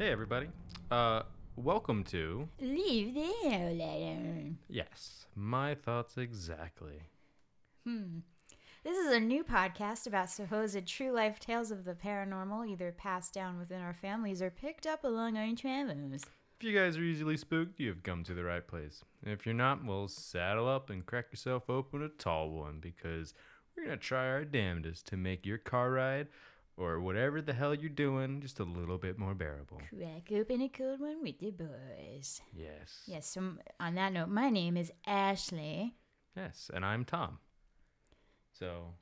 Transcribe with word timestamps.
Hey, 0.00 0.12
everybody. 0.12 0.48
Uh, 0.90 1.24
welcome 1.56 2.04
to 2.04 2.48
Leave 2.58 3.12
the 3.12 3.32
hell 3.42 3.68
alone. 3.68 4.56
Yes, 4.66 5.26
My 5.36 5.74
Thoughts 5.74 6.16
Exactly. 6.16 7.02
Hmm. 7.84 8.20
This 8.82 8.96
is 8.96 9.12
a 9.12 9.20
new 9.20 9.44
podcast 9.44 10.06
about 10.06 10.30
supposed 10.30 10.86
true 10.86 11.12
life 11.12 11.38
tales 11.38 11.70
of 11.70 11.84
the 11.84 11.92
paranormal, 11.92 12.66
either 12.66 12.92
passed 12.92 13.34
down 13.34 13.58
within 13.58 13.82
our 13.82 13.92
families 13.92 14.40
or 14.40 14.48
picked 14.48 14.86
up 14.86 15.04
along 15.04 15.36
our 15.36 15.54
travels. 15.54 16.24
If 16.58 16.64
you 16.64 16.74
guys 16.74 16.96
are 16.96 17.02
easily 17.02 17.36
spooked, 17.36 17.78
you 17.78 17.88
have 17.88 18.02
come 18.02 18.24
to 18.24 18.32
the 18.32 18.44
right 18.44 18.66
place. 18.66 19.04
If 19.22 19.44
you're 19.44 19.54
not, 19.54 19.84
well, 19.84 20.08
saddle 20.08 20.66
up 20.66 20.88
and 20.88 21.04
crack 21.04 21.26
yourself 21.30 21.68
open 21.68 22.02
a 22.02 22.08
tall 22.08 22.48
one 22.48 22.78
because 22.80 23.34
we're 23.76 23.84
going 23.84 23.98
to 23.98 24.02
try 24.02 24.28
our 24.28 24.46
damnedest 24.46 25.06
to 25.08 25.18
make 25.18 25.44
your 25.44 25.58
car 25.58 25.90
ride 25.90 26.28
or 26.80 26.98
whatever 27.00 27.42
the 27.42 27.52
hell 27.52 27.74
you're 27.74 27.90
doing 27.90 28.40
just 28.40 28.58
a 28.58 28.64
little 28.64 28.96
bit 28.98 29.18
more 29.18 29.34
bearable. 29.34 29.80
Crack 29.96 30.30
open 30.32 30.62
a 30.62 30.68
cold 30.68 31.00
one 31.00 31.22
with 31.22 31.38
the 31.38 31.50
boys. 31.50 32.40
Yes. 32.56 33.02
Yes, 33.06 33.26
so 33.26 33.42
on 33.78 33.94
that 33.96 34.12
note, 34.12 34.28
my 34.30 34.48
name 34.50 34.76
is 34.76 34.90
Ashley. 35.06 35.94
Yes, 36.36 36.70
and 36.72 36.84
I'm 36.84 37.04
Tom. 37.04 37.38
So, 38.52 38.94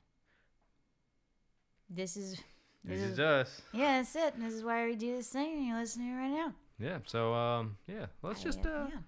This 1.89 2.17
is. 2.17 2.39
this 2.83 3.01
is 3.01 3.19
us. 3.19 3.61
Yeah, 3.73 3.97
that's 3.97 4.15
it. 4.15 4.39
This 4.39 4.53
is 4.53 4.63
why 4.63 4.85
we 4.85 4.95
do 4.95 5.15
this 5.15 5.29
thing, 5.29 5.57
and 5.57 5.65
you're 5.67 5.77
listening 5.79 6.15
right 6.15 6.29
now. 6.31 6.53
Yeah, 6.79 6.99
so 7.05 7.33
um 7.33 7.77
yeah, 7.87 8.05
let's 8.21 8.41
just 8.43 8.59
Yeah, 8.63 8.71
uh 8.71 8.87
yeah. 8.89 8.99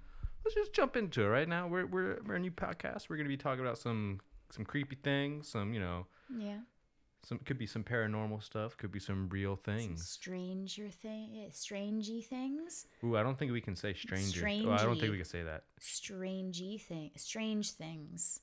let's 0.43 0.55
just 0.55 0.73
jump 0.73 0.95
into 0.97 1.23
it 1.23 1.27
right 1.27 1.47
now. 1.47 1.67
We're 1.67 1.85
we're 1.85 2.19
we're 2.25 2.35
a 2.35 2.39
new 2.39 2.51
podcast. 2.51 3.07
We're 3.09 3.17
gonna 3.17 3.29
be 3.29 3.37
talking 3.37 3.61
about 3.63 3.77
some 3.77 4.19
some 4.49 4.65
creepy 4.65 4.97
things, 5.01 5.47
some 5.47 5.73
you 5.73 5.79
know, 5.79 6.05
Yeah. 6.37 6.59
Some 7.23 7.39
could 7.39 7.57
be 7.57 7.67
some 7.67 7.83
paranormal 7.83 8.41
stuff, 8.43 8.75
could 8.77 8.91
be 8.91 8.99
some 8.99 9.29
real 9.29 9.55
Some 9.55 9.75
things. 9.75 10.07
stranger 10.09 10.89
thing, 10.89 11.47
strangey 11.51 12.23
things. 12.25 12.87
Ooh, 13.03 13.15
I 13.17 13.23
don't 13.23 13.37
think 13.37 13.51
we 13.51 13.61
can 13.61 13.75
say 13.75 13.93
stranger. 13.93 14.41
Oh, 14.43 14.71
I 14.71 14.83
don't 14.83 14.99
think 14.99 15.11
we 15.11 15.17
Strangey. 15.17 15.17
can 15.17 15.25
say 15.25 15.43
that. 15.43 15.63
Strangey 15.79 16.81
thing. 16.81 17.11
Strange 17.15 17.71
things. 17.71 18.39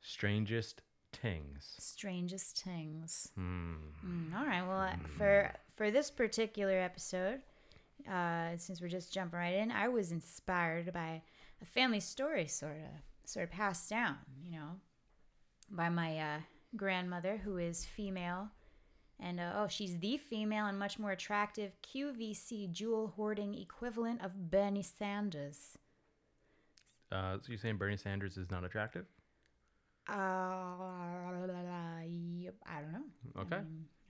Strangest 0.00 0.82
tings. 1.12 1.74
Strangest 1.78 2.62
tings. 2.62 3.28
Hmm. 3.34 3.74
Mm, 4.04 4.34
all 4.38 4.46
right. 4.46 4.66
Well, 4.66 4.80
uh, 4.80 4.96
for 5.16 5.52
for 5.76 5.90
this 5.90 6.10
particular 6.10 6.78
episode, 6.78 7.40
uh, 8.10 8.50
since 8.56 8.80
we're 8.80 8.88
just 8.88 9.12
jumping 9.12 9.38
right 9.38 9.54
in, 9.54 9.70
I 9.70 9.88
was 9.88 10.12
inspired 10.12 10.92
by 10.92 11.22
a 11.62 11.64
family 11.64 12.00
story, 12.00 12.46
sort 12.46 12.72
of, 12.76 13.28
sort 13.30 13.44
of 13.44 13.50
passed 13.50 13.88
down, 13.90 14.16
you 14.44 14.52
know, 14.52 14.70
by 15.70 15.88
my 15.88 16.18
uh, 16.18 16.38
grandmother, 16.76 17.38
who 17.44 17.56
is 17.56 17.84
female, 17.84 18.48
and 19.18 19.40
uh, 19.40 19.52
oh, 19.56 19.68
she's 19.68 19.98
the 19.98 20.18
female 20.18 20.66
and 20.66 20.78
much 20.78 20.98
more 20.98 21.12
attractive 21.12 21.72
QVC 21.82 22.70
jewel 22.70 23.12
hoarding 23.16 23.54
equivalent 23.54 24.22
of 24.22 24.50
Bernie 24.50 24.82
Sanders. 24.82 25.78
Uh, 27.10 27.34
so 27.34 27.44
you're 27.48 27.58
saying 27.58 27.76
Bernie 27.76 27.96
Sanders 27.96 28.36
is 28.36 28.50
not 28.50 28.64
attractive? 28.64 29.06
Uh, 30.08 30.14
yep, 32.38 32.54
I 32.66 32.80
don't 32.80 32.92
know. 32.92 33.40
Okay. 33.40 33.56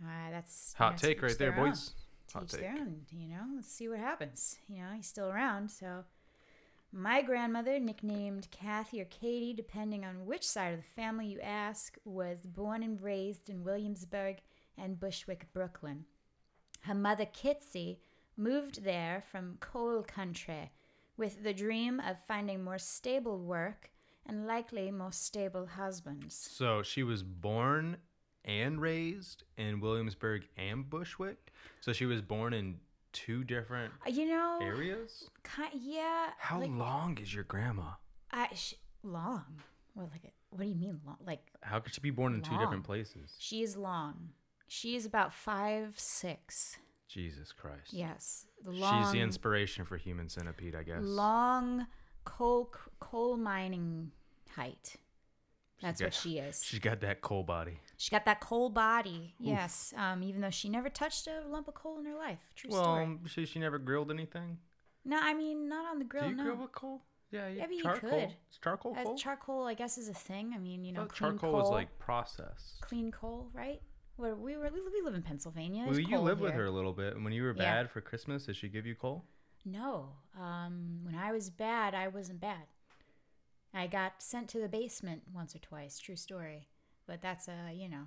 Uh, 0.03 0.31
that's 0.31 0.75
Hot 0.77 0.98
take 0.98 1.22
right 1.22 1.39
there, 1.39 1.55
own. 1.59 1.70
boys. 1.70 1.92
Hot 2.34 2.48
take. 2.48 2.64
own, 2.64 3.03
you 3.11 3.28
know. 3.28 3.42
Let's 3.55 3.69
see 3.69 3.89
what 3.89 3.98
happens. 3.98 4.56
You 4.69 4.78
know, 4.83 4.89
he's 4.94 5.06
still 5.06 5.28
around. 5.28 5.70
So, 5.70 6.05
my 6.97 7.20
grandmother, 7.22 7.78
nicknamed 7.78 8.48
Kathy 8.50 9.00
or 9.00 9.04
Katie, 9.04 9.53
depending 9.53 10.04
on 10.04 10.26
which 10.26 10.47
side 10.47 10.72
of 10.72 10.81
the 10.81 11.00
family 11.00 11.26
you 11.26 11.41
ask, 11.41 11.97
was 12.04 12.38
born 12.47 12.82
and 12.82 13.00
raised 13.00 13.50
in 13.50 13.65
Williamsburg 13.65 14.38
and 14.78 14.98
Bushwick, 14.98 15.47
Brooklyn. 15.53 16.06
Her 16.81 16.94
mother, 16.94 17.26
Kitsy, 17.26 17.98
moved 18.37 18.84
there 18.84 19.22
from 19.31 19.59
coal 19.60 20.03
country 20.03 20.70
with 21.16 21.43
the 21.43 21.54
dream 21.54 22.00
of 22.00 22.16
finding 22.26 22.65
more 22.65 22.78
stable 22.78 23.38
work 23.38 23.91
and 24.25 24.47
likely 24.47 24.91
more 24.91 25.12
stable 25.12 25.66
husbands. 25.66 26.49
So 26.50 26.82
she 26.82 27.03
was 27.03 27.22
born 27.22 27.99
and 28.44 28.81
raised 28.81 29.44
in 29.56 29.81
Williamsburg 29.81 30.47
and 30.56 30.88
Bushwick. 30.88 31.53
So 31.81 31.93
she 31.93 32.06
was 32.06 32.22
born 32.22 32.53
in 32.53 32.78
two 33.16 33.43
different 33.44 33.93
Uh, 34.06 34.10
You 34.10 34.27
know, 34.27 34.59
areas. 34.60 35.31
ki- 35.43 35.78
yeah. 35.97 36.32
How 36.38 36.60
like, 36.60 36.71
long 36.71 37.16
is 37.19 37.32
your 37.34 37.44
grandma? 37.44 37.93
I 38.31 38.53
sh- 38.54 38.75
long. 39.03 39.62
Well, 39.94 40.10
like, 40.12 40.32
what 40.50 40.60
do 40.65 40.69
you 40.69 40.75
mean 40.75 41.00
long? 41.06 41.16
Like, 41.25 41.41
How 41.62 41.81
could 41.81 41.94
she 41.94 42.00
be 42.03 42.10
born 42.10 42.34
in 42.34 42.43
two 42.43 42.59
different 42.59 42.84
places? 42.84 43.34
she 43.38 43.62
is 43.62 43.76
long. 43.76 44.31
She 44.69 44.97
is 44.97 45.06
about 45.06 45.32
five 45.32 45.99
six. 45.99 46.76
Jesus 47.09 47.53
Christ. 47.53 47.93
Yes, 47.93 48.47
long, 48.65 49.05
She's 49.05 49.12
the 49.12 49.21
inspiration 49.21 49.84
for 49.84 49.97
Human 49.97 50.28
Centipede, 50.28 50.75
I 50.75 50.82
guess. 50.82 51.03
long 51.03 51.87
coal 52.25 52.72
coal 52.99 53.37
mining 53.37 54.10
height. 54.55 54.97
That's 55.81 56.00
got- 56.00 56.06
what 56.06 56.15
she 56.15 56.38
is. 56.38 56.62
She's 56.65 56.81
got 56.81 57.00
that 57.00 57.21
coal 57.22 57.44
body. 57.44 57.78
She 57.98 58.10
got 58.10 58.24
that 58.26 58.40
coal 58.40 58.68
body. 58.68 59.34
Yes, 59.38 59.94
um, 59.96 60.22
even 60.22 60.40
though 60.42 60.50
she 60.50 60.68
never 60.68 60.88
touched 60.90 61.26
a 61.26 61.42
lump 61.48 61.66
of 61.68 61.74
coal 61.74 61.98
in 61.98 62.04
her 62.06 62.14
life. 62.16 62.38
True 62.54 62.70
Well, 62.72 62.82
story. 62.82 63.04
um, 63.04 63.20
she, 63.26 63.46
she 63.46 63.58
never 63.58 63.78
grilled 63.78 64.10
anything. 64.10 64.58
No, 65.04 65.18
I 65.20 65.32
mean 65.34 65.68
not 65.68 65.86
on 65.90 65.98
the 65.98 66.04
grill. 66.04 66.24
Do 66.24 66.30
you 66.30 66.36
no, 66.36 66.44
grill 66.44 66.56
with 66.56 66.72
coal? 66.72 67.02
Yeah, 67.30 67.48
yeah. 67.48 67.62
Maybe 67.62 67.76
you 67.76 67.82
charcoal. 67.82 68.10
could. 68.10 68.28
Is 68.50 68.58
charcoal 68.62 68.94
Uh, 68.98 69.02
coal? 69.04 69.16
charcoal, 69.16 69.64
I 69.66 69.74
guess, 69.74 69.98
is 69.98 70.08
a 70.08 70.14
thing. 70.14 70.52
I 70.54 70.58
mean, 70.58 70.84
you 70.84 70.92
know, 70.92 71.06
clean 71.06 71.32
charcoal 71.32 71.50
coal, 71.52 71.60
was 71.60 71.70
like 71.70 71.98
processed. 71.98 72.80
clean 72.82 73.10
coal, 73.10 73.48
right? 73.52 73.80
Where 74.16 74.34
we 74.34 74.56
were, 74.56 74.70
we 74.72 74.80
we 74.80 75.00
live 75.02 75.14
in 75.14 75.22
Pennsylvania. 75.22 75.84
Well, 75.84 75.92
There's 75.94 76.06
you 76.08 76.16
coal 76.16 76.24
lived 76.24 76.40
with 76.40 76.52
here. 76.52 76.62
her 76.62 76.66
a 76.66 76.70
little 76.70 76.92
bit. 76.92 77.14
and 77.14 77.24
When 77.24 77.32
you 77.32 77.42
were 77.42 77.54
Yeah. 77.56 77.62
bad 77.82 77.90
for 77.90 78.00
Christmas, 78.00 78.46
did 78.46 78.56
she 78.56 78.68
give 78.68 78.86
you 78.86 78.94
coal? 78.94 79.24
No. 79.64 80.10
Um, 80.38 81.00
when 81.02 81.14
I 81.14 81.32
was 81.32 81.50
bad, 81.50 81.94
I 81.94 82.08
wasn't 82.08 82.40
bad. 82.40 82.66
I 83.74 83.86
got 83.88 84.22
sent 84.22 84.48
to 84.50 84.58
the 84.60 84.68
basement 84.68 85.22
once 85.34 85.54
or 85.54 85.58
twice. 85.58 85.98
True 85.98 86.16
story. 86.16 86.68
But 87.06 87.22
that's 87.22 87.49
uh, 87.49 87.71
you 87.75 87.89
know, 87.89 88.05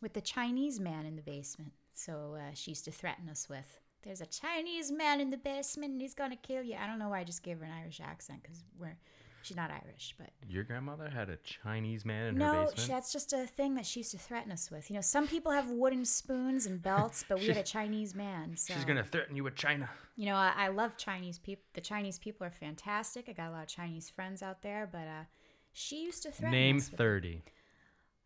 with 0.00 0.12
the 0.14 0.20
Chinese 0.20 0.78
man 0.80 1.06
in 1.06 1.16
the 1.16 1.22
basement. 1.22 1.72
So 1.94 2.36
uh, 2.38 2.54
she 2.54 2.70
used 2.70 2.84
to 2.86 2.90
threaten 2.92 3.28
us 3.28 3.48
with, 3.48 3.80
"There's 4.02 4.20
a 4.20 4.26
Chinese 4.26 4.90
man 4.92 5.20
in 5.20 5.30
the 5.30 5.36
basement, 5.36 5.92
and 5.92 6.00
he's 6.00 6.14
gonna 6.14 6.36
kill 6.36 6.62
you." 6.62 6.76
I 6.82 6.86
don't 6.86 6.98
know 6.98 7.08
why 7.08 7.20
I 7.20 7.24
just 7.24 7.42
gave 7.42 7.58
her 7.58 7.64
an 7.64 7.72
Irish 7.72 8.00
accent 8.00 8.42
because 8.42 8.62
we're, 8.78 8.96
she's 9.42 9.56
not 9.56 9.70
Irish, 9.70 10.14
but 10.16 10.30
Your 10.48 10.62
grandmother 10.64 11.08
had 11.10 11.28
a 11.28 11.36
Chinese 11.38 12.04
man 12.04 12.28
in 12.28 12.34
her 12.36 12.38
no, 12.38 12.52
basement. 12.66 12.78
she, 12.80 12.86
that's 12.88 13.12
just 13.12 13.32
a 13.32 13.46
thing 13.46 13.74
that 13.74 13.84
she 13.84 14.00
used 14.00 14.12
to 14.12 14.18
threaten 14.18 14.52
us 14.52 14.70
with. 14.70 14.88
You 14.90 14.94
know, 14.94 15.02
some 15.02 15.26
people 15.26 15.50
have 15.52 15.68
wooden 15.68 16.04
spoons 16.04 16.66
and 16.66 16.80
belts, 16.80 17.24
but 17.28 17.40
we 17.40 17.48
had 17.48 17.56
a 17.56 17.62
Chinese 17.78 18.14
man. 18.14 18.56
So 18.56 18.72
She's 18.72 18.84
gonna 18.84 19.04
threaten 19.04 19.34
you 19.36 19.42
with 19.44 19.56
China. 19.56 19.90
you 20.16 20.26
know, 20.26 20.36
I, 20.36 20.52
I 20.56 20.68
love 20.68 20.96
Chinese 20.96 21.38
people. 21.38 21.64
The 21.74 21.80
Chinese 21.80 22.18
people 22.18 22.46
are 22.46 22.50
fantastic. 22.52 23.28
I 23.28 23.32
got 23.32 23.48
a 23.48 23.52
lot 23.52 23.62
of 23.62 23.68
Chinese 23.68 24.08
friends 24.08 24.40
out 24.42 24.62
there, 24.62 24.88
but 24.90 25.00
uh, 25.08 25.24
she 25.72 26.02
used 26.04 26.22
to 26.22 26.30
threaten 26.30 26.52
Name 26.58 26.76
us 26.76 26.90
with- 26.90 26.98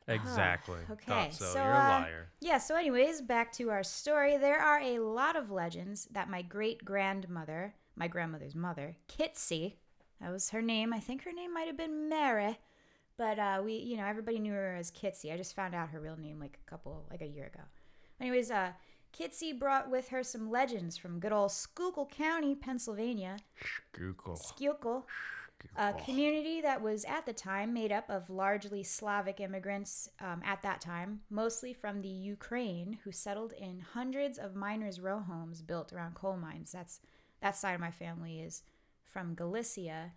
Exactly. 0.07 0.79
okay, 0.91 1.29
so. 1.31 1.45
so, 1.47 1.63
You're 1.63 1.73
a 1.73 1.77
uh, 1.77 2.01
liar. 2.01 2.29
Yeah. 2.41 2.59
So, 2.59 2.77
anyways, 2.77 3.23
back 3.23 3.53
to 3.53 3.71
our 3.71 3.83
story. 3.83 4.37
There 4.37 4.61
are 4.61 4.81
a 4.81 4.99
lot 4.99 5.37
of 5.37 5.51
legends 5.51 6.09
that 6.13 6.29
my 6.29 6.43
great 6.43 6.85
grandmother, 6.85 7.75
my 7.97 8.09
grandmother's 8.09 8.55
mother, 8.55 8.97
Kitsy, 9.09 9.75
that 10.21 10.31
was 10.31 10.51
her 10.51 10.63
name. 10.63 10.93
I 10.93 11.01
think 11.01 11.25
her 11.25 11.33
name 11.33 11.53
might 11.55 11.67
have 11.67 11.77
been 11.77 12.09
Mary, 12.09 12.59
but 13.17 13.39
uh, 13.39 13.63
we, 13.65 13.75
you 13.75 13.97
know, 13.97 14.05
everybody 14.05 14.39
knew 14.39 14.53
her 14.53 14.77
as 14.77 14.91
Kitsy. 14.91 15.33
I 15.33 15.37
just 15.37 15.57
found 15.57 15.75
out 15.75 15.89
her 15.91 16.01
real 16.01 16.17
name 16.17 16.39
like 16.39 16.59
a 16.67 16.71
couple, 16.71 17.07
like 17.11 17.23
a 17.23 17.27
year 17.27 17.47
ago. 17.47 17.63
Anyways, 18.21 18.51
uh, 18.51 18.73
Kitsy 19.19 19.57
brought 19.59 19.91
with 19.91 20.09
her 20.09 20.23
some 20.23 20.50
legends 20.50 20.97
from 20.97 21.21
good 21.21 21.33
old 21.33 21.53
Schuylkill 21.53 22.07
County, 22.07 22.55
Pennsylvania. 22.55 23.37
Google. 23.93 24.37
Schuylkill, 24.37 25.07
a 25.76 25.93
community 25.93 26.61
that 26.61 26.81
was 26.82 27.05
at 27.05 27.26
the 27.26 27.32
time 27.32 27.72
made 27.72 27.93
up 27.93 28.08
of 28.08 28.31
largely 28.31 28.82
Slavic 28.82 29.40
immigrants 29.40 30.08
um, 30.20 30.43
at 30.44 30.62
that 30.62 30.81
time, 30.81 31.20
mostly 31.31 31.72
from 31.72 32.00
the 32.00 32.08
Ukraine, 32.08 32.99
who 33.05 33.12
settled 33.12 33.52
in 33.52 33.81
hundreds 33.81 34.38
of 34.38 34.55
miners' 34.55 35.00
row 35.00 35.20
homes 35.20 35.62
built 35.62 35.93
around 35.93 36.14
coal 36.14 36.37
mines. 36.37 36.72
That's 36.72 37.00
that 37.40 37.56
side 37.56 37.75
of 37.75 37.81
my 37.81 37.90
family 37.90 38.40
is 38.40 38.62
from 39.12 39.34
Galicia, 39.34 40.12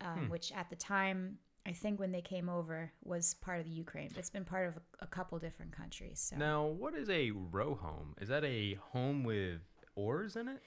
um, 0.00 0.28
which 0.28 0.52
at 0.52 0.70
the 0.70 0.76
time. 0.76 1.38
I 1.66 1.72
think 1.72 1.98
when 1.98 2.12
they 2.12 2.20
came 2.20 2.50
over 2.50 2.92
was 3.04 3.32
part 3.40 3.58
of 3.58 3.64
the 3.64 3.70
Ukraine, 3.70 4.08
but 4.08 4.18
it's 4.18 4.28
been 4.28 4.44
part 4.44 4.68
of 4.68 4.76
a, 4.76 5.04
a 5.04 5.06
couple 5.06 5.38
different 5.38 5.72
countries. 5.72 6.20
So 6.28 6.36
Now, 6.36 6.66
what 6.66 6.94
is 6.94 7.08
a 7.08 7.30
row 7.30 7.74
home? 7.74 8.14
Is 8.20 8.28
that 8.28 8.44
a 8.44 8.74
home 8.92 9.24
with 9.24 9.62
oars 9.96 10.36
in 10.36 10.48
it? 10.48 10.60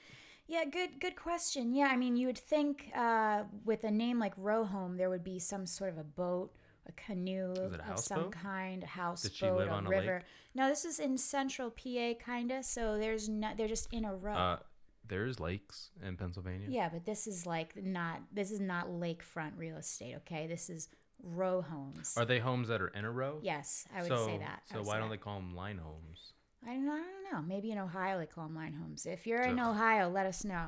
Yeah, 0.48 0.64
good 0.64 0.98
good 0.98 1.14
question. 1.14 1.74
Yeah, 1.74 1.88
I 1.92 1.96
mean, 1.96 2.16
you 2.16 2.26
would 2.26 2.38
think 2.38 2.90
uh, 2.96 3.44
with 3.66 3.84
a 3.84 3.90
name 3.90 4.18
like 4.18 4.32
row 4.36 4.64
home, 4.64 4.96
there 4.96 5.10
would 5.10 5.22
be 5.22 5.38
some 5.38 5.66
sort 5.66 5.90
of 5.90 5.98
a 5.98 6.04
boat, 6.04 6.50
a 6.86 6.92
canoe 6.92 7.52
a 7.54 7.92
of 7.92 7.98
some 7.98 8.30
kind, 8.30 8.82
a 8.82 8.86
houseboat, 8.86 9.34
she 9.34 9.50
live 9.50 9.68
a 9.68 9.72
on 9.72 9.86
a 9.86 9.90
river. 9.90 10.14
lake? 10.16 10.24
No, 10.54 10.68
this 10.68 10.86
is 10.86 10.98
in 10.98 11.18
central 11.18 11.70
PA, 11.70 12.14
kinda. 12.24 12.62
So 12.62 12.96
there's 12.98 13.28
not. 13.28 13.58
They're 13.58 13.68
just 13.68 13.92
in 13.92 14.06
a 14.06 14.14
row. 14.14 14.34
Uh, 14.34 14.58
there's 15.06 15.38
lakes 15.38 15.90
in 16.02 16.16
Pennsylvania. 16.16 16.66
yeah, 16.70 16.88
but 16.88 17.04
this 17.04 17.26
is 17.26 17.44
like 17.46 17.76
not. 17.76 18.22
This 18.32 18.50
is 18.50 18.58
not 18.60 18.88
lakefront 18.88 19.52
real 19.58 19.76
estate. 19.76 20.14
Okay, 20.16 20.46
this 20.46 20.70
is 20.70 20.88
row 21.22 21.60
homes. 21.60 22.14
Are 22.16 22.24
they 22.24 22.38
homes 22.38 22.68
that 22.68 22.80
are 22.80 22.88
in 22.88 23.04
a 23.04 23.10
row? 23.10 23.38
yes, 23.42 23.86
I 23.94 24.00
would 24.00 24.08
so, 24.08 24.24
say 24.24 24.38
that. 24.38 24.62
I 24.70 24.74
So 24.74 24.82
why 24.82 24.98
don't 24.98 25.10
that. 25.10 25.16
they 25.16 25.22
call 25.22 25.36
them 25.36 25.54
line 25.54 25.76
homes? 25.78 26.32
I 26.68 26.74
don't, 26.74 26.88
I 26.88 26.98
don't 26.98 27.32
know. 27.32 27.42
Maybe 27.46 27.70
in 27.70 27.78
Ohio 27.78 28.18
they 28.18 28.26
call 28.26 28.44
them 28.44 28.56
line 28.56 28.74
homes. 28.74 29.06
If 29.06 29.26
you're 29.26 29.40
in 29.40 29.58
Ohio, 29.58 30.08
let 30.10 30.26
us 30.26 30.44
know. 30.44 30.66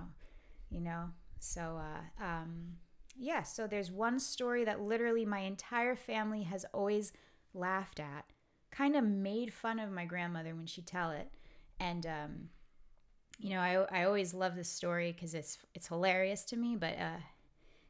You 0.70 0.80
know. 0.80 1.10
So 1.40 1.78
uh, 1.78 2.24
um, 2.24 2.76
yeah. 3.18 3.42
So 3.42 3.66
there's 3.66 3.90
one 3.90 4.18
story 4.18 4.64
that 4.64 4.80
literally 4.80 5.26
my 5.26 5.40
entire 5.40 5.94
family 5.94 6.44
has 6.44 6.64
always 6.72 7.12
laughed 7.52 8.00
at, 8.00 8.24
kind 8.70 8.96
of 8.96 9.04
made 9.04 9.52
fun 9.52 9.78
of 9.78 9.90
my 9.90 10.06
grandmother 10.06 10.54
when 10.54 10.66
she 10.66 10.80
tell 10.80 11.10
it, 11.10 11.30
and 11.78 12.06
um, 12.06 12.48
you 13.38 13.50
know 13.50 13.60
I 13.60 14.00
I 14.00 14.04
always 14.04 14.32
love 14.32 14.56
this 14.56 14.70
story 14.70 15.12
because 15.12 15.34
it's 15.34 15.58
it's 15.74 15.88
hilarious 15.88 16.44
to 16.44 16.56
me. 16.56 16.76
But 16.76 16.98
uh, 16.98 17.20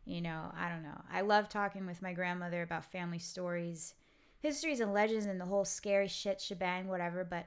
you 0.05 0.21
know 0.21 0.53
I 0.57 0.69
don't 0.69 0.83
know. 0.83 1.01
I 1.13 1.21
love 1.21 1.49
talking 1.49 1.87
with 1.87 2.03
my 2.03 2.13
grandmother 2.13 2.63
about 2.63 2.91
family 2.91 3.21
stories, 3.21 3.95
histories 4.41 4.81
and 4.81 4.93
legends, 4.93 5.27
and 5.27 5.41
the 5.41 5.45
whole 5.45 5.65
scary 5.65 6.09
shit 6.09 6.41
shebang, 6.41 6.89
whatever. 6.89 7.23
But 7.23 7.47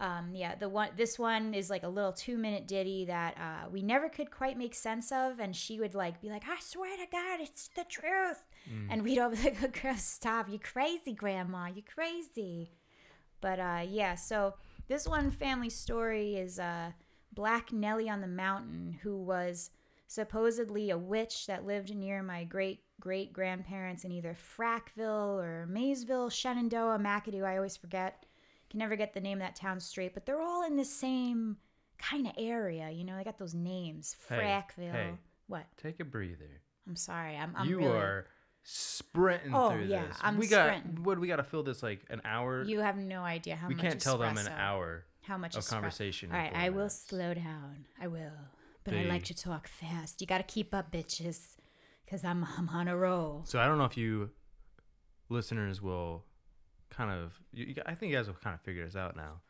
um, 0.00 0.30
yeah, 0.32 0.54
the 0.54 0.68
one 0.68 0.90
this 0.96 1.18
one 1.18 1.54
is 1.54 1.70
like 1.70 1.82
a 1.82 1.88
little 1.88 2.12
two 2.12 2.38
minute 2.38 2.68
ditty 2.68 3.06
that 3.06 3.36
uh, 3.36 3.68
we 3.70 3.82
never 3.82 4.08
could 4.08 4.30
quite 4.30 4.56
make 4.56 4.74
sense 4.74 5.10
of, 5.10 5.40
and 5.40 5.54
she 5.54 5.80
would 5.80 5.94
like 5.94 6.20
be 6.20 6.28
like, 6.28 6.44
"I 6.48 6.58
swear 6.60 6.96
to 6.96 7.06
God, 7.10 7.40
it's 7.40 7.68
the 7.68 7.84
truth," 7.84 8.44
and 8.90 9.02
we'd 9.02 9.18
all 9.18 9.30
be 9.30 9.36
like, 9.36 9.56
oh, 9.62 9.68
"Girl, 9.82 9.96
stop! 9.96 10.48
You 10.48 10.58
crazy, 10.60 11.12
Grandma! 11.12 11.66
You 11.66 11.82
crazy!" 11.82 12.70
But 13.40 13.58
uh, 13.58 13.82
yeah, 13.88 14.14
so 14.14 14.54
this 14.86 15.08
one 15.08 15.30
family 15.30 15.70
story 15.70 16.36
is 16.36 16.60
uh, 16.60 16.92
Black 17.32 17.72
Nellie 17.72 18.08
on 18.08 18.20
the 18.20 18.28
Mountain, 18.28 19.00
who 19.02 19.16
was 19.16 19.70
supposedly 20.06 20.90
a 20.90 20.98
witch 20.98 21.46
that 21.46 21.66
lived 21.66 21.94
near 21.94 22.22
my 22.22 22.44
great 22.44 22.82
great 23.00 23.32
grandparents 23.32 24.04
in 24.04 24.12
either 24.12 24.34
Frackville 24.34 25.42
or 25.42 25.66
Maysville, 25.66 26.30
Shenandoah, 26.30 26.98
McAdoo. 26.98 27.44
I 27.44 27.56
always 27.56 27.76
forget. 27.76 28.24
Can 28.70 28.78
never 28.78 28.96
get 28.96 29.14
the 29.14 29.20
name 29.20 29.38
of 29.38 29.42
that 29.46 29.56
town 29.56 29.80
straight, 29.80 30.12
but 30.14 30.26
they're 30.26 30.40
all 30.42 30.62
in 30.66 30.76
the 30.76 30.84
same 30.84 31.56
kind 31.98 32.26
of 32.26 32.32
area. 32.36 32.90
You 32.90 33.04
know, 33.04 33.16
they 33.16 33.24
got 33.24 33.38
those 33.38 33.54
names. 33.54 34.14
Frackville. 34.28 34.92
hey. 34.92 35.10
What? 35.46 35.64
Take 35.82 36.00
a 36.00 36.04
breather. 36.04 36.60
I'm 36.86 36.96
sorry. 36.96 37.36
I'm. 37.36 37.54
I'm 37.56 37.68
you 37.68 37.78
really, 37.78 37.96
are 37.96 38.26
sprinting 38.62 39.54
Oh, 39.54 39.70
through 39.70 39.84
yeah, 39.84 40.06
this. 40.06 40.16
I'm 40.22 40.36
we 40.36 40.46
got 40.46 40.66
sprinting. 40.76 41.02
what? 41.04 41.18
We 41.18 41.26
got 41.28 41.36
to 41.36 41.44
fill 41.44 41.62
this 41.62 41.82
like 41.82 42.00
an 42.10 42.20
hour. 42.24 42.62
You 42.64 42.80
have 42.80 42.96
no 42.98 43.22
idea 43.22 43.56
how 43.56 43.68
we 43.68 43.74
much. 43.74 43.82
can't 43.82 44.00
tell 44.00 44.18
them 44.18 44.36
an 44.36 44.48
hour 44.48 45.04
How 45.22 45.38
much 45.38 45.56
of 45.56 45.62
espre- 45.64 45.70
conversation. 45.70 46.30
All 46.30 46.38
right, 46.38 46.52
I 46.54 46.68
will 46.68 46.76
minutes. 46.78 47.04
slow 47.08 47.32
down. 47.34 47.86
I 48.00 48.08
will. 48.08 48.32
But 48.84 48.94
I 48.94 49.02
like 49.04 49.24
to 49.24 49.34
talk 49.34 49.68
fast. 49.68 50.20
You 50.22 50.26
got 50.26 50.38
to 50.38 50.44
keep 50.44 50.74
up, 50.74 50.90
bitches, 50.90 51.56
because 52.04 52.24
I'm, 52.24 52.46
I'm 52.56 52.68
on 52.70 52.88
a 52.88 52.96
roll. 52.96 53.42
So 53.46 53.58
I 53.58 53.66
don't 53.66 53.76
know 53.76 53.84
if 53.84 53.98
you 53.98 54.30
listeners 55.28 55.82
will 55.82 56.24
kind 56.98 57.10
of. 57.10 57.32
You, 57.52 57.64
you- 57.66 57.82
I 57.86 57.94
think 57.94 58.10
you 58.10 58.16
guys 58.18 58.26
will 58.26 58.34
kind 58.42 58.54
of 58.54 58.60
figure 58.62 58.84
this 58.84 58.96
out 58.96 59.16
now. 59.16 59.40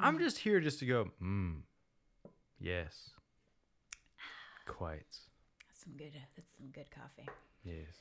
I'm 0.00 0.14
Mm-hmm. 0.14 0.24
just 0.24 0.38
here 0.38 0.58
just 0.60 0.78
to 0.80 0.86
go. 0.86 1.10
Mm, 1.22 1.60
yes. 2.60 3.10
Quite. 4.66 5.12
That's 5.68 5.82
some 5.84 5.94
good. 5.96 6.12
That's 6.36 6.52
some 6.56 6.68
good 6.72 6.90
coffee. 6.90 7.28
Yes. 7.64 7.94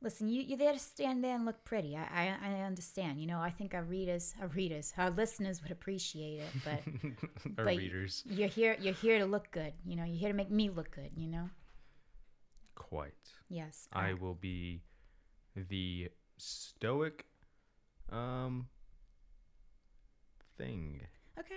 Listen, 0.00 0.28
you 0.28 0.42
you're 0.42 0.58
there 0.58 0.72
to 0.72 0.78
stand 0.78 1.22
there 1.24 1.34
and 1.34 1.44
look 1.44 1.64
pretty. 1.64 1.96
I 1.96 2.04
I, 2.22 2.36
I 2.42 2.52
understand. 2.62 3.20
You 3.20 3.26
know, 3.26 3.40
I 3.40 3.50
think 3.50 3.74
our 3.74 3.82
readers, 3.82 4.34
our 4.40 4.48
readers, 4.48 4.92
our 4.96 5.10
listeners 5.10 5.60
would 5.62 5.72
appreciate 5.72 6.40
it. 6.40 6.50
But 6.64 6.80
Our 7.58 7.64
but 7.64 7.76
readers. 7.76 8.22
you're 8.26 8.48
here. 8.48 8.76
You're 8.80 8.94
here 8.94 9.18
to 9.18 9.26
look 9.26 9.50
good. 9.50 9.72
You 9.84 9.96
know, 9.96 10.04
you're 10.04 10.16
here 10.24 10.28
to 10.30 10.36
make 10.36 10.50
me 10.50 10.70
look 10.70 10.90
good. 10.94 11.10
You 11.16 11.28
know. 11.28 11.50
Quite. 12.74 13.12
Yes. 13.48 13.88
I 13.92 14.10
I- 14.10 14.14
will 14.14 14.34
be 14.34 14.82
the 15.56 16.08
stoic 16.36 17.26
um 18.10 18.68
thing. 20.56 21.00
okay. 21.38 21.54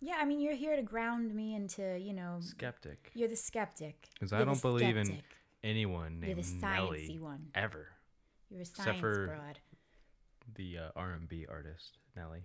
Yeah, 0.00 0.16
I 0.20 0.24
mean, 0.24 0.40
you're 0.40 0.54
here 0.56 0.74
to 0.76 0.82
ground 0.82 1.32
me 1.34 1.54
into. 1.54 1.96
You 1.98 2.12
know, 2.12 2.38
Skeptic. 2.40 3.10
you're 3.14 3.28
the 3.28 3.36
skeptic. 3.36 4.08
Because 4.14 4.32
I 4.32 4.44
don't 4.44 4.60
believe 4.60 4.96
in 4.96 5.04
skeptic. 5.06 5.24
Anyone 5.64 6.18
You're 6.20 6.34
named 6.34 6.44
the 6.44 6.66
Nelly 6.66 7.08
sciencey 7.08 7.20
one. 7.20 7.46
ever. 7.54 7.86
You're 8.50 8.58
a 8.58 8.62
Except 8.62 8.84
science 8.84 9.00
for- 9.00 9.26
broad. 9.28 9.58
The 10.56 10.76
uh, 10.78 10.88
R&B 10.96 11.46
artist 11.48 11.98
Nelly. 12.16 12.42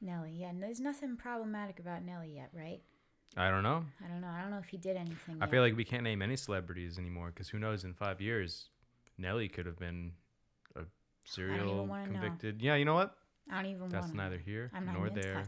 Nelly, 0.00 0.36
yeah, 0.38 0.50
and 0.50 0.62
there's 0.62 0.78
nothing 0.78 1.16
problematic 1.16 1.80
about 1.80 2.04
Nelly 2.04 2.34
yet, 2.36 2.50
right? 2.54 2.80
I 3.36 3.50
don't 3.50 3.64
know. 3.64 3.84
I 4.04 4.08
don't 4.08 4.20
know. 4.20 4.28
I 4.28 4.40
don't 4.40 4.50
know 4.52 4.58
if 4.58 4.68
he 4.68 4.76
did 4.76 4.96
anything. 4.96 5.38
I 5.40 5.44
yet. 5.46 5.50
feel 5.50 5.62
like 5.62 5.76
we 5.76 5.84
can't 5.84 6.04
name 6.04 6.22
any 6.22 6.36
celebrities 6.36 6.96
anymore 6.96 7.32
because 7.34 7.48
who 7.48 7.58
knows? 7.58 7.82
In 7.84 7.92
five 7.92 8.20
years, 8.20 8.68
Nelly 9.18 9.48
could 9.48 9.66
have 9.66 9.78
been 9.80 10.12
serial 11.26 11.86
wanna 11.86 12.06
know. 12.06 12.20
convicted. 12.20 12.62
Yeah, 12.62 12.76
you 12.76 12.84
know 12.84 12.94
what? 12.94 13.16
I 13.50 13.62
don't 13.62 13.70
even 13.70 13.88
That's 13.88 14.12
neither 14.12 14.38
here 14.38 14.70
I'm 14.74 14.86
nor 14.92 15.10
there 15.10 15.44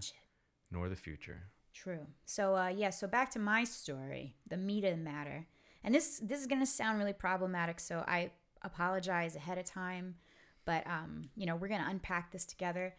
nor 0.71 0.89
the 0.89 0.97
future. 0.97 1.51
True. 1.73 2.07
So 2.25 2.57
uh, 2.57 2.69
yeah. 2.69 2.91
So 2.91 3.07
back 3.07 3.31
to 3.33 3.39
my 3.39 3.65
story, 3.65 4.37
the 4.49 4.57
meat 4.57 4.85
of 4.85 4.91
the 4.91 5.03
matter, 5.03 5.47
and 5.85 5.95
this 5.95 6.21
this 6.23 6.41
is 6.41 6.47
gonna 6.47 6.67
sound 6.67 6.99
really 6.99 7.13
problematic. 7.13 7.81
So 7.81 8.05
I 8.07 8.31
apologize 8.63 9.37
ahead 9.37 9.59
of 9.59 9.65
time, 9.65 10.17
but 10.65 10.87
um, 10.87 11.23
you 11.37 11.47
know 11.47 11.57
we're 11.57 11.69
gonna 11.69 11.89
unpack 11.89 12.33
this 12.33 12.45
together. 12.45 12.95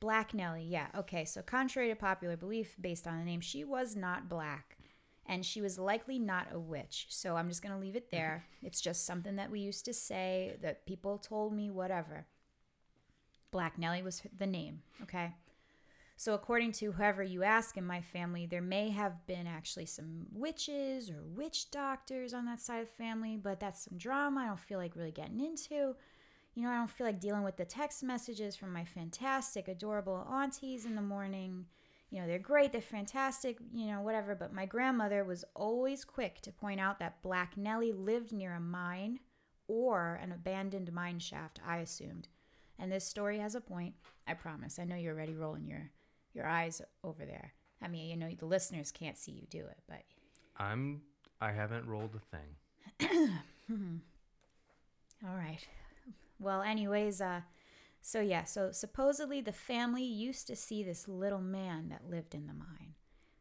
Black 0.00 0.34
Nelly, 0.34 0.64
yeah, 0.64 0.88
okay. 0.98 1.24
So 1.24 1.42
contrary 1.42 1.88
to 1.88 1.96
popular 1.96 2.36
belief, 2.36 2.76
based 2.80 3.06
on 3.06 3.18
the 3.18 3.24
name, 3.24 3.40
she 3.40 3.64
was 3.64 3.96
not 3.96 4.28
black, 4.28 4.73
and 5.26 5.44
she 5.44 5.60
was 5.60 5.78
likely 5.78 6.18
not 6.18 6.48
a 6.52 6.58
witch. 6.58 7.06
So 7.10 7.36
I'm 7.36 7.48
just 7.48 7.62
gonna 7.62 7.78
leave 7.78 7.96
it 7.96 8.06
mm-hmm. 8.06 8.16
there. 8.16 8.46
It's 8.62 8.80
just 8.80 9.06
something 9.06 9.36
that 9.36 9.50
we 9.50 9.60
used 9.60 9.84
to 9.86 9.94
say 9.94 10.56
that 10.62 10.86
people 10.86 11.18
told 11.18 11.52
me, 11.54 11.70
whatever. 11.70 12.26
Black 13.50 13.78
Nelly 13.78 14.02
was 14.02 14.22
the 14.36 14.46
name, 14.46 14.82
okay. 15.02 15.34
So, 16.16 16.34
according 16.34 16.72
to 16.72 16.92
whoever 16.92 17.22
you 17.22 17.42
ask 17.42 17.76
in 17.76 17.84
my 17.84 18.00
family, 18.00 18.46
there 18.46 18.62
may 18.62 18.90
have 18.90 19.26
been 19.26 19.46
actually 19.48 19.86
some 19.86 20.26
witches 20.32 21.10
or 21.10 21.22
witch 21.24 21.70
doctors 21.72 22.32
on 22.32 22.46
that 22.46 22.60
side 22.60 22.82
of 22.82 22.86
the 22.86 23.04
family, 23.04 23.36
but 23.36 23.58
that's 23.58 23.84
some 23.84 23.98
drama 23.98 24.42
I 24.42 24.46
don't 24.46 24.60
feel 24.60 24.78
like 24.78 24.94
really 24.94 25.10
getting 25.10 25.40
into. 25.40 25.96
You 26.54 26.62
know, 26.62 26.70
I 26.70 26.76
don't 26.76 26.90
feel 26.90 27.06
like 27.06 27.20
dealing 27.20 27.42
with 27.42 27.56
the 27.56 27.64
text 27.64 28.04
messages 28.04 28.54
from 28.54 28.72
my 28.72 28.84
fantastic, 28.84 29.66
adorable 29.66 30.26
aunties 30.30 30.84
in 30.84 30.94
the 30.94 31.02
morning. 31.02 31.66
You 32.10 32.20
know, 32.20 32.26
they're 32.26 32.38
great, 32.38 32.72
they're 32.72 32.80
fantastic, 32.80 33.58
you 33.72 33.86
know, 33.86 34.00
whatever. 34.00 34.34
But 34.34 34.52
my 34.52 34.66
grandmother 34.66 35.24
was 35.24 35.44
always 35.54 36.04
quick 36.04 36.40
to 36.42 36.52
point 36.52 36.80
out 36.80 36.98
that 37.00 37.22
Black 37.22 37.56
Nellie 37.56 37.92
lived 37.92 38.32
near 38.32 38.54
a 38.54 38.60
mine 38.60 39.20
or 39.66 40.20
an 40.22 40.30
abandoned 40.30 40.92
mine 40.92 41.18
shaft, 41.18 41.60
I 41.66 41.78
assumed. 41.78 42.28
And 42.78 42.92
this 42.92 43.04
story 43.04 43.38
has 43.38 43.54
a 43.54 43.60
point, 43.60 43.94
I 44.26 44.34
promise. 44.34 44.78
I 44.78 44.84
know 44.84 44.96
you're 44.96 45.14
already 45.14 45.34
rolling 45.34 45.66
your 45.66 45.90
your 46.34 46.46
eyes 46.46 46.82
over 47.04 47.24
there. 47.24 47.52
I 47.80 47.88
mean, 47.88 48.10
you 48.10 48.16
know, 48.16 48.28
the 48.36 48.46
listeners 48.46 48.90
can't 48.90 49.16
see 49.16 49.32
you 49.32 49.46
do 49.48 49.60
it, 49.60 49.78
but 49.88 50.02
I'm. 50.56 51.02
I 51.40 51.52
haven't 51.52 51.86
rolled 51.86 52.10
a 52.14 52.36
thing. 52.36 53.38
all 55.26 55.36
right. 55.36 55.66
Well, 56.38 56.62
anyways, 56.62 57.20
uh, 57.20 57.40
so 58.06 58.20
yeah, 58.20 58.44
so 58.44 58.70
supposedly 58.70 59.40
the 59.40 59.50
family 59.50 60.04
used 60.04 60.46
to 60.48 60.56
see 60.56 60.82
this 60.82 61.08
little 61.08 61.40
man 61.40 61.88
that 61.88 62.10
lived 62.10 62.34
in 62.34 62.46
the 62.46 62.52
mine. 62.52 62.92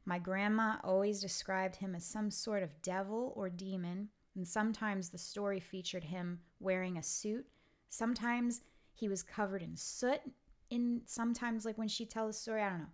My 0.06 0.20
grandma 0.20 0.78
always 0.86 1.20
described 1.20 1.76
him 1.76 1.94
as 1.94 2.06
some 2.06 2.32
sort 2.32 2.64
of 2.64 2.82
devil 2.82 3.34
or 3.36 3.50
demon, 3.50 4.08
and 4.38 4.48
sometimes 4.48 5.10
the 5.10 5.18
story 5.18 5.60
featured 5.60 6.06
him 6.06 6.40
wearing 6.62 6.98
a 6.98 7.04
suit. 7.04 7.46
Sometimes 7.90 8.62
he 8.94 9.10
was 9.10 9.22
covered 9.22 9.62
in 9.62 9.76
soot. 9.76 10.22
In 10.70 11.02
sometimes, 11.08 11.66
like 11.66 11.78
when 11.78 11.90
she 11.90 12.06
tells 12.06 12.38
the 12.38 12.42
story, 12.42 12.62
I 12.62 12.70
don't 12.70 12.80
know. 12.80 12.86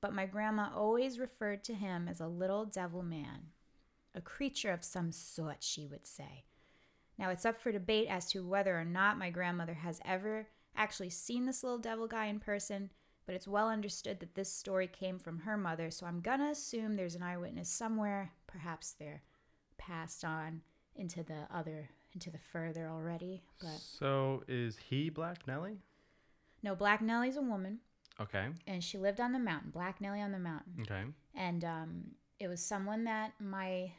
But 0.00 0.14
my 0.14 0.26
grandma 0.26 0.68
always 0.72 1.18
referred 1.18 1.64
to 1.64 1.74
him 1.74 2.06
as 2.06 2.20
a 2.20 2.28
little 2.28 2.66
devil 2.66 3.02
man, 3.02 3.48
a 4.14 4.20
creature 4.20 4.70
of 4.70 4.84
some 4.84 5.10
sort, 5.10 5.64
she 5.64 5.88
would 5.88 6.06
say. 6.06 6.44
Now, 7.18 7.30
it's 7.30 7.44
up 7.44 7.60
for 7.60 7.72
debate 7.72 8.06
as 8.08 8.30
to 8.30 8.46
whether 8.46 8.78
or 8.78 8.84
not 8.84 9.18
my 9.18 9.30
grandmother 9.30 9.74
has 9.74 10.00
ever 10.04 10.46
actually 10.76 11.10
seen 11.10 11.46
this 11.46 11.62
little 11.62 11.78
devil 11.78 12.06
guy 12.06 12.26
in 12.26 12.40
person, 12.40 12.90
but 13.26 13.34
it's 13.34 13.48
well 13.48 13.68
understood 13.68 14.20
that 14.20 14.34
this 14.34 14.52
story 14.52 14.86
came 14.86 15.18
from 15.18 15.40
her 15.40 15.56
mother, 15.56 15.90
so 15.90 16.06
I'm 16.06 16.20
gonna 16.20 16.50
assume 16.50 16.96
there's 16.96 17.14
an 17.16 17.22
eyewitness 17.22 17.68
somewhere. 17.68 18.32
Perhaps 18.46 18.92
they're 18.92 19.22
passed 19.78 20.24
on 20.24 20.62
into 20.94 21.22
the 21.22 21.46
other, 21.52 21.90
into 22.12 22.30
the 22.30 22.38
further 22.38 22.88
already. 22.88 23.42
But 23.60 23.78
So 23.80 24.42
is 24.48 24.76
he 24.78 25.10
Black 25.10 25.46
Nelly? 25.46 25.78
no, 26.62 26.74
Black 26.74 27.00
Nelly's 27.02 27.36
a 27.36 27.42
woman, 27.42 27.80
Okay. 28.20 28.48
and 28.66 28.82
she 28.82 28.96
lived 28.98 29.20
on 29.20 29.32
the 29.32 29.38
mountain, 29.38 29.70
Black 29.70 30.00
Nelly 30.00 30.20
on 30.22 30.32
the 30.32 30.38
mountain. 30.38 30.74
Okay. 30.82 31.04
and 31.34 31.64
um, 31.64 32.04
it 32.38 32.48
was 32.48 32.60
someone 32.62 33.04
that 33.04 33.32
my 33.40 33.92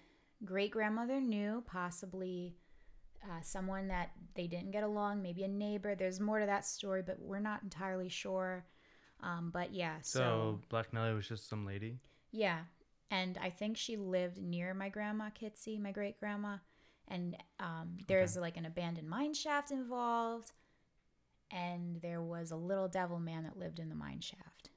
great 0.46 0.72
grandmother 0.72 1.20
knew, 1.20 1.64
possibly 1.66 2.56
uh, 3.24 3.42
someone 3.42 3.88
that 3.90 4.12
they 4.36 4.48
didn't 4.48 4.72
get 4.72 4.84
along, 4.84 5.22
maybe 5.22 5.44
a 5.44 5.48
neighbor. 5.48 5.96
There's 5.96 6.20
more 6.20 6.40
to 6.40 6.46
that 6.46 6.66
story, 6.66 7.02
but 7.02 7.20
we're 7.20 7.40
not 7.40 7.64
entirely 7.64 8.10
sure. 8.10 8.66
Um, 9.22 9.50
but 9.52 9.74
yeah, 9.74 9.96
so, 10.02 10.20
So, 10.20 10.60
Black 10.70 10.94
Nelly 10.94 11.14
was 11.14 11.28
just 11.28 11.50
some 11.50 11.66
lady. 11.66 11.98
yeah, 12.32 12.60
and 13.10 13.38
I 13.42 13.50
think 13.50 13.78
she 13.78 13.98
lived 13.98 14.38
near 14.42 14.74
my 14.74 14.90
grandma 14.90 15.30
Kitsy, 15.30 15.80
my 15.82 15.92
great 15.92 16.20
grandma, 16.20 16.58
and 17.08 17.36
um, 17.60 17.98
there's 18.08 18.38
like 18.38 18.58
an 18.58 18.66
abandoned 18.66 19.10
mine 19.10 19.34
shaft 19.34 19.72
involved, 19.72 20.52
and 21.52 22.02
there 22.02 22.22
was 22.22 22.52
a 22.52 22.56
little 22.56 22.88
devil 22.88 23.20
man 23.20 23.44
that 23.44 23.58
lived 23.58 23.80
in 23.80 23.90
the 23.90 23.96
mine 23.96 24.20
shaft. 24.22 24.70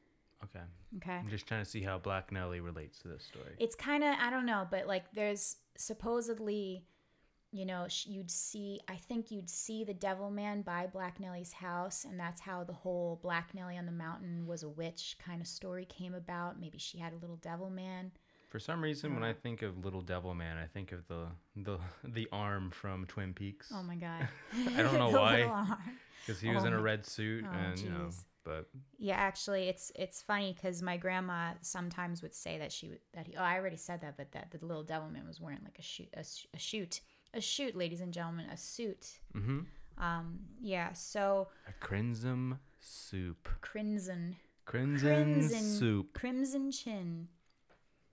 Okay. 0.44 0.64
Okay. 0.96 1.12
I'm 1.18 1.28
just 1.28 1.46
trying 1.46 1.62
to 1.62 1.68
see 1.68 1.82
how 1.82 1.98
Black 1.98 2.32
Nelly 2.32 2.60
relates 2.60 2.98
to 3.00 3.08
this 3.08 3.24
story. 3.24 3.54
It's 3.58 3.74
kind 3.74 4.02
of 4.02 4.14
I 4.18 4.30
don't 4.30 4.46
know, 4.46 4.66
but 4.70 4.86
like 4.86 5.12
there's 5.12 5.56
supposedly, 5.76 6.84
you 7.52 7.66
know, 7.66 7.86
you'd 8.04 8.30
see. 8.30 8.80
I 8.88 8.96
think 8.96 9.30
you'd 9.30 9.50
see 9.50 9.82
the 9.84 9.94
Devil 9.94 10.30
Man 10.30 10.62
by 10.62 10.86
Black 10.86 11.18
Nelly's 11.18 11.52
house, 11.52 12.04
and 12.04 12.18
that's 12.18 12.40
how 12.40 12.62
the 12.64 12.72
whole 12.72 13.18
Black 13.22 13.54
Nelly 13.54 13.76
on 13.76 13.86
the 13.86 13.92
mountain 13.92 14.46
was 14.46 14.62
a 14.62 14.68
witch 14.68 15.16
kind 15.24 15.40
of 15.40 15.46
story 15.46 15.84
came 15.86 16.14
about. 16.14 16.60
Maybe 16.60 16.78
she 16.78 16.98
had 16.98 17.12
a 17.12 17.16
little 17.16 17.36
Devil 17.36 17.70
Man. 17.70 18.12
For 18.48 18.58
some 18.58 18.82
reason, 18.82 19.14
when 19.14 19.22
I 19.22 19.32
think 19.32 19.62
of 19.62 19.84
Little 19.84 20.00
Devil 20.00 20.34
Man, 20.34 20.56
I 20.56 20.66
think 20.66 20.92
of 20.92 21.06
the 21.08 21.26
the 21.56 21.78
the 22.04 22.28
arm 22.32 22.70
from 22.70 23.06
Twin 23.06 23.32
Peaks. 23.32 23.72
Oh 23.74 23.82
my 23.82 23.96
god. 23.96 24.28
I 24.76 24.82
don't 24.82 24.94
know 24.94 25.10
why. 25.18 25.76
because 26.26 26.40
he 26.40 26.50
was 26.50 26.64
oh 26.64 26.68
in 26.68 26.72
a 26.72 26.80
red 26.80 27.06
suit, 27.06 27.44
oh, 27.46 27.52
and 27.52 27.78
you 27.78 27.90
know, 27.90 28.10
but 28.44 28.68
Yeah, 28.98 29.16
actually, 29.16 29.68
it's 29.68 29.92
it's 29.94 30.22
funny 30.22 30.52
because 30.52 30.82
my 30.82 30.96
grandma 30.96 31.52
sometimes 31.62 32.22
would 32.22 32.34
say 32.34 32.58
that 32.58 32.72
she 32.72 32.88
would 32.88 33.00
that 33.14 33.26
he. 33.26 33.36
Oh, 33.36 33.42
I 33.42 33.56
already 33.56 33.76
said 33.76 34.00
that, 34.00 34.16
but 34.16 34.32
that 34.32 34.50
the 34.50 34.64
little 34.64 34.84
Devil 34.84 35.10
Man 35.10 35.26
was 35.26 35.40
wearing 35.40 35.60
like 35.64 35.78
a 35.78 35.82
shoot 35.82 36.08
a, 36.14 36.24
a 36.54 36.58
shoot 36.58 37.00
a 37.34 37.40
shoot, 37.40 37.76
ladies 37.76 38.00
and 38.00 38.12
gentlemen, 38.12 38.46
a 38.50 38.56
suit. 38.56 39.18
hmm 39.32 39.60
Um, 39.98 40.40
yeah. 40.60 40.92
So 40.92 41.48
a 41.68 41.72
crimson 41.84 42.58
soup, 42.80 43.48
crimson, 43.60 44.36
crimson, 44.64 45.34
Crimson. 45.34 45.62
soup. 45.62 46.12
crimson 46.14 46.70
chin. 46.72 47.28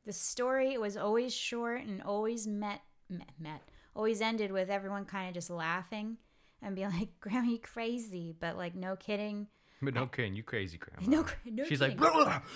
The 0.06 0.14
story 0.14 0.78
was 0.78 0.96
always 0.98 1.34
short 1.34 1.84
and 1.84 2.02
always 2.02 2.48
met 2.48 2.82
met, 3.10 3.30
met 3.40 3.62
always 3.96 4.22
ended 4.22 4.52
with 4.52 4.70
everyone 4.70 5.06
kind 5.06 5.28
of 5.30 5.34
just 5.34 5.50
laughing 5.50 6.18
and 6.62 6.76
being 6.76 6.90
like, 7.00 7.20
"Grandma, 7.20 7.50
you 7.50 7.60
crazy," 7.60 8.36
but 8.40 8.58
like, 8.58 8.76
no 8.76 8.96
kidding. 8.96 9.48
But 9.82 9.94
no 9.94 10.08
kidding, 10.08 10.34
you 10.36 10.42
crazy 10.44 10.78
grandma. 10.80 11.08
No, 11.08 11.26
no 11.46 11.64
She's 11.66 11.80
kidding. 11.80 12.00
like, 12.00 12.40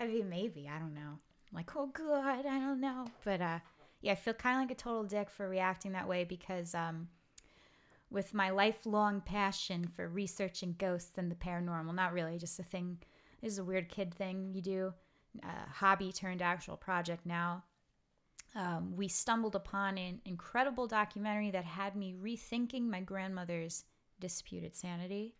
I 0.00 0.06
mean, 0.06 0.28
maybe 0.30 0.70
I 0.74 0.78
don't 0.78 0.94
know. 0.94 1.18
Like, 1.52 1.76
oh 1.76 1.86
god, 1.86 2.46
I 2.46 2.58
don't 2.58 2.80
know. 2.80 3.06
But 3.24 3.40
uh, 3.42 3.58
yeah, 4.00 4.12
I 4.12 4.14
feel 4.14 4.34
kind 4.34 4.56
of 4.56 4.62
like 4.62 4.78
a 4.78 4.80
total 4.80 5.04
dick 5.04 5.30
for 5.30 5.48
reacting 5.48 5.92
that 5.92 6.08
way 6.08 6.24
because 6.24 6.74
um, 6.74 7.08
with 8.10 8.34
my 8.34 8.50
lifelong 8.50 9.20
passion 9.20 9.86
for 9.86 10.08
researching 10.08 10.74
ghosts 10.78 11.18
and 11.18 11.30
the 11.30 11.36
paranormal, 11.36 11.94
not 11.94 12.12
really, 12.12 12.38
just 12.38 12.58
a 12.58 12.62
thing. 12.62 12.98
This 13.42 13.52
is 13.52 13.58
a 13.58 13.64
weird 13.64 13.88
kid 13.88 14.14
thing 14.14 14.52
you 14.54 14.62
do, 14.62 14.94
uh, 15.42 15.70
hobby 15.70 16.12
turned 16.12 16.42
actual 16.42 16.76
project 16.76 17.26
now. 17.26 17.64
Um, 18.54 18.96
we 18.96 19.06
stumbled 19.06 19.54
upon 19.54 19.96
an 19.96 20.20
incredible 20.24 20.86
documentary 20.86 21.50
that 21.52 21.64
had 21.64 21.94
me 21.94 22.14
rethinking 22.20 22.88
my 22.88 23.00
grandmother's 23.00 23.84
disputed 24.18 24.74
sanity. 24.74 25.36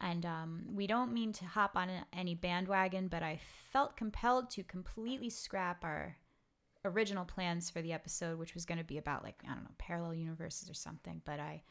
And 0.00 0.26
um, 0.26 0.64
we 0.74 0.86
don't 0.86 1.14
mean 1.14 1.32
to 1.34 1.46
hop 1.46 1.76
on 1.76 1.90
any 2.12 2.34
bandwagon, 2.34 3.08
but 3.08 3.22
I 3.22 3.40
felt 3.72 3.96
compelled 3.96 4.50
to 4.50 4.62
completely 4.62 5.30
scrap 5.30 5.82
our 5.82 6.16
original 6.86 7.24
plans 7.24 7.68
for 7.70 7.82
the 7.82 7.92
episode, 7.92 8.38
which 8.38 8.54
was 8.54 8.64
going 8.64 8.78
to 8.78 8.84
be 8.84 8.98
about 8.98 9.22
like 9.22 9.42
I 9.44 9.52
don't 9.54 9.64
know 9.64 9.70
parallel 9.78 10.14
universes 10.14 10.70
or 10.70 10.74
something. 10.74 11.20
But 11.24 11.40
I, 11.40 11.62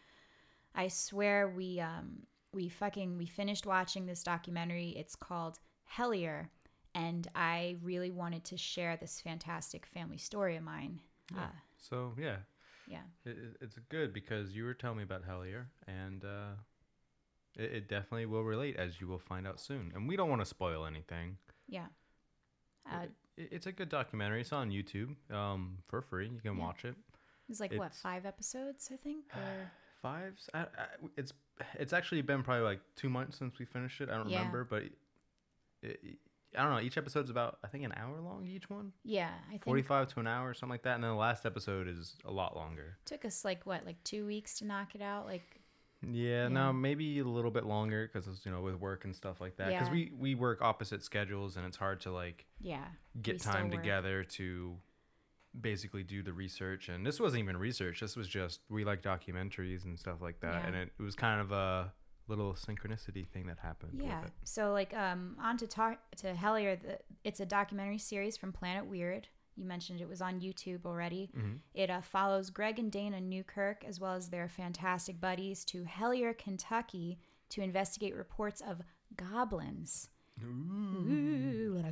I 0.76 0.88
swear 0.90 1.48
we 1.50 1.80
um, 1.80 2.24
we 2.54 2.70
fucking 2.70 3.18
we 3.18 3.26
finished 3.26 3.66
watching 3.66 4.06
this 4.06 4.24
documentary. 4.24 4.90
It's 4.98 5.16
called 5.16 5.60
Hellier, 5.98 6.48
and 6.94 7.28
I 7.36 7.78
really 7.82 8.12
wanted 8.12 8.44
to 8.46 8.58
share 8.58 8.98
this 8.98 9.22
fantastic 9.22 9.86
family 9.86 10.18
story 10.18 10.56
of 10.58 10.64
mine. 10.64 11.00
Yeah. 11.34 11.44
Uh, 11.44 11.48
so 11.78 12.14
yeah, 12.20 12.38
yeah, 12.88 13.02
it, 13.26 13.30
it- 13.38 13.58
it's 13.62 13.80
good 13.90 14.14
because 14.14 14.56
you 14.56 14.64
were 14.66 14.74
telling 14.74 14.98
me 14.98 15.04
about 15.04 15.24
Hellier, 15.28 15.66
and 15.88 16.24
uh, 16.24 16.56
it, 17.58 17.72
it 17.74 17.90
definitely 17.90 18.26
will 18.26 18.44
relate, 18.44 18.76
as 18.78 19.00
you 19.00 19.08
will 19.08 19.20
find 19.20 19.48
out 19.48 19.60
soon. 19.60 19.92
And 19.96 20.08
we 20.08 20.16
don't 20.16 20.30
want 20.30 20.42
to 20.42 20.46
spoil 20.46 20.86
anything. 20.86 21.38
yeah. 21.68 21.88
Uh, 22.92 23.08
it's 23.38 23.68
a 23.68 23.72
good 23.72 23.90
documentary. 23.90 24.42
It's 24.42 24.54
on 24.54 24.70
YouTube, 24.72 25.16
um, 25.32 25.78
for 25.88 26.02
free. 26.02 26.28
You 26.30 26.40
can 26.42 26.58
Yeah. 26.58 26.64
watch 26.64 26.86
it. 26.86 26.96
it's 27.50 27.60
like 27.60 27.74
what 27.74 27.94
five 27.94 28.26
episodes, 28.26 28.90
I 28.94 28.98
think. 28.98 29.26
Or. 29.36 29.72
I, 30.06 30.30
I, 30.54 30.66
it's 31.18 31.34
it's 31.80 31.92
actually 31.94 32.22
been 32.22 32.44
probably 32.44 32.64
like 32.64 32.80
two 32.96 33.10
months 33.10 33.40
since 33.40 33.58
we 33.58 33.66
finished 33.66 34.02
it. 34.02 34.10
I 34.10 34.18
don't 34.18 34.30
Yeah. 34.30 34.38
remember, 34.40 34.64
but 34.64 34.84
it, 34.84 34.94
it, 35.82 36.00
I 36.56 36.62
don't 36.62 36.72
know. 36.74 36.80
Each 36.80 36.98
episode's 36.98 37.32
about 37.32 37.58
I 37.64 37.68
think 37.68 37.84
an 37.86 37.94
hour 37.98 38.22
long. 38.22 38.46
Each 38.46 38.70
one, 38.70 38.94
yeah, 39.04 39.32
I 39.48 39.52
think 39.52 39.64
forty 39.64 39.82
five 39.82 40.08
to 40.14 40.20
an 40.20 40.28
hour, 40.28 40.50
or 40.50 40.54
something 40.54 40.70
like 40.72 40.84
that. 40.84 40.94
And 40.96 41.04
then 41.04 41.10
the 41.12 41.18
last 41.18 41.44
episode 41.46 41.88
is 41.88 42.16
a 42.24 42.32
lot 42.32 42.56
longer. 42.56 42.98
took 43.06 43.26
us 43.26 43.44
like 43.44 43.66
what, 43.66 43.84
like 43.86 44.02
two 44.04 44.26
weeks 44.28 44.60
to 44.60 44.66
knock 44.66 44.94
it 44.96 45.02
out. 45.02 45.26
Like 45.26 45.60
Yeah, 46.02 46.44
Yeah. 46.44 46.48
no, 46.50 46.74
maybe 46.74 47.20
a 47.20 47.24
little 47.24 47.52
bit 47.52 47.66
longer 47.66 48.10
because 48.12 48.28
you 48.46 48.52
know 48.52 48.62
with 48.62 48.76
work 48.76 49.06
and 49.06 49.16
stuff 49.16 49.42
like 49.42 49.58
that. 49.58 49.70
Because 49.70 49.88
Yeah. 49.88 49.94
we 49.94 50.12
we 50.18 50.36
work 50.36 50.62
opposite 50.62 51.04
schedules 51.04 51.58
and 51.58 51.66
it's 51.66 51.78
hard 51.78 52.02
to 52.02 52.12
like 52.12 52.46
yeah, 52.60 52.86
get 53.22 53.40
time 53.42 53.72
together 53.72 54.24
to 54.24 54.78
basically 55.60 56.04
do 56.04 56.22
the 56.22 56.34
research. 56.34 56.90
And 56.90 57.06
this 57.06 57.20
wasn't 57.20 57.44
even 57.44 57.58
research. 57.58 58.00
This 58.02 58.16
was 58.16 58.28
just 58.28 58.62
we 58.70 58.84
like 58.84 59.02
documentaries 59.02 59.86
and 59.86 59.98
stuff 59.98 60.22
like 60.22 60.40
that. 60.42 60.54
Yeah. 60.62 60.68
And 60.68 60.76
it, 60.76 60.92
it 61.00 61.02
was 61.04 61.16
kind 61.16 61.40
of 61.42 61.52
a 61.52 61.94
little 62.28 62.54
synchronicity 62.54 63.28
thing 63.28 63.46
that 63.48 63.60
happened. 63.60 64.02
yeah. 64.04 64.24
So 64.44 64.72
like 64.74 64.94
um, 64.96 65.38
on 65.42 65.58
to 65.58 65.68
talk 65.68 66.00
to 66.18 66.34
Hellier. 66.34 66.80
The, 66.82 67.00
it's 67.24 67.40
a 67.40 67.46
documentary 67.46 68.00
series 68.00 68.36
from 68.36 68.52
Planet 68.52 68.86
Weird. 68.88 69.28
You 69.56 69.66
mentioned 69.66 70.02
it 70.02 70.08
was 70.10 70.22
on 70.22 70.42
YouTube 70.42 70.86
already. 70.86 71.30
Mhm. 71.36 71.60
It 71.74 71.90
uh, 71.90 72.02
follows 72.02 72.50
Greg 72.50 72.78
and 72.80 72.92
Dana 72.92 73.22
Newkirk 73.22 73.84
as 73.86 74.00
well 74.00 74.14
as 74.14 74.30
their 74.30 74.50
fantastic 74.50 75.20
buddies 75.22 75.64
to 75.66 75.84
Hellier, 75.86 76.38
Kentucky, 76.38 77.18
to 77.50 77.62
investigate 77.62 78.16
reports 78.16 78.62
of 78.62 78.82
goblins. 79.16 80.10
Ooh. 80.44 81.84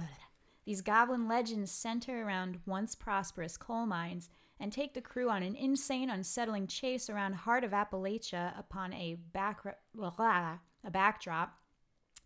These 0.66 0.82
goblin 0.82 1.28
legends 1.28 1.72
center 1.72 2.26
around 2.26 2.60
once 2.66 2.96
prosperous 2.96 3.58
coal 3.58 3.86
mines 3.86 4.30
and 4.60 4.72
take 4.72 4.94
the 4.94 5.02
crew 5.02 5.30
on 5.30 5.44
an 5.44 5.56
insane, 5.56 6.10
unsettling 6.10 6.68
chase 6.68 7.10
around 7.10 7.34
heart 7.34 7.64
of 7.64 7.72
Appalachia 7.72 8.58
upon 8.58 8.94
a 8.94 9.16
back 9.16 9.62
a 9.66 10.92
backdrop. 10.92 11.58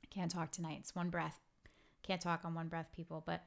I 0.04 0.08
can't 0.10 0.32
talk 0.32 0.52
tonight. 0.52 0.78
It's 0.80 0.96
one 0.96 1.10
breath. 1.10 1.40
Can't 2.04 2.22
talk 2.22 2.46
on 2.46 2.54
one 2.54 2.68
breath, 2.68 2.92
people. 2.92 3.24
But 3.26 3.44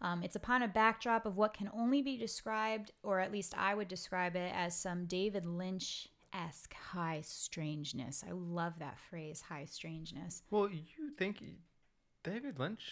um, 0.00 0.22
it's 0.22 0.36
upon 0.36 0.62
a 0.62 0.68
backdrop 0.68 1.26
of 1.26 1.36
what 1.36 1.54
can 1.54 1.70
only 1.72 2.02
be 2.02 2.16
described, 2.16 2.92
or 3.02 3.20
at 3.20 3.32
least 3.32 3.54
I 3.56 3.74
would 3.74 3.88
describe 3.88 4.36
it 4.36 4.52
as 4.54 4.76
some 4.76 5.06
David 5.06 5.46
Lynch 5.46 6.08
esque 6.32 6.74
high 6.74 7.20
strangeness. 7.22 8.24
I 8.28 8.32
love 8.32 8.78
that 8.80 8.98
phrase, 8.98 9.40
high 9.40 9.66
strangeness. 9.66 10.42
Well, 10.50 10.68
you 10.68 11.10
think 11.16 11.42
David 12.22 12.58
Lynch? 12.58 12.82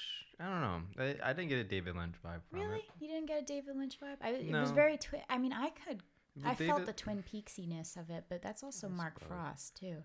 I 0.40 0.44
don't 0.44 0.60
know. 0.60 0.80
I, 0.98 1.30
I 1.30 1.32
didn't 1.32 1.48
get 1.48 1.58
a 1.58 1.64
David 1.64 1.96
Lynch 1.96 2.14
vibe 2.24 2.40
from 2.50 2.60
Really? 2.60 2.78
it. 2.78 2.84
You 3.00 3.08
didn't 3.08 3.26
get 3.26 3.42
a 3.42 3.44
David 3.44 3.76
Lynch 3.76 3.98
vibe? 4.00 4.16
I, 4.20 4.30
it 4.30 4.52
was 4.52 4.70
very 4.70 4.96
twi- 4.96 5.24
I 5.28 5.38
mean, 5.38 5.52
I 5.52 5.70
could. 5.70 6.02
But 6.36 6.50
I 6.50 6.54
felt 6.54 6.86
the 6.86 6.92
Twin 6.94 7.22
Peaksiness 7.22 7.96
of 7.96 8.08
it, 8.08 8.24
but 8.28 8.40
that's 8.40 8.62
also 8.62 8.88
Mark. 8.88 9.20
Frost 9.20 9.76
too. 9.76 9.96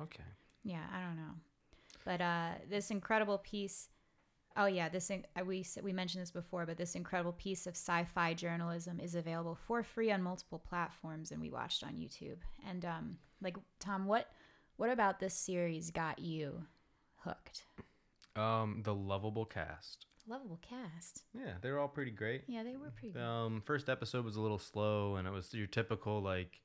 Okay. 0.00 0.22
Yeah, 0.62 0.84
I 0.94 1.00
don't 1.00 1.16
know, 1.16 1.34
but 2.04 2.20
uh, 2.20 2.50
this 2.70 2.90
incredible 2.92 3.38
piece. 3.38 3.88
Oh 4.56 4.66
yeah, 4.66 4.88
this 4.88 5.10
uh, 5.10 5.44
we 5.44 5.64
we 5.82 5.92
mentioned 5.92 6.22
this 6.22 6.30
before, 6.30 6.66
but 6.66 6.76
this 6.76 6.94
incredible 6.94 7.32
piece 7.32 7.66
of 7.66 7.74
sci-fi 7.74 8.34
journalism 8.34 9.00
is 9.00 9.14
available 9.14 9.54
for 9.66 9.82
free 9.82 10.10
on 10.10 10.22
multiple 10.22 10.58
platforms, 10.58 11.30
and 11.30 11.40
we 11.40 11.50
watched 11.50 11.82
on 11.82 11.94
YouTube. 11.94 12.38
And 12.68 12.84
um, 12.84 13.18
like 13.40 13.56
Tom, 13.80 14.06
what 14.06 14.28
what 14.76 14.90
about 14.90 15.20
this 15.20 15.34
series 15.34 15.90
got 15.90 16.18
you 16.18 16.62
hooked? 17.24 17.64
Um, 18.36 18.82
the 18.84 18.94
lovable 18.94 19.44
cast. 19.44 20.06
Lovable 20.26 20.60
cast. 20.62 21.22
Yeah, 21.34 21.54
they 21.60 21.70
were 21.70 21.78
all 21.78 21.88
pretty 21.88 22.12
great. 22.12 22.44
Yeah, 22.46 22.62
they 22.62 22.76
were 22.76 22.90
pretty. 22.90 23.12
Good. 23.12 23.22
Um, 23.22 23.62
first 23.64 23.88
episode 23.88 24.24
was 24.24 24.36
a 24.36 24.40
little 24.40 24.58
slow, 24.58 25.16
and 25.16 25.26
it 25.26 25.32
was 25.32 25.52
your 25.52 25.66
typical 25.66 26.20
like. 26.20 26.60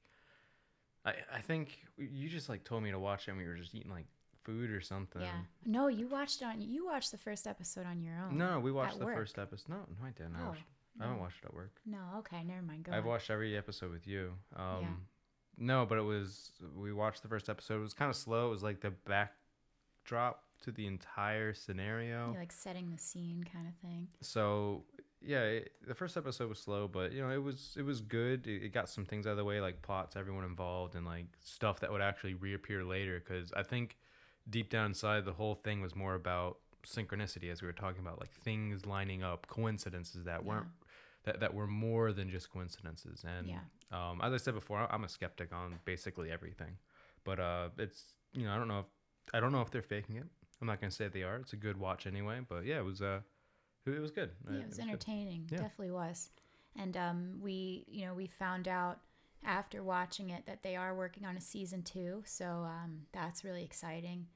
I 1.05 1.13
I 1.33 1.41
think 1.41 1.79
you 1.97 2.29
just 2.29 2.49
like 2.49 2.63
told 2.63 2.83
me 2.83 2.91
to 2.91 2.99
watch 2.99 3.27
it, 3.27 3.31
and 3.31 3.39
we 3.39 3.45
were 3.45 3.55
just 3.55 3.73
eating 3.73 3.91
like 3.91 4.07
food 4.47 4.71
or 4.71 4.81
something. 4.81 5.21
yeah. 5.21 5.41
No, 5.65 5.87
you 5.87 6.07
watched 6.07 6.41
on. 6.41 6.61
You 6.61 6.85
watched 6.87 7.11
the 7.11 7.17
first 7.17 7.45
episode 7.45 7.85
on 7.85 8.01
your 8.01 8.15
own. 8.15 8.37
No, 8.37 8.51
no, 8.53 8.59
we 8.59 8.71
watched 8.71 8.97
the 8.97 9.05
work. 9.05 9.15
first 9.15 9.37
episode. 9.37 9.69
No, 9.69 9.75
no, 9.77 10.07
I 10.07 10.11
didn't. 10.11 10.35
I, 10.35 10.39
Oh, 10.43 10.47
watched, 10.49 10.63
I 10.99 11.03
haven't 11.03 11.17
no. 11.17 11.23
watched 11.23 11.43
it 11.43 11.47
at 11.47 11.53
work. 11.53 11.75
No, 11.85 11.99
okay, 12.19 12.43
never 12.43 12.61
mind. 12.63 12.83
Go 12.85 12.91
I've 12.93 13.03
on. 13.03 13.09
watched 13.09 13.29
every 13.29 13.55
episode 13.57 13.91
with 13.91 14.07
you. 14.07 14.31
Um, 14.55 15.05
No, 15.57 15.85
but 15.85 15.97
it 15.99 16.07
was 16.13 16.51
we 16.75 16.91
watched 16.93 17.21
the 17.21 17.27
first 17.29 17.49
episode. 17.49 17.75
It 17.77 17.81
was 17.89 17.93
kind 17.93 18.09
of 18.09 18.15
slow. 18.15 18.47
It 18.47 18.51
was 18.51 18.63
like 18.63 18.79
the 18.81 18.93
backdrop 19.05 20.43
to 20.63 20.71
the 20.71 20.87
entire 20.87 21.53
scenario. 21.53 22.31
You're 22.31 22.39
like 22.41 22.51
setting 22.51 22.89
the 22.89 22.97
scene 22.97 23.43
kind 23.51 23.67
of 23.67 23.75
thing. 23.81 24.07
so 24.21 24.83
yeah, 25.19 25.41
it, 25.41 25.71
the 25.87 25.95
first 25.95 26.15
episode 26.15 26.47
was 26.47 26.59
slow, 26.59 26.87
but 26.87 27.11
you 27.11 27.21
know 27.23 27.31
it 27.31 27.41
was 27.41 27.75
it 27.77 27.81
was 27.83 28.01
good. 28.01 28.45
It, 28.47 28.65
it 28.65 28.73
got 28.73 28.87
some 28.87 29.03
things 29.05 29.25
out 29.25 29.31
of 29.31 29.37
the 29.37 29.43
way, 29.45 29.59
like 29.59 29.81
plots, 29.81 30.15
everyone 30.15 30.43
involved, 30.45 30.93
and 30.95 31.05
like 31.05 31.25
stuff 31.43 31.79
that 31.79 31.91
would 31.91 32.01
actually 32.01 32.35
reappear 32.35 32.83
later. 32.83 33.19
Because 33.19 33.51
I 33.53 33.63
think 33.63 33.97
deep 34.49 34.69
down 34.69 34.87
inside, 34.87 35.25
the 35.25 35.33
whole 35.33 35.55
thing 35.55 35.81
was 35.81 35.95
more 35.95 36.15
about 36.15 36.57
synchronicity, 36.85 37.51
as 37.51 37.61
we 37.61 37.67
were 37.67 37.73
talking 37.73 37.99
about, 38.01 38.19
like 38.19 38.31
things 38.31 38.85
lining 38.85 39.23
up, 39.23 39.47
coincidences 39.47 40.23
that 40.25 40.43
Yeah. 40.43 40.49
weren't 40.49 40.67
that 41.23 41.39
that 41.41 41.53
were 41.53 41.67
more 41.67 42.13
than 42.13 42.29
just 42.29 42.49
coincidences. 42.49 43.23
And 43.27 43.47
Yeah. 43.49 43.59
um, 43.91 44.21
as 44.21 44.31
I 44.33 44.37
said 44.37 44.53
before, 44.53 44.87
I'm 44.91 45.03
a 45.03 45.09
skeptic 45.09 45.53
on 45.53 45.79
basically 45.85 46.31
everything, 46.31 46.77
but 47.23 47.39
uh, 47.39 47.69
it's 47.77 48.15
you 48.33 48.45
know 48.45 48.53
I 48.53 48.57
don't 48.57 48.67
know 48.67 48.79
if 48.79 48.85
I 49.33 49.39
don't 49.41 49.51
know 49.51 49.61
if 49.61 49.69
they're 49.71 49.81
faking 49.81 50.15
it. 50.15 50.27
I'm 50.61 50.67
not 50.67 50.79
gonna 50.79 50.91
say 50.91 51.07
they 51.07 51.23
are. 51.23 51.35
It's 51.37 51.53
a 51.53 51.57
good 51.57 51.77
watch 51.77 52.07
anyway. 52.07 52.39
But 52.47 52.65
yeah, 52.65 52.77
it 52.79 52.85
was 52.85 53.01
uh, 53.01 53.19
it, 53.85 53.91
it 53.95 53.99
was 53.99 54.11
good. 54.11 54.31
Uh, 54.47 54.53
Yeah, 54.53 54.59
it 54.61 54.67
was 54.69 54.77
good. 54.77 54.87
entertaining. 54.87 55.47
Yeah. 55.51 55.57
Definitely 55.59 55.91
was. 55.91 56.29
And 56.75 56.95
um, 56.95 57.39
we, 57.41 57.85
you 57.87 58.05
know, 58.05 58.13
we 58.13 58.27
found 58.27 58.67
out 58.67 58.99
after 59.43 59.83
watching 59.83 60.29
it 60.29 60.45
that 60.45 60.63
they 60.63 60.75
are 60.75 60.95
working 60.95 61.25
on 61.25 61.35
a 61.37 61.41
season 61.41 61.81
two. 61.83 62.23
So 62.25 62.45
um, 62.45 63.01
that's 63.11 63.43
really 63.43 63.63
exciting. 63.63 64.27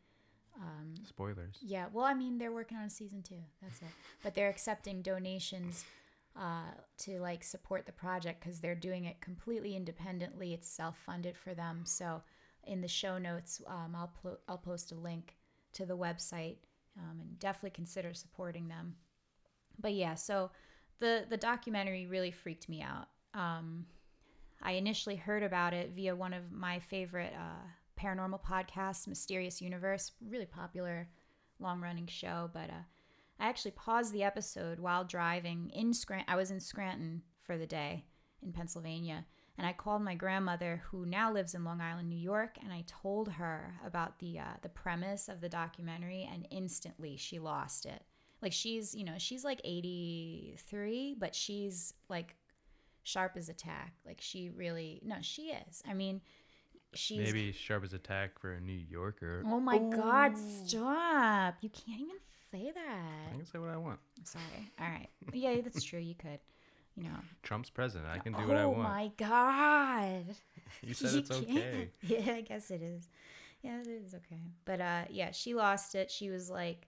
Um, 0.60 0.94
Spoilers. 1.08 1.58
yeah, 1.62 1.88
well, 1.92 2.06
I 2.06 2.14
mean, 2.14 2.38
they're 2.38 2.52
working 2.52 2.78
on 2.78 2.84
a 2.86 2.90
season 2.90 3.22
two. 3.24 3.42
That's 3.62 3.82
it. 3.82 3.88
But 4.24 4.36
they're 4.36 4.50
accepting 4.50 5.02
donations 5.02 5.86
uh, 6.40 6.72
to 7.00 7.20
like 7.20 7.44
support 7.44 7.86
the 7.86 7.92
project 7.92 8.42
because 8.42 8.60
they're 8.60 8.76
doing 8.76 9.06
it 9.06 9.22
completely 9.22 9.76
independently. 9.76 10.54
It's 10.54 10.68
self-funded 10.68 11.38
for 11.38 11.54
them. 11.54 11.82
So 11.86 12.22
in 12.66 12.82
the 12.82 12.88
show 12.88 13.18
notes, 13.18 13.62
um, 13.68 13.96
I'll 13.96 14.12
pl- 14.22 14.40
I'll 14.48 14.58
post 14.58 14.92
a 14.92 14.96
link 14.96 15.36
to 15.74 15.86
the 15.86 15.98
website 15.98 16.58
um, 16.98 17.20
and 17.22 17.40
definitely 17.40 17.72
consider 17.72 18.14
supporting 18.14 18.68
them. 18.68 18.96
But 19.80 19.94
yeah, 19.94 20.16
so 20.16 20.52
the 21.00 21.26
the 21.30 21.38
documentary 21.38 22.06
really 22.06 22.32
freaked 22.32 22.70
me 22.70 22.82
out. 22.82 23.08
Um, 23.34 23.86
I 24.62 24.74
initially 24.74 25.16
heard 25.16 25.44
about 25.44 25.74
it 25.74 25.92
via 25.96 26.16
one 26.16 26.34
of 26.34 26.52
my 26.52 26.80
favorite 26.80 27.34
uh, 27.36 27.68
paranormal 28.00 28.44
podcast, 28.44 29.08
Mysterious 29.08 29.62
Universe, 29.62 30.12
really 30.28 30.46
popular, 30.46 31.10
long 31.60 31.82
running 31.82 32.08
show. 32.08 32.50
But 32.54 32.70
uh, 32.70 32.84
I 33.40 33.48
actually 33.48 33.72
paused 33.72 34.14
the 34.14 34.24
episode 34.24 34.80
while 34.80 35.04
driving 35.04 35.72
in 35.74 35.94
Scranton. 35.94 36.32
I 36.32 36.38
was 36.38 36.52
in 36.52 36.60
Scranton 36.60 37.24
for 37.44 37.58
the 37.58 37.68
day 37.68 38.06
in 38.44 38.52
Pennsylvania. 38.52 39.26
And 39.58 39.68
I 39.68 39.74
called 39.74 40.02
my 40.02 40.16
grandmother, 40.16 40.82
who 40.86 41.06
now 41.06 41.32
lives 41.32 41.54
in 41.54 41.64
Long 41.64 41.82
Island, 41.82 42.10
New 42.10 42.18
York, 42.18 42.58
and 42.64 42.72
I 42.72 42.84
told 42.88 43.30
her 43.34 43.76
about 43.86 44.18
the 44.20 44.40
uh, 44.40 44.56
the 44.62 44.70
premise 44.70 45.28
of 45.28 45.42
the 45.42 45.50
documentary, 45.50 46.28
and 46.32 46.48
instantly 46.50 47.18
she 47.18 47.38
lost 47.38 47.86
it. 47.86 48.04
Like 48.42 48.54
she's, 48.54 48.96
you 48.96 49.04
know, 49.04 49.16
she's 49.18 49.44
like 49.44 49.62
83, 49.64 51.16
but 51.20 51.36
she's 51.36 51.94
like 52.10 52.36
sharp 53.04 53.34
as 53.36 53.50
a 53.50 53.54
tack. 53.54 53.94
Like 54.06 54.20
she 54.20 54.50
really, 54.50 55.00
no, 55.04 55.18
she 55.22 55.52
is. 55.68 55.84
I 55.88 55.94
mean, 55.94 56.22
she's. 56.94 57.20
Maybe 57.20 57.52
sharp 57.52 57.84
as 57.84 57.94
a 57.94 57.98
tack 58.00 58.40
for 58.40 58.54
a 58.54 58.60
New 58.62 58.80
Yorker. 58.90 59.44
Oh 59.46 59.60
my 59.60 59.78
God! 59.78 60.38
Stop! 60.38 61.56
You 61.62 61.70
can't 61.70 62.02
even 62.02 62.18
say 62.52 62.72
that. 62.74 63.30
I 63.32 63.36
can 63.36 63.46
say 63.46 63.60
what 63.60 63.70
I 63.70 63.78
want. 63.78 64.00
I'm 64.18 64.26
sorry. 64.26 64.72
All 64.80 64.88
right. 64.88 65.10
Yeah, 65.34 65.62
that's 65.62 65.84
true. 65.84 66.00
You 66.00 66.16
could. 66.16 66.40
You 66.98 67.04
know. 67.04 67.16
Trump's 67.44 67.70
president. 67.70 68.10
I 68.14 68.20
can 68.20 68.34
do 68.34 68.40
oh 68.44 68.48
what 68.48 68.58
I 68.58 68.66
want. 68.66 68.80
Oh 68.80 68.84
my 68.84 69.12
God! 69.18 70.26
You 70.84 70.94
said 70.94 71.12
You 71.12 71.20
it's 71.20 71.30
can't. 71.30 71.44
okay. 71.50 71.90
Yeah, 72.02 72.34
I 72.34 72.42
guess 72.42 72.72
it 72.72 72.82
is. 72.82 73.10
Yeah, 73.62 73.82
it 73.82 73.88
is 73.88 74.16
okay. 74.16 74.42
But 74.66 74.82
uh, 74.82 75.04
yeah, 75.10 75.32
she 75.32 75.54
lost 75.54 75.96
it. 75.96 76.10
She 76.10 76.30
was 76.30 76.50
like, 76.50 76.88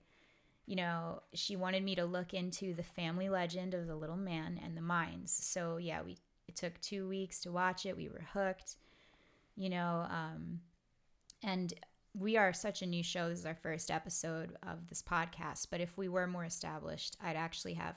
you 0.66 0.74
know, 0.76 1.20
she 1.34 1.54
wanted 1.54 1.84
me 1.84 1.94
to 1.96 2.04
look 2.04 2.32
into 2.34 2.74
the 2.74 2.82
family 2.82 3.28
legend 3.28 3.74
of 3.74 3.86
the 3.86 3.94
little 3.94 4.16
man 4.16 4.58
and 4.64 4.76
the 4.76 4.80
mines. 4.80 5.32
So 5.32 5.76
yeah, 5.76 6.02
we 6.02 6.16
it 6.48 6.56
took 6.56 6.80
two 6.80 7.08
weeks 7.08 7.40
to 7.40 7.52
watch 7.52 7.86
it. 7.86 7.96
We 7.96 8.08
were 8.08 8.24
hooked. 8.32 8.76
You 9.56 9.70
know, 9.70 10.06
um, 10.10 10.60
and 11.42 11.72
we 12.14 12.36
are 12.36 12.52
such 12.52 12.82
a 12.82 12.86
new 12.86 13.02
show. 13.02 13.28
This 13.28 13.40
is 13.40 13.46
our 13.46 13.54
first 13.54 13.90
episode 13.90 14.56
of 14.62 14.88
this 14.88 15.02
podcast. 15.02 15.66
But 15.70 15.80
if 15.80 15.96
we 15.98 16.08
were 16.08 16.26
more 16.26 16.44
established, 16.44 17.16
I'd 17.22 17.36
actually 17.36 17.74
have, 17.74 17.96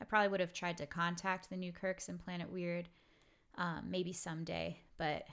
I 0.00 0.04
probably 0.04 0.28
would 0.28 0.40
have 0.40 0.52
tried 0.52 0.78
to 0.78 0.86
contact 0.86 1.50
the 1.50 1.56
Newkirks 1.56 2.08
and 2.08 2.22
Planet 2.22 2.50
Weird, 2.50 2.88
um, 3.56 3.86
maybe 3.88 4.12
someday, 4.12 4.80
but 4.98 5.24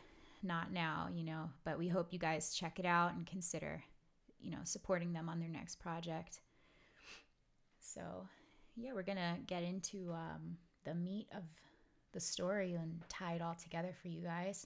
not 0.42 0.72
now, 0.72 1.10
you 1.14 1.24
know. 1.24 1.50
But 1.64 1.78
we 1.78 1.88
hope 1.88 2.12
you 2.12 2.20
guys 2.20 2.56
check 2.56 2.80
it 2.80 2.86
out 2.86 3.14
and 3.14 3.26
consider, 3.26 3.84
you 4.42 4.52
know, 4.52 4.62
supporting 4.64 5.14
them 5.14 5.30
on 5.30 5.40
their 5.40 5.50
next 5.50 5.80
project. 5.80 6.40
So, 7.80 8.28
yeah, 8.76 8.94
we're 8.94 9.04
gonna 9.04 9.38
get 9.46 9.64
into 9.64 10.12
um, 10.12 10.58
the 10.86 10.96
meat 10.96 11.28
of 11.36 11.44
the 12.14 12.20
story 12.20 12.74
and 12.74 13.02
tie 13.10 13.34
it 13.36 13.42
all 13.42 13.56
together 13.56 13.94
for 14.02 14.08
you 14.08 14.22
guys. 14.22 14.66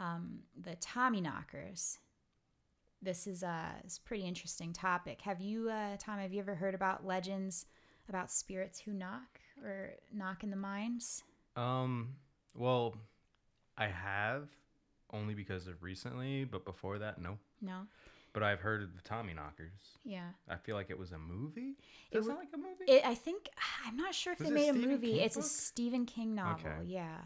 Um, 0.00 0.40
the 0.60 0.74
Tommy 0.76 1.20
Knockers. 1.20 1.98
This 3.00 3.26
is 3.26 3.42
a, 3.42 3.72
it's 3.84 3.98
a 3.98 4.00
pretty 4.02 4.24
interesting 4.24 4.72
topic. 4.72 5.20
Have 5.22 5.40
you, 5.40 5.68
uh, 5.68 5.96
Tom, 5.98 6.18
have 6.18 6.32
you 6.32 6.40
ever 6.40 6.54
heard 6.54 6.74
about 6.74 7.04
legends 7.04 7.66
about 8.08 8.30
spirits 8.30 8.78
who 8.80 8.92
knock 8.92 9.40
or 9.64 9.90
knock 10.12 10.44
in 10.44 10.50
the 10.50 10.56
mines? 10.56 11.24
Um, 11.56 12.14
well, 12.54 12.94
I 13.76 13.88
have 13.88 14.48
only 15.12 15.34
because 15.34 15.66
of 15.66 15.82
recently, 15.82 16.44
but 16.44 16.64
before 16.64 16.98
that, 16.98 17.20
no. 17.20 17.38
No? 17.60 17.86
But 18.32 18.42
I've 18.42 18.60
heard 18.60 18.82
of 18.82 18.94
the 18.96 19.02
Tommy 19.02 19.34
Knockers. 19.34 19.98
Yeah. 20.04 20.28
I 20.48 20.56
feel 20.56 20.74
like 20.74 20.88
it 20.88 20.98
was 20.98 21.12
a 21.12 21.18
movie. 21.18 21.76
It 22.10 22.14
Does 22.16 22.24
it 22.24 22.28
sound 22.28 22.38
like 22.38 22.48
a 22.54 22.56
movie? 22.56 22.84
It, 22.88 23.02
I 23.04 23.14
think 23.14 23.48
I'm 23.86 23.96
not 23.96 24.14
sure 24.14 24.32
if 24.32 24.38
Was 24.38 24.48
they 24.48 24.54
made 24.54 24.68
a 24.70 24.72
Stephen 24.72 24.90
movie. 24.90 25.12
King 25.14 25.20
it's 25.20 25.36
a? 25.36 25.42
Stephen 25.42 26.06
King 26.06 26.34
novel. 26.34 26.66
Okay. 26.66 26.86
Yeah, 26.86 27.16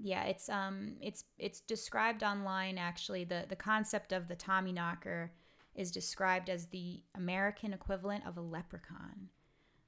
yeah. 0.00 0.24
It's 0.24 0.48
um, 0.48 0.94
it's 1.00 1.24
it's 1.38 1.60
described 1.60 2.22
online. 2.22 2.78
Actually, 2.78 3.24
the 3.24 3.44
the 3.48 3.56
concept 3.56 4.12
of 4.12 4.28
the 4.28 4.36
Tommy 4.36 4.72
Knocker 4.72 5.32
is 5.74 5.90
described 5.90 6.48
as 6.50 6.66
the 6.66 7.00
American 7.14 7.72
equivalent 7.72 8.26
of 8.26 8.36
a 8.36 8.40
leprechaun. 8.40 9.28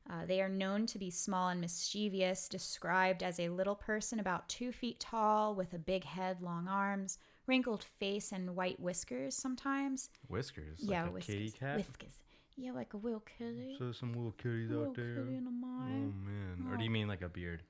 Uh, 0.09 0.25
they 0.27 0.41
are 0.41 0.49
known 0.49 0.87
to 0.87 0.99
be 0.99 1.11
small 1.11 1.49
and 1.51 1.61
mischievous, 1.61 2.49
described 2.49 3.23
as 3.23 3.39
a 3.39 3.49
little 3.49 3.77
person 3.77 4.19
about 4.19 4.49
two 4.49 4.73
feet 4.73 4.99
tall 4.99 5.55
with 5.55 5.73
a 5.73 5.79
big 5.79 6.03
head, 6.05 6.41
long 6.41 6.67
arms, 6.67 7.19
wrinkled 7.47 7.85
face, 8.01 8.33
and 8.33 8.57
white 8.57 8.81
whiskers 8.81 9.37
sometimes. 9.37 10.11
Whiskers. 10.29 10.79
yeah, 10.81 11.03
like 11.03 11.11
a 11.11 11.13
whiskers. 11.13 11.35
kitty 11.35 11.51
cat. 11.53 11.77
Whiskers. 11.77 12.15
Yeah, 12.57 12.73
like 12.73 12.93
a 12.95 12.97
little 12.97 13.21
kitty. 13.39 13.77
So 13.79 13.85
there's 13.85 13.99
some 13.99 14.13
little 14.13 14.33
kitties 14.33 14.71
little 14.71 14.89
out 14.89 14.95
there. 14.97 15.15
kitty 15.15 15.37
in 15.37 15.47
a 15.47 15.49
Oh 15.49 15.53
mine. 15.53 16.15
man. 16.25 16.73
Or 16.73 16.77
do 16.77 16.83
you 16.85 16.91
mean 16.91 17.07
like 17.09 17.23
a 17.23 17.29
beard? 17.29 17.63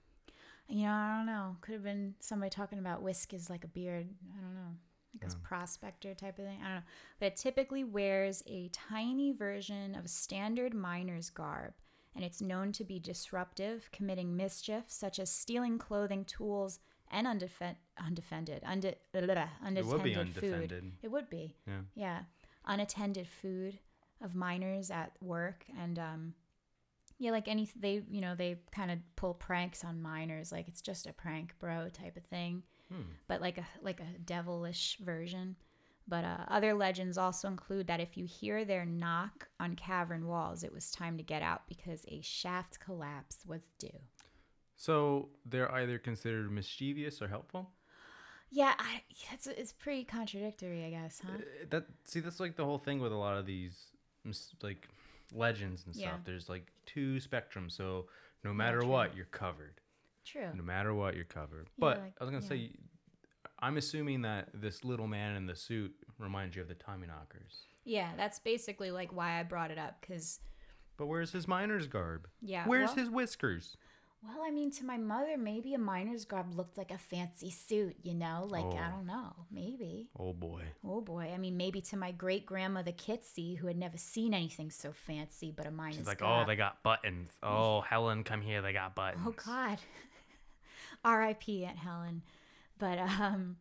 You 0.71 0.85
know, 0.85 0.93
I 0.93 1.17
don't 1.17 1.27
know. 1.27 1.57
Could 1.61 1.75
have 1.75 1.83
been 1.83 2.15
somebody 2.21 2.51
talking 2.51 2.79
about 2.79 3.03
whisk 3.03 3.35
is 3.35 3.51
like 3.51 3.65
a 3.65 3.69
beard. 3.69 4.09
I 4.37 4.41
don't 4.41 4.55
know. 4.55 4.77
Like 5.21 5.31
a 5.33 5.35
Oh. 5.35 5.41
prospector 5.43 6.15
type 6.15 6.39
of 6.39 6.45
thing. 6.45 6.61
I 6.63 6.65
don't 6.67 6.75
know. 6.77 6.83
But 7.19 7.27
it 7.33 7.37
typically 7.37 7.83
wears 7.83 8.43
a 8.47 8.69
tiny 8.69 9.33
version 9.33 9.95
of 9.97 10.09
standard 10.09 10.73
miner's 10.73 11.29
garb. 11.31 11.75
And 12.15 12.25
it's 12.25 12.41
known 12.41 12.73
to 12.73 12.85
be 12.85 12.99
disruptive, 12.99 13.89
committing 13.93 14.37
mischief, 14.37 14.85
such 14.89 15.19
as 15.19 15.31
stealing 15.31 15.79
clothing, 15.79 16.25
tools, 16.25 16.81
and 17.11 17.27
undefen- 17.27 17.77
undefended, 17.99 18.63
unde- 18.65 18.97
blah, 19.13 19.23
blah, 19.23 19.49
It 19.69 19.85
would 19.87 20.03
be 20.03 20.13
unattended 20.15 20.71
food. 20.71 20.93
It 21.03 21.09
would 21.09 21.29
be. 21.31 21.57
Yeah. 21.67 21.81
Yeah. 21.95 22.25
Unattended 22.65 23.27
food 23.29 23.81
of 24.21 24.35
minors 24.35 24.91
at 24.91 25.21
work 25.23 25.65
and 25.77 25.99
um 25.99 26.35
yeah, 27.21 27.33
like 27.33 27.49
any 27.49 27.69
they 27.77 28.03
you 28.11 28.23
know, 28.23 28.35
they 28.35 28.57
kind 28.73 28.91
of 28.91 28.99
pull 29.15 29.35
pranks 29.35 29.85
on 29.85 30.01
minors 30.01 30.51
like 30.51 30.67
it's 30.67 30.81
just 30.81 31.07
a 31.07 31.13
prank, 31.13 31.55
bro 31.61 31.89
type 31.91 32.17
of 32.17 32.25
thing. 32.25 32.63
Hmm. 32.91 33.03
But 33.29 33.43
like 33.43 33.59
a 33.59 33.67
like 33.83 34.01
a 34.01 34.19
devilish 34.19 34.97
version. 35.05 35.55
But 36.09 36.25
uh, 36.25 36.39
other 36.49 36.75
legends 36.75 37.19
also 37.19 37.47
include 37.47 37.87
that 37.87 38.01
if 38.01 38.17
you 38.17 38.25
hear 38.25 38.65
their 38.65 38.85
knock 38.87 39.49
on 39.61 39.77
cavern 39.77 40.27
walls, 40.27 40.65
it 40.65 40.73
was 40.73 40.91
time 40.91 41.19
to 41.19 41.23
get 41.23 41.43
out 41.43 41.69
because 41.69 42.05
a 42.09 42.21
shaft 42.23 42.81
collapse 42.81 43.45
was 43.47 43.69
due. 43.79 44.01
So 44.77 45.29
they're 45.45 45.71
either 45.73 45.99
considered 45.99 46.51
mischievous 46.51 47.21
or 47.21 47.29
helpful. 47.29 47.71
Yeah, 48.51 48.73
I, 48.79 49.03
it's 49.31 49.47
it's 49.47 49.73
pretty 49.73 50.05
contradictory, 50.05 50.87
I 50.87 50.91
guess, 50.91 51.21
huh? 51.25 51.35
Uh, 51.35 51.67
That 51.69 51.85
see, 52.05 52.21
that's 52.21 52.41
like 52.41 52.57
the 52.57 52.65
whole 52.65 52.79
thing 52.79 52.99
with 52.99 53.13
a 53.13 53.17
lot 53.17 53.37
of 53.37 53.45
these 53.45 53.77
like 54.63 54.89
legends 55.33 55.85
and 55.87 55.95
stuff. 55.95 56.05
Yeah. 56.07 56.19
There's 56.25 56.49
like 56.49 56.67
two 56.87 57.19
spectrums, 57.19 57.73
so 57.73 58.07
no 58.45 58.53
matter 58.53 58.81
true. 58.81 58.89
what, 58.89 59.17
you're 59.17 59.27
covered. 59.27 59.81
True. 60.25 60.49
No 60.55 60.63
matter 60.63 60.95
what, 60.95 61.15
you're 61.15 61.25
covered. 61.25 61.69
Yeah, 61.69 61.81
but 61.81 61.99
like- 61.99 62.13
I 62.21 62.25
was 62.25 62.31
gonna 62.31 62.43
yeah. 62.43 62.49
say, 62.49 62.73
I'm 63.59 63.77
assuming 63.77 64.23
that 64.23 64.49
this 64.55 64.85
little 64.85 65.07
man 65.07 65.37
in 65.37 65.47
the 65.47 65.57
suit 65.57 65.95
reminds 66.19 66.57
you 66.57 66.63
of 66.63 66.69
the 66.69 66.75
Tommy 66.75 67.07
Knockers. 67.07 67.67
Yeah, 67.85 68.11
that's 68.17 68.39
basically 68.39 68.91
like 68.91 69.13
why 69.15 69.39
I 69.41 69.43
brought 69.43 69.71
it 69.71 69.79
up 69.79 70.01
because 70.01 70.41
But 70.97 71.07
where's 71.07 71.33
his 71.33 71.49
miner's 71.49 71.87
garb? 71.87 72.29
yeah. 72.41 72.67
Where's 72.67 72.89
well, 72.89 72.97
his 72.97 73.11
whiskers? 73.11 73.77
Well, 74.23 74.43
I 74.47 74.51
mean, 74.51 74.71
to 74.73 74.85
my 74.85 74.99
mother, 74.99 75.39
maybe 75.39 75.73
a 75.73 75.79
miner's 75.79 76.27
garb 76.27 76.55
looked 76.55 76.77
like 76.77 76.91
a 76.91 76.99
fancy 76.99 77.51
suit, 77.51 77.97
you 78.03 78.13
know? 78.13 78.47
Like, 78.51 78.67
I 78.67 78.89
Oh. 78.89 78.97
don't 78.97 79.07
know. 79.07 79.47
Maybe. 79.51 80.11
Oh 80.19 80.35
boy. 80.35 80.65
Oh 80.85 81.01
boy. 81.01 81.33
I 81.33 81.39
mean, 81.39 81.57
maybe 81.57 81.81
to 81.83 81.97
my 81.97 82.13
great 82.13 82.45
grandmother 82.45 82.93
Kitsy, 82.93 83.57
who 83.57 83.67
had 83.67 83.79
never 83.79 83.97
seen 83.97 84.35
anything 84.35 84.71
so 84.71 84.93
fancy 84.93 85.51
but 85.53 85.67
a 85.67 85.71
miner's 85.71 85.97
She's 85.97 86.07
like, 86.07 86.19
garb. 86.19 86.45
oh, 86.45 86.47
they 86.47 86.57
got 86.57 86.83
buttons. 86.83 87.31
Oh, 87.43 87.81
Helen, 87.81 88.23
come 88.25 88.43
here. 88.43 88.61
They 88.61 88.75
got 88.75 88.95
buttons. 88.95 89.25
Oh, 89.27 89.33
God. 89.33 89.79
R.I.P. 91.05 91.65
Aunt 91.65 91.79
Helen. 91.79 92.23
But, 92.79 92.99
um,. 92.99 93.57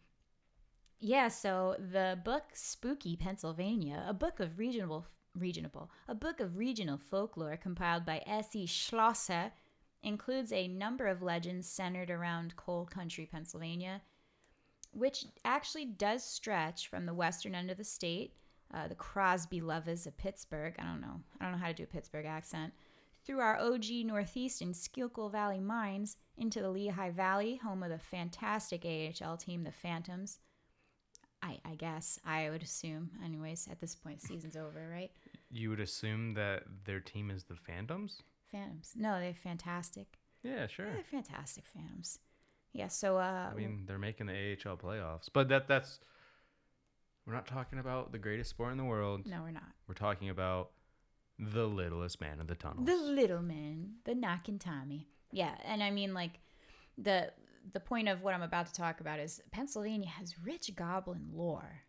Yeah, 1.02 1.30
so 1.30 1.78
the 1.80 2.20
book 2.26 2.44
Spooky 2.54 3.16
Pennsylvania, 3.16 4.04
a 4.06 4.14
book 4.14 4.42
of 4.42 4.60
regional 4.60 5.06
regional, 5.34 5.90
a 6.10 6.16
book 6.16 6.42
of 6.42 6.58
regional 6.58 6.98
folklore 6.98 7.56
compiled 7.56 8.06
by 8.06 8.22
S.E. 8.26 8.66
Schlosser, 8.66 9.54
includes 10.04 10.52
a 10.52 10.68
number 10.68 11.08
of 11.08 11.22
legends 11.22 11.68
centered 11.68 12.10
around 12.10 12.56
coal 12.56 12.86
country 12.86 13.28
Pennsylvania, 13.30 14.02
which 14.92 15.26
actually 15.46 15.86
does 15.86 16.24
stretch 16.24 16.88
from 16.88 17.06
the 17.06 17.14
western 17.14 17.54
end 17.54 17.70
of 17.70 17.78
the 17.78 17.84
state 17.84 18.34
uh, 18.74 18.88
the 18.88 18.96
Crosby 18.96 19.62
lovers 19.62 20.06
of 20.06 20.18
Pittsburgh. 20.18 20.76
I 20.78 20.84
don't 20.84 21.02
know. 21.02 21.22
I 21.40 21.46
don't 21.46 21.54
know 21.54 21.60
how 21.60 21.68
to 21.68 21.74
do 21.74 21.84
a 21.84 21.88
Pittsburgh 21.88 22.26
accent. 22.26 22.74
Through 23.26 23.40
our 23.40 23.60
OG 23.60 23.86
Northeast 24.06 24.62
and 24.62 24.76
Schuylkill 24.76 25.30
Valley 25.30 25.60
mines 25.60 26.18
into 26.38 26.62
the 26.62 26.70
Lehigh 26.70 27.12
Valley, 27.12 27.58
home 27.58 27.84
of 27.84 27.90
the 27.90 28.00
fantastic 28.00 28.86
AHL 28.86 29.38
team, 29.38 29.64
the 29.64 29.72
Phantoms. 29.72 30.40
I, 31.42 31.60
I 31.66 31.76
guess 31.76 32.20
I 32.26 32.50
would 32.50 32.64
assume. 32.64 33.12
Anyways, 33.24 33.68
at 33.72 33.80
this 33.80 33.96
point, 33.96 34.22
season's 34.22 34.56
over, 34.56 34.90
right? 34.92 35.12
You 35.50 35.70
would 35.70 35.80
assume 35.80 36.34
that 36.36 36.64
their 36.86 37.00
team 37.00 37.30
is 37.30 37.44
the 37.44 37.56
Phantoms? 37.56 38.22
Phantoms. 38.52 38.94
No, 38.96 39.20
they're 39.20 39.34
fantastic. 39.34 40.20
Yeah, 40.44 40.68
sure. 40.68 40.92
They're 40.94 41.04
fantastic 41.04 41.66
Phantoms. 41.66 42.20
Yeah. 42.74 42.88
So 42.88 43.18
uh, 43.18 43.50
I 43.52 43.56
mean, 43.56 43.84
they're 43.86 43.98
making 43.98 44.28
the 44.28 44.34
AHL 44.34 44.78
playoffs, 44.78 45.30
but 45.32 45.50
that 45.50 45.68
that's 45.68 46.00
we're 47.26 47.34
not 47.34 47.48
talking 47.48 47.80
about 47.80 48.12
the 48.12 48.18
greatest 48.20 48.50
sport 48.52 48.72
in 48.72 48.78
the 48.78 48.84
world. 48.86 49.26
no, 49.26 49.42
we're 49.44 49.52
not. 49.52 49.72
We're 49.88 49.94
talking 49.96 50.30
about 50.30 50.72
the 51.38 51.66
littlest 51.66 52.20
man 52.20 52.40
in 52.40 52.48
the 52.48 52.56
tunnels. 52.56 52.86
The 52.86 52.96
little 52.98 53.42
man, 53.42 53.94
the 54.04 54.16
knocking 54.16 54.60
Tommy. 54.60 55.08
Yeah, 55.32 55.56
and 55.66 55.82
I 55.84 55.92
mean 55.92 56.14
like 56.14 56.40
the 56.98 57.32
the 57.74 57.80
point 57.80 58.08
of 58.08 58.22
what 58.24 58.34
I'm 58.34 58.42
about 58.42 58.68
to 58.68 58.74
talk 58.74 59.00
about 59.00 59.20
is 59.20 59.42
Pennsylvania 59.52 60.10
has 60.10 60.36
rich 60.44 60.72
goblin 60.76 61.30
lore. 61.34 61.82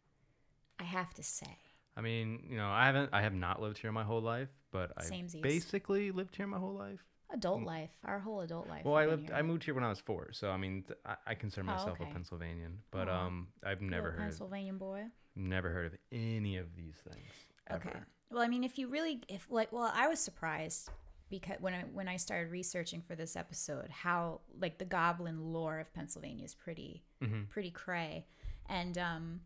I 0.78 0.84
have 0.84 1.12
to 1.14 1.22
say. 1.22 1.58
I 1.96 2.00
mean, 2.00 2.46
you 2.48 2.56
know, 2.56 2.68
I 2.68 2.86
haven't 2.86 3.10
I 3.12 3.22
have 3.22 3.34
not 3.34 3.60
lived 3.60 3.78
here 3.78 3.92
my 3.92 4.04
whole 4.04 4.22
life, 4.22 4.48
but 4.70 4.92
I 4.96 5.02
Samesies. 5.04 5.42
basically 5.42 6.10
lived 6.10 6.36
here 6.36 6.46
my 6.46 6.58
whole 6.58 6.74
life. 6.74 7.04
Adult 7.32 7.62
life, 7.62 7.90
our 8.04 8.18
whole 8.18 8.40
adult 8.40 8.68
life. 8.68 8.82
Mm. 8.82 8.86
Well, 8.86 8.96
I 8.96 9.06
lived 9.06 9.28
here. 9.28 9.36
I 9.36 9.42
moved 9.42 9.62
here 9.62 9.72
when 9.74 9.84
I 9.84 9.88
was 9.88 10.00
4, 10.00 10.32
so 10.32 10.50
I 10.50 10.56
mean, 10.56 10.82
th- 10.82 10.98
I, 11.06 11.14
I 11.28 11.34
consider 11.34 11.62
Oh, 11.68 11.72
myself 11.74 12.00
okay. 12.00 12.10
a 12.10 12.12
Pennsylvanian, 12.12 12.78
but 12.90 13.08
Aw. 13.08 13.26
um 13.26 13.48
I've 13.64 13.80
never 13.80 14.10
heard 14.10 14.14
of, 14.20 14.24
Pennsylvania 14.30 14.72
boy. 14.72 15.04
never 15.36 15.70
heard 15.70 15.86
of 15.86 15.92
any 16.10 16.56
of 16.56 16.74
these 16.74 16.96
things 17.08 17.30
ever. 17.68 17.88
Okay. 17.88 17.98
Well, 18.32 18.42
I 18.42 18.48
mean, 18.48 18.64
if 18.64 18.78
you 18.78 18.88
really, 18.88 19.22
if 19.28 19.46
like, 19.50 19.70
well, 19.72 19.92
I 19.94 20.08
was 20.08 20.18
surprised 20.18 20.90
because 21.30 21.56
when 21.60 21.72
I 21.72 21.82
when 21.92 22.08
I 22.08 22.16
started 22.16 22.50
researching 22.50 23.00
for 23.00 23.14
this 23.14 23.36
episode, 23.36 23.90
how 23.90 24.40
like 24.60 24.78
the 24.78 24.84
goblin 24.84 25.52
lore 25.52 25.78
of 25.78 25.92
Pennsylvania 25.94 26.44
is 26.44 26.54
pretty 26.56 27.04
Mhm. 27.22 27.48
pretty 27.48 27.70
cray, 27.70 28.26
and 28.68 28.98
um, 28.98 29.40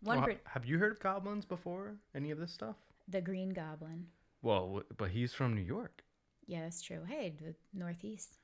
one 0.00 0.18
Well, 0.18 0.26
per- 0.26 0.40
have 0.46 0.64
you 0.66 0.78
heard 0.80 0.90
of 0.90 0.98
goblins 0.98 1.44
before? 1.44 1.94
Any 2.12 2.32
of 2.32 2.38
this 2.38 2.50
stuff? 2.52 2.74
the 3.06 3.20
Green 3.20 3.50
Goblin. 3.50 4.06
Well, 4.44 4.82
but 4.96 5.10
he's 5.10 5.32
from 5.32 5.54
New 5.54 5.62
York. 5.62 6.04
Yeah, 6.46 6.62
that's 6.62 6.82
true. 6.82 7.00
Hey, 7.08 7.32
the 7.40 7.54
Northeast, 7.72 8.38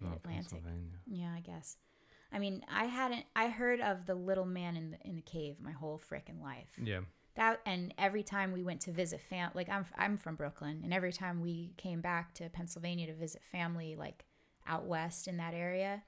Mid 0.00 0.12
Atlantic. 0.12 0.50
Pennsylvania. 0.50 0.98
Yeah, 1.06 1.32
I 1.36 1.40
guess. 1.40 1.76
I 2.32 2.38
mean, 2.40 2.64
I 2.68 2.84
hadn't. 2.84 3.24
I 3.36 3.48
heard 3.48 3.80
of 3.80 4.06
the 4.06 4.14
little 4.16 4.44
man 4.44 4.76
in 4.76 4.90
the 4.90 4.98
in 5.04 5.16
the 5.16 5.22
cave 5.22 5.56
my 5.60 5.72
whole 5.72 6.00
frickin' 6.10 6.42
life. 6.42 6.70
Yeah. 6.82 7.00
That 7.36 7.60
and 7.64 7.94
every 7.96 8.24
time 8.24 8.52
we 8.52 8.64
went 8.64 8.80
to 8.82 8.90
visit 8.90 9.20
fam, 9.20 9.52
like 9.54 9.68
I'm 9.68 9.86
I'm 9.96 10.16
from 10.16 10.34
Brooklyn, 10.34 10.80
and 10.82 10.92
every 10.92 11.12
time 11.12 11.40
we 11.40 11.72
came 11.76 12.00
back 12.00 12.34
to 12.34 12.48
Pennsylvania 12.50 13.06
to 13.06 13.14
visit 13.14 13.42
family, 13.44 13.94
like 13.96 14.24
out 14.66 14.86
west 14.86 15.28
in 15.28 15.36
that 15.36 15.54
area, 15.54 16.02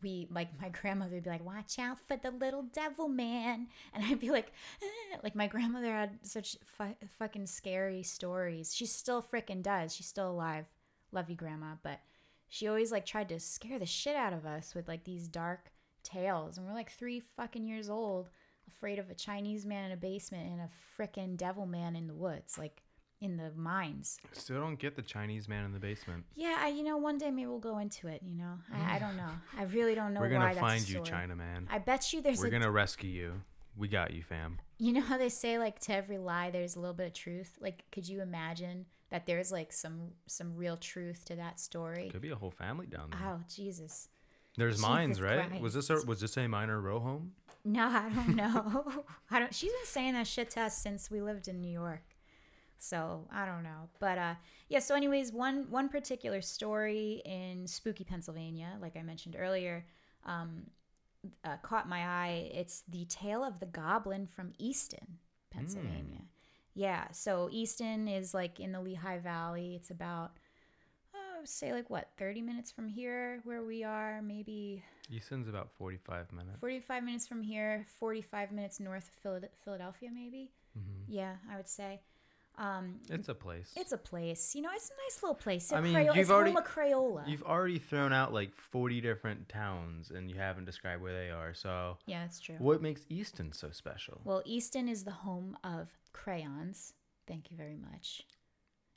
we 0.00 0.26
like 0.30 0.48
my 0.60 0.70
grandmother 0.70 1.14
would 1.14 1.24
be 1.24 1.30
like, 1.30 1.44
"Watch 1.44 1.78
out 1.78 1.98
for 2.00 2.16
the 2.16 2.30
little 2.30 2.62
devil 2.62 3.08
man," 3.08 3.68
and 3.92 4.04
I'd 4.04 4.20
be 4.20 4.30
like, 4.30 4.52
"Eh." 4.82 5.18
like 5.22 5.34
my 5.34 5.46
grandmother 5.46 5.92
had 5.92 6.18
such 6.22 6.56
fu- 6.64 6.96
fucking 7.18 7.46
scary 7.46 8.02
stories. 8.02 8.74
She 8.74 8.86
still 8.86 9.22
frickin' 9.22 9.62
does. 9.62 9.94
She's 9.94 10.06
still 10.06 10.30
alive. 10.30 10.66
Love 11.12 11.28
you, 11.28 11.36
grandma, 11.36 11.74
but 11.82 12.00
she 12.48 12.68
always 12.68 12.90
like 12.92 13.04
tried 13.04 13.28
to 13.30 13.40
scare 13.40 13.78
the 13.78 13.86
shit 13.86 14.16
out 14.16 14.32
of 14.32 14.46
us 14.46 14.74
with 14.74 14.88
like 14.88 15.04
these 15.04 15.28
dark 15.28 15.70
tales, 16.02 16.56
and 16.56 16.66
we're 16.66 16.72
like 16.72 16.90
three 16.90 17.20
fucking 17.20 17.66
years 17.66 17.90
old 17.90 18.30
afraid 18.68 18.98
of 18.98 19.10
a 19.10 19.14
Chinese 19.14 19.66
man 19.66 19.86
in 19.86 19.92
a 19.92 19.96
basement 19.96 20.50
and 20.50 20.60
a 20.60 20.70
frickin' 20.96 21.36
devil 21.36 21.66
man 21.66 21.96
in 21.96 22.06
the 22.06 22.14
woods, 22.14 22.56
like 22.58 22.82
in 23.22 23.36
the 23.36 23.52
mines. 23.56 24.18
I 24.24 24.38
still 24.38 24.60
don't 24.60 24.78
get 24.78 24.96
the 24.96 25.02
Chinese 25.02 25.48
man 25.48 25.64
in 25.64 25.72
the 25.72 25.78
basement. 25.78 26.24
Yeah, 26.34 26.56
I, 26.58 26.68
you 26.68 26.82
know, 26.82 26.96
one 26.96 27.16
day 27.18 27.30
maybe 27.30 27.46
we'll 27.46 27.58
go 27.60 27.78
into 27.78 28.08
it. 28.08 28.20
You 28.22 28.36
know, 28.36 28.58
I, 28.74 28.96
I 28.96 28.98
don't 28.98 29.16
know. 29.16 29.30
I 29.56 29.62
really 29.64 29.94
don't 29.94 30.12
know 30.12 30.20
We're 30.20 30.28
gonna 30.28 30.54
find 30.54 30.86
you. 30.88 31.00
China 31.04 31.36
man. 31.36 31.68
I 31.70 31.78
bet 31.78 32.12
you 32.12 32.20
there's 32.20 32.40
We're 32.40 32.48
a. 32.48 32.50
gonna 32.50 32.70
rescue 32.70 33.10
you. 33.10 33.40
We 33.76 33.88
got 33.88 34.12
you, 34.12 34.22
fam. 34.22 34.58
You 34.78 34.92
know 34.92 35.00
how 35.00 35.16
they 35.16 35.28
say 35.30 35.58
like 35.58 35.78
to 35.80 35.94
every 35.94 36.18
lie 36.18 36.50
there's 36.50 36.76
a 36.76 36.80
little 36.80 36.94
bit 36.94 37.06
of 37.06 37.12
truth. 37.14 37.56
Like, 37.60 37.84
could 37.90 38.06
you 38.06 38.20
imagine 38.20 38.86
that 39.10 39.24
there's 39.26 39.52
like 39.52 39.72
some 39.72 40.10
some 40.26 40.56
real 40.56 40.76
truth 40.76 41.24
to 41.26 41.36
that 41.36 41.60
story? 41.60 42.10
Could 42.10 42.20
be 42.20 42.30
a 42.30 42.36
whole 42.36 42.50
family 42.50 42.86
down 42.86 43.10
there. 43.10 43.20
Oh 43.24 43.40
Jesus! 43.48 44.08
There's 44.58 44.74
Jesus 44.74 44.88
mines, 44.88 45.20
right? 45.22 45.60
Was 45.60 45.74
this 45.74 45.88
a, 45.90 46.04
was 46.04 46.20
this 46.20 46.36
a 46.36 46.46
minor 46.48 46.80
row 46.80 46.98
home? 47.00 47.32
No, 47.64 47.86
I 47.86 48.10
don't 48.14 48.34
know. 48.36 49.04
I 49.30 49.38
don't. 49.38 49.54
She's 49.54 49.70
been 49.70 49.86
saying 49.86 50.14
that 50.14 50.26
shit 50.26 50.50
to 50.50 50.62
us 50.62 50.76
since 50.76 51.10
we 51.10 51.22
lived 51.22 51.46
in 51.48 51.60
New 51.60 51.70
York. 51.72 52.02
So 52.82 53.28
I 53.32 53.46
don't 53.46 53.62
know, 53.62 53.88
but 54.00 54.18
uh, 54.18 54.34
yeah. 54.68 54.80
So, 54.80 54.96
anyways, 54.96 55.32
one 55.32 55.70
one 55.70 55.88
particular 55.88 56.40
story 56.40 57.22
in 57.24 57.64
spooky 57.68 58.02
Pennsylvania, 58.02 58.76
like 58.80 58.96
I 58.96 59.02
mentioned 59.02 59.36
earlier, 59.38 59.86
um, 60.26 60.64
uh, 61.44 61.58
caught 61.62 61.88
my 61.88 62.00
eye. 62.00 62.50
It's 62.52 62.82
the 62.88 63.04
tale 63.04 63.44
of 63.44 63.60
the 63.60 63.66
goblin 63.66 64.26
from 64.26 64.52
Easton, 64.58 65.18
Pennsylvania. 65.50 66.22
Yeah. 66.74 67.04
So 67.12 67.48
Easton 67.52 68.08
is 68.08 68.34
like 68.34 68.58
in 68.58 68.72
the 68.72 68.80
Lehigh 68.80 69.18
Valley. 69.20 69.76
It's 69.76 69.90
about, 69.92 70.32
would 71.38 71.48
say 71.48 71.72
like 71.72 71.88
what, 71.88 72.08
thirty 72.18 72.42
minutes 72.42 72.72
from 72.72 72.88
here, 72.88 73.42
where 73.44 73.62
we 73.62 73.84
are, 73.84 74.20
maybe 74.22 74.82
Easton's 75.08 75.46
about 75.48 75.70
45 75.78 76.32
minutes. 76.32 76.58
45 76.58 77.04
minutes 77.04 77.28
from 77.28 77.42
here, 77.42 77.86
45 78.00 78.50
minutes 78.50 78.80
north 78.80 79.08
of 79.08 79.14
Phila- 79.22 79.52
Philadelphia, 79.64 80.10
maybe. 80.12 80.50
Mhm. 80.76 81.04
Yeah, 81.06 81.36
I 81.48 81.56
would 81.56 81.68
say. 81.68 82.00
Um, 82.58 83.00
It's 83.08 83.28
a 83.28 83.34
place. 83.34 83.72
it's 83.76 83.92
a 83.92 83.96
place. 83.98 84.54
You 84.54 84.62
know, 84.62 84.68
it's 84.74 84.90
a 84.90 84.94
nice 85.06 85.22
little 85.22 85.34
place. 85.34 85.72
I 85.72 85.80
mean, 85.80 85.94
Crayola- 85.94 86.06
you've 86.06 86.16
it's 86.18 86.30
already- 86.30 86.52
Crayola. 86.52 87.26
You've 87.28 87.42
already 87.42 87.78
thrown 87.78 88.12
out 88.12 88.32
like 88.32 88.54
40 88.54 89.00
different 89.00 89.48
towns 89.48 90.10
and 90.10 90.30
you 90.30 90.36
haven't 90.36 90.66
described 90.66 91.02
where 91.02 91.14
they 91.14 91.30
are. 91.30 91.54
So, 91.54 91.96
yeah, 92.06 92.22
that's 92.22 92.40
true. 92.40 92.56
what 92.58 92.82
makes 92.82 93.06
Easton 93.08 93.52
so 93.52 93.70
special? 93.70 94.20
Well, 94.24 94.42
Easton 94.44 94.88
is 94.88 95.04
the 95.04 95.10
home 95.12 95.56
of 95.64 95.88
crayons. 96.12 96.92
Thank 97.26 97.50
you 97.50 97.56
very 97.56 97.76
much. 97.78 98.22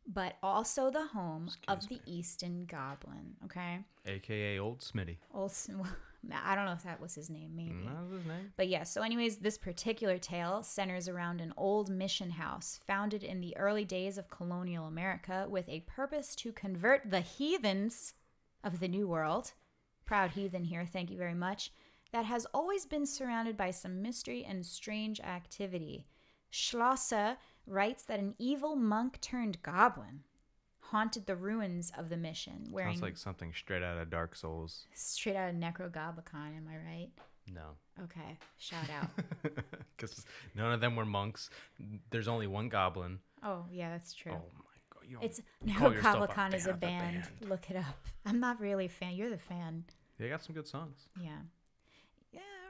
But 0.07 0.35
also 0.43 0.91
the 0.91 1.07
home 1.07 1.49
of 1.67 1.77
Excuse 1.77 2.01
the 2.05 2.11
Easton 2.11 2.65
Goblin. 2.65 3.37
Okay, 3.45 3.79
AKA 4.05 4.59
Old 4.59 4.79
Smitty. 4.81 5.17
Old. 5.33 5.51
Well, 5.69 5.87
I 6.33 6.55
don't 6.55 6.65
know 6.65 6.73
if 6.73 6.83
that 6.83 7.01
was 7.01 7.15
his 7.15 7.29
name. 7.29 7.55
Maybe. 7.55 7.85
That 7.85 8.01
was 8.01 8.11
his 8.11 8.25
name. 8.25 8.53
But 8.57 8.67
yeah, 8.67 8.83
so, 8.83 9.01
anyways, 9.01 9.37
this 9.37 9.57
particular 9.57 10.17
tale 10.17 10.63
centers 10.63 11.07
around 11.07 11.41
an 11.41 11.53
old 11.57 11.89
mission 11.89 12.31
house 12.31 12.79
founded 12.87 13.23
in 13.23 13.41
the 13.41 13.55
early 13.57 13.85
days 13.85 14.17
of 14.17 14.29
colonial 14.29 14.85
America 14.85 15.45
with 15.49 15.67
a 15.69 15.81
purpose 15.81 16.35
to 16.37 16.51
convert 16.51 17.09
the 17.09 17.21
heathens 17.21 18.13
of 18.63 18.79
the 18.79 18.87
New 18.87 19.07
World. 19.07 19.53
Proud 20.05 20.31
heathen 20.31 20.65
here, 20.65 20.85
thank 20.85 21.11
you 21.11 21.17
very 21.17 21.33
much. 21.33 21.71
That 22.11 22.25
has 22.25 22.45
always 22.53 22.85
been 22.85 23.05
surrounded 23.05 23.57
by 23.57 23.71
some 23.71 24.01
mystery 24.01 24.45
and 24.47 24.65
strange 24.65 25.19
activity. 25.19 26.07
Schlosser 26.49 27.37
writes 27.67 28.03
that 28.03 28.19
an 28.19 28.35
evil 28.37 28.75
monk 28.75 29.19
turned 29.19 29.61
goblin 29.61 30.23
haunted 30.95 31.25
the 31.25 31.35
ruins 31.35 31.91
of 31.97 32.07
the 32.07 32.15
mission, 32.15 32.69
wearing 32.71 32.93
Sounds 32.93 33.01
like 33.01 33.17
something 33.17 33.51
straight 33.53 33.83
out 33.83 33.97
of 33.97 34.09
Dark 34.09 34.33
Souls. 34.33 34.85
straight 34.93 35.35
out 35.35 35.49
of 35.49 35.55
Nekrogoblikon, 35.57 36.55
am 36.55 36.69
I 36.71 36.77
right? 36.77 37.09
No. 37.53 38.03
Okay, 38.05 38.37
shout 38.57 38.89
out. 38.89 39.09
Because 39.97 40.25
none 40.55 40.71
of 40.71 40.79
them 40.79 40.95
were 40.95 41.05
monks. 41.05 41.49
There's 42.11 42.29
only 42.29 42.47
one 42.47 42.69
goblin. 42.69 43.19
Oh, 43.43 43.65
yeah, 43.71 43.89
that's 43.89 44.13
true. 44.13 44.31
Oh 44.33 44.51
my 44.57 44.77
god. 44.93 45.03
You 45.05 45.19
it's 45.21 45.39
a 45.39 45.65
Nekrogoblikon 45.65 46.53
is 46.53 46.67
a 46.67 46.73
band. 46.73 47.23
band. 47.39 47.49
Look 47.49 47.69
it 47.69 47.75
up. 47.75 47.99
I'm 48.25 48.39
not 48.39 48.61
really 48.61 48.85
a 48.85 48.89
fan. 48.89 49.15
You're 49.15 49.29
the 49.29 49.37
fan. 49.37 49.83
They 50.17 50.29
got 50.29 50.43
some 50.43 50.55
good 50.55 50.67
songs. 50.67 51.09
Yeah. 51.21 51.39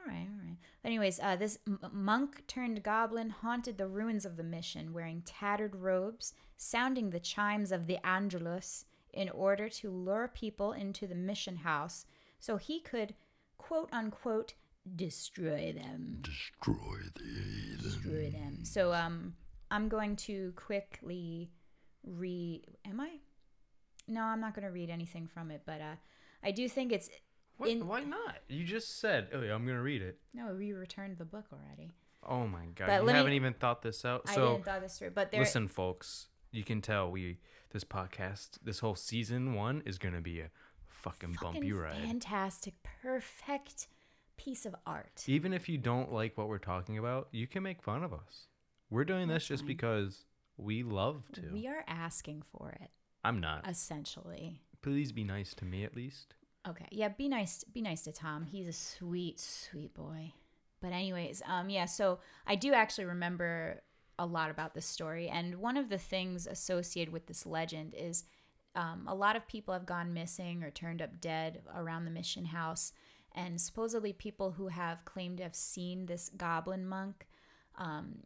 Right, 0.06 0.28
all 0.30 0.46
right. 0.46 0.56
Anyways, 0.84 1.18
uh, 1.20 1.36
this 1.36 1.58
m- 1.66 1.80
monk 1.92 2.46
turned 2.46 2.82
goblin 2.82 3.30
haunted 3.30 3.76
the 3.76 3.88
ruins 3.88 4.24
of 4.24 4.36
the 4.36 4.44
mission, 4.44 4.92
wearing 4.92 5.22
tattered 5.22 5.74
robes, 5.74 6.32
sounding 6.56 7.10
the 7.10 7.20
chimes 7.20 7.72
of 7.72 7.86
the 7.86 7.98
Angelus 8.06 8.84
in 9.12 9.28
order 9.30 9.68
to 9.68 9.90
lure 9.90 10.30
people 10.32 10.72
into 10.72 11.06
the 11.06 11.14
mission 11.14 11.56
house 11.56 12.06
so 12.38 12.56
he 12.56 12.80
could, 12.80 13.14
quote 13.58 13.88
unquote, 13.92 14.54
destroy 14.94 15.72
them. 15.72 16.18
Destroy 16.22 16.98
the 17.14 17.82
Destroy 17.82 18.30
them. 18.30 18.64
So, 18.64 18.92
um, 18.92 19.34
I'm 19.70 19.88
going 19.88 20.16
to 20.16 20.52
quickly 20.54 21.50
read. 22.04 22.62
Am 22.84 23.00
I? 23.00 23.18
No, 24.06 24.22
I'm 24.22 24.40
not 24.40 24.54
going 24.54 24.66
to 24.66 24.72
read 24.72 24.90
anything 24.90 25.26
from 25.26 25.50
it, 25.50 25.62
but 25.66 25.80
uh, 25.80 25.96
I 26.42 26.52
do 26.52 26.68
think 26.68 26.92
it's. 26.92 27.10
What, 27.56 27.70
In- 27.70 27.86
why 27.86 28.04
not? 28.04 28.38
You 28.48 28.64
just 28.64 28.98
said, 29.00 29.28
"Oh, 29.32 29.40
yeah, 29.40 29.54
I'm 29.54 29.66
gonna 29.66 29.82
read 29.82 30.02
it." 30.02 30.18
No, 30.34 30.54
we 30.54 30.72
returned 30.72 31.18
the 31.18 31.24
book 31.24 31.46
already. 31.52 31.94
Oh 32.22 32.46
my 32.46 32.66
god, 32.74 32.86
But 32.88 33.02
you 33.04 33.08
haven't 33.10 33.32
even 33.34 33.54
thought 33.54 33.82
this 33.82 34.04
out. 34.04 34.22
I 34.26 34.34
So 34.34 34.52
didn't 34.52 34.64
thought 34.64 34.80
this 34.82 34.98
through, 34.98 35.10
but 35.10 35.30
there. 35.30 35.40
listen, 35.40 35.68
folks, 35.68 36.28
you 36.50 36.64
can 36.64 36.80
tell 36.82 37.10
we 37.10 37.38
this 37.70 37.84
podcast, 37.84 38.58
this 38.64 38.80
whole 38.80 38.94
season 38.96 39.54
one 39.54 39.82
is 39.86 39.96
gonna 39.98 40.20
be 40.20 40.40
a 40.40 40.50
fucking, 40.88 41.36
bumpy 41.40 41.58
fucking 41.60 41.74
ride. 41.74 42.02
fantastic, 42.04 42.74
perfect 43.02 43.88
piece 44.36 44.66
of 44.66 44.74
art. 44.86 45.24
Even 45.26 45.52
if 45.52 45.68
you 45.68 45.78
don't 45.78 46.12
like 46.12 46.36
what 46.36 46.48
we're 46.48 46.58
talking 46.58 46.98
about, 46.98 47.28
you 47.32 47.46
can 47.46 47.62
make 47.62 47.82
fun 47.82 48.02
of 48.02 48.12
us. 48.12 48.48
We're 48.90 49.04
doing 49.04 49.28
this 49.28 49.46
just 49.46 49.62
fine. 49.62 49.68
because 49.68 50.24
we 50.56 50.82
love 50.82 51.22
to. 51.34 51.50
We 51.52 51.66
are 51.68 51.84
asking 51.86 52.42
for 52.52 52.70
it, 52.82 52.90
I'm 53.24 53.40
not. 53.40 53.68
essentially. 53.68 54.60
Please 54.82 55.12
be 55.12 55.24
nice 55.24 55.54
to 55.54 55.64
me 55.64 55.84
at 55.84 55.94
least. 55.96 56.34
Okay. 56.68 56.86
Yeah, 56.90 57.08
be 57.08 57.28
nice 57.28 57.64
be 57.64 57.80
nice 57.80 58.02
to 58.02 58.12
Tom. 58.12 58.44
He's 58.44 58.68
a 58.68 58.72
sweet, 58.72 59.38
sweet 59.38 59.94
boy. 59.94 60.32
But 60.80 60.92
anyways, 60.92 61.42
um 61.46 61.70
yeah, 61.70 61.84
so 61.86 62.18
I 62.46 62.56
do 62.56 62.72
actually 62.72 63.04
remember 63.04 63.82
a 64.18 64.26
lot 64.26 64.50
about 64.50 64.74
this 64.74 64.86
story 64.86 65.28
and 65.28 65.56
one 65.56 65.76
of 65.76 65.88
the 65.90 65.98
things 65.98 66.46
associated 66.46 67.12
with 67.12 67.26
this 67.26 67.44
legend 67.44 67.94
is 67.94 68.24
um, 68.74 69.04
a 69.06 69.14
lot 69.14 69.36
of 69.36 69.46
people 69.46 69.74
have 69.74 69.86
gone 69.86 70.12
missing 70.12 70.62
or 70.62 70.70
turned 70.70 71.02
up 71.02 71.20
dead 71.20 71.62
around 71.74 72.04
the 72.04 72.10
mission 72.10 72.46
house 72.46 72.92
and 73.34 73.60
supposedly 73.60 74.12
people 74.14 74.52
who 74.52 74.68
have 74.68 75.04
claimed 75.04 75.36
to 75.36 75.42
have 75.42 75.54
seen 75.54 76.06
this 76.06 76.30
goblin 76.36 76.86
monk 76.86 77.26
um, 77.76 78.16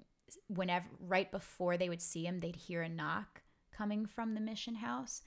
whenever 0.47 0.87
right 1.01 1.33
before 1.33 1.77
they 1.77 1.89
would 1.89 2.03
see 2.03 2.25
him 2.25 2.39
they'd 2.39 2.55
hear 2.55 2.83
a 2.83 2.89
knock 2.89 3.43
coming 3.77 4.07
from 4.07 4.35
the 4.35 4.41
mission 4.41 4.77
house 4.77 5.23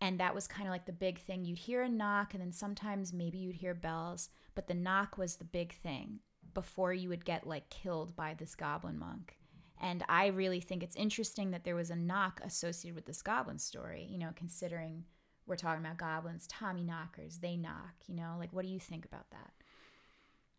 and 0.00 0.18
that 0.18 0.34
was 0.34 0.46
kind 0.46 0.66
of 0.66 0.72
like 0.72 0.86
the 0.86 0.92
big 0.92 1.18
thing. 1.18 1.44
You'd 1.44 1.58
hear 1.58 1.82
a 1.82 1.88
knock 1.88 2.34
and 2.34 2.42
then 2.42 2.52
sometimes 2.52 3.12
maybe 3.12 3.38
you'd 3.38 3.56
hear 3.56 3.74
bells 3.74 4.30
but 4.54 4.66
the 4.66 4.74
knock 4.74 5.16
was 5.16 5.36
the 5.36 5.44
big 5.44 5.72
thing 5.72 6.20
before 6.54 6.92
you 6.92 7.08
would 7.08 7.24
get 7.24 7.46
like 7.46 7.70
killed 7.70 8.16
by 8.16 8.34
this 8.34 8.54
goblin 8.54 8.98
monk. 8.98 9.36
And 9.80 10.04
i 10.08 10.26
really 10.26 10.60
think 10.60 10.82
it's 10.82 10.96
interesting 10.96 11.52
that 11.52 11.64
there 11.64 11.74
was 11.74 11.90
a 11.90 11.96
knock 11.96 12.40
associated 12.44 12.94
with 12.94 13.06
this 13.06 13.22
goblin 13.22 13.58
story 13.58 14.06
you 14.10 14.18
know 14.18 14.30
considering 14.36 15.04
we're 15.46 15.56
talking 15.56 15.82
about 15.82 15.96
goblins 15.96 16.46
tommy 16.46 16.84
knockers 16.84 17.38
they 17.38 17.56
knock 17.56 17.94
you 18.06 18.14
know? 18.14 18.36
Like 18.38 18.52
what 18.52 18.64
do 18.66 18.70
you 18.70 18.78
think 18.78 19.06
about 19.06 19.30
that? 19.30 19.52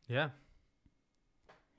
Yeah. 0.08 0.30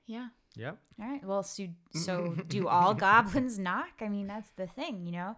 yeah. 0.05 0.27
Yep. 0.55 0.77
all 1.01 1.07
right. 1.09 1.25
Well 1.25 1.43
so, 1.43 1.67
so 1.91 2.35
do 2.47 2.67
all 2.67 2.93
goblins 3.09 3.59
knock? 3.59 3.93
I 3.99 4.07
mean 4.07 4.27
that's 4.27 4.51
the 4.51 4.67
thing 4.67 5.05
you 5.05 5.11
know 5.11 5.35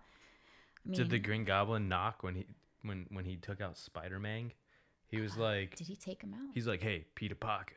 mean, 0.86 0.98
Did 0.98 1.10
the 1.10 1.20
Green 1.20 1.44
Goblin 1.46 1.88
knock 1.90 2.24
when 2.24 2.36
he 2.36 2.46
when 2.84 3.06
when 3.12 3.26
he 3.26 3.36
took 3.38 3.62
out 3.62 3.78
Spider 3.78 4.20
Man? 4.20 4.52
He 5.08 5.22
was 5.22 5.38
like, 5.38 5.76
did 5.76 5.88
he 5.88 5.96
take 5.96 6.22
him 6.24 6.34
out 6.34 6.50
he's 6.54 6.68
like, 6.68 6.82
hey, 6.82 7.06
Peter 7.16 7.36
Parker. 7.36 7.76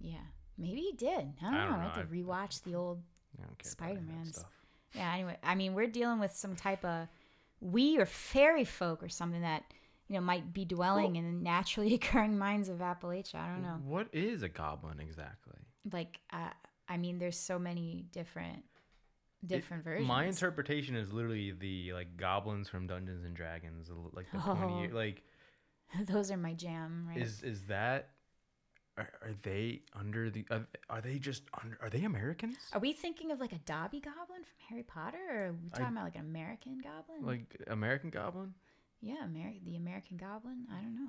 yeah 0.00 0.16
maybe 0.58 0.80
he 0.80 0.92
did 0.92 1.08
i 1.42 1.44
don't, 1.44 1.54
I 1.54 1.64
know 1.64 1.70
don't 1.70 1.72
i 1.74 1.76
know. 1.76 1.82
have 1.82 1.94
to 1.94 2.00
I- 2.00 2.04
rewatch 2.04 2.62
the 2.62 2.74
old 2.74 3.02
I 3.40 3.46
don't 3.46 3.58
care 3.58 3.72
about 3.72 3.86
any 3.90 3.96
of 3.98 4.06
that 4.06 4.12
Spider-Man's- 4.34 4.44
Yeah, 4.94 5.12
anyway, 5.14 5.36
I 5.44 5.54
mean, 5.54 5.74
we're 5.74 5.86
dealing 5.86 6.18
with 6.18 6.32
some 6.32 6.56
type 6.56 6.84
of 6.84 7.06
we 7.60 7.96
or 7.96 8.04
fairy 8.06 8.64
folk 8.64 9.04
or 9.04 9.08
something 9.08 9.42
that, 9.42 9.62
you 10.08 10.16
know, 10.16 10.20
might 10.20 10.52
be 10.52 10.64
dwelling 10.64 11.14
in 11.14 11.24
the 11.24 11.32
naturally 11.40 11.94
occurring 11.98 12.36
mines 12.36 12.68
of 12.68 12.78
Appalachia. 12.78 13.36
I 13.36 13.46
don't 13.46 13.62
know. 13.62 13.78
What 13.84 14.08
is 14.12 14.42
a 14.42 14.48
goblin 14.48 14.98
exactly? 14.98 15.54
Like, 15.92 16.18
uh, 16.32 16.50
I 16.88 16.96
mean, 16.96 17.18
there's 17.20 17.38
so 17.38 17.56
many 17.58 18.04
different 18.10 18.64
different 19.46 19.84
versions. 19.84 20.06
My 20.08 20.24
interpretation 20.24 20.96
is 20.96 21.12
literally 21.12 21.52
the 21.52 21.92
like 21.92 22.16
goblins 22.16 22.68
from 22.68 22.86
Dungeons 22.86 23.24
and 23.24 23.34
Dragons, 23.34 23.90
like 24.12 24.30
the 24.32 24.38
Oh. 24.38 24.80
year, 24.80 24.90
like 24.92 25.22
Those 26.06 26.30
are 26.30 26.36
my 26.36 26.54
jam, 26.54 27.06
right? 27.08 27.16
is 27.18 27.42
is 27.42 27.64
that 27.66 28.10
are, 28.96 29.08
are 29.22 29.32
they 29.42 29.82
under 29.98 30.30
the 30.30 30.44
are, 30.50 30.66
are 30.88 31.00
they 31.00 31.18
just 31.18 31.42
under 31.62 31.78
are 31.80 31.90
they 31.90 32.04
Americans? 32.04 32.56
are 32.72 32.80
we 32.80 32.92
thinking 32.92 33.30
of 33.30 33.40
like 33.40 33.52
a 33.52 33.58
Dobby 33.58 34.00
goblin 34.00 34.42
from 34.42 34.56
Harry 34.68 34.82
Potter 34.82 35.18
or 35.30 35.46
are 35.48 35.52
we 35.52 35.70
I- 35.74 35.78
talking 35.78 35.92
about 35.96 36.04
like 36.04 36.16
an 36.16 36.22
American 36.22 36.78
goblin? 36.82 37.24
Like 37.26 37.56
American 37.68 38.10
goblin? 38.10 38.54
yeah, 39.00 39.16
Ameri- 39.26 39.64
the 39.64 39.76
American 39.76 40.16
goblin? 40.18 40.66
I 40.70 40.80
don't 40.82 40.94
know. 40.94 41.08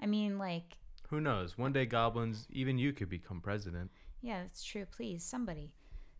I 0.00 0.06
mean, 0.06 0.38
like, 0.38 0.78
Who 1.08 1.20
knows? 1.20 1.58
One 1.58 1.72
day 1.72 1.86
goblins, 1.86 2.46
even 2.50 2.78
you 2.78 2.92
could 2.92 3.08
become 3.08 3.40
president. 3.40 3.90
Yeah, 4.20 4.42
that's 4.42 4.62
true. 4.62 4.86
Please, 4.86 5.24
somebody, 5.24 5.72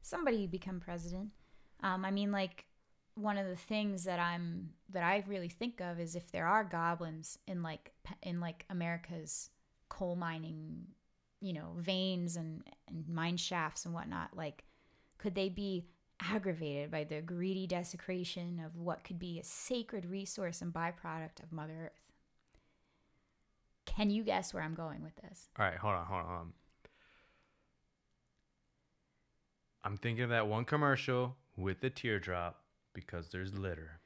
somebody 0.03 0.47
become 0.49 0.81
president. 0.81 1.31
Um, 1.83 2.05
I 2.05 2.11
mean, 2.11 2.33
like 2.33 2.67
one 3.15 3.37
of 3.37 3.47
the 3.47 3.57
things 3.57 4.05
that 4.05 4.19
I'm 4.19 4.71
that 4.91 5.03
I 5.03 5.25
really 5.27 5.49
think 5.49 5.81
of 5.81 6.01
is 6.01 6.15
if 6.15 6.31
there 6.31 6.47
are 6.47 6.65
goblins 6.65 7.39
in 7.47 7.63
like 7.63 7.93
in 8.23 8.41
like 8.41 8.65
America's 8.71 9.51
coal 9.89 10.17
mining, 10.17 10.87
you 11.41 11.53
know, 11.53 11.75
veins 11.79 12.37
and 12.37 12.63
and 12.89 13.09
mine 13.09 13.37
shafts 13.37 13.85
and 13.85 13.95
whatnot. 13.95 14.31
Like, 14.37 14.65
could 15.19 15.35
they 15.35 15.49
be 15.49 15.85
aggravated 16.21 16.91
by 16.91 17.05
the 17.05 17.21
greedy 17.21 17.67
desecration 17.67 18.63
of 18.65 18.77
what 18.77 19.05
could 19.05 19.19
be 19.19 19.39
a 19.41 19.45
sacred 19.45 20.07
resource 20.07 20.63
and 20.63 20.73
byproduct 20.73 21.43
of 21.43 21.53
Mother 21.53 21.75
Earth? 21.87 22.01
Can 23.85 24.11
you 24.11 24.23
guess 24.23 24.55
where 24.55 24.63
I'm 24.63 24.75
going 24.75 25.03
with 25.03 25.17
this? 25.17 25.51
All 25.59 25.67
right, 25.67 25.77
hold 25.77 25.95
on, 25.95 26.07
hold 26.07 26.23
on. 26.27 26.53
I'm 29.85 29.97
thinking 29.97 30.23
of 30.25 30.31
that 30.31 30.47
one 30.47 30.65
commercial 30.65 31.37
with 31.63 31.81
the 31.81 31.91
teardrop 31.91 32.61
because 32.95 33.31
there's 33.31 33.55
litter. 33.55 34.01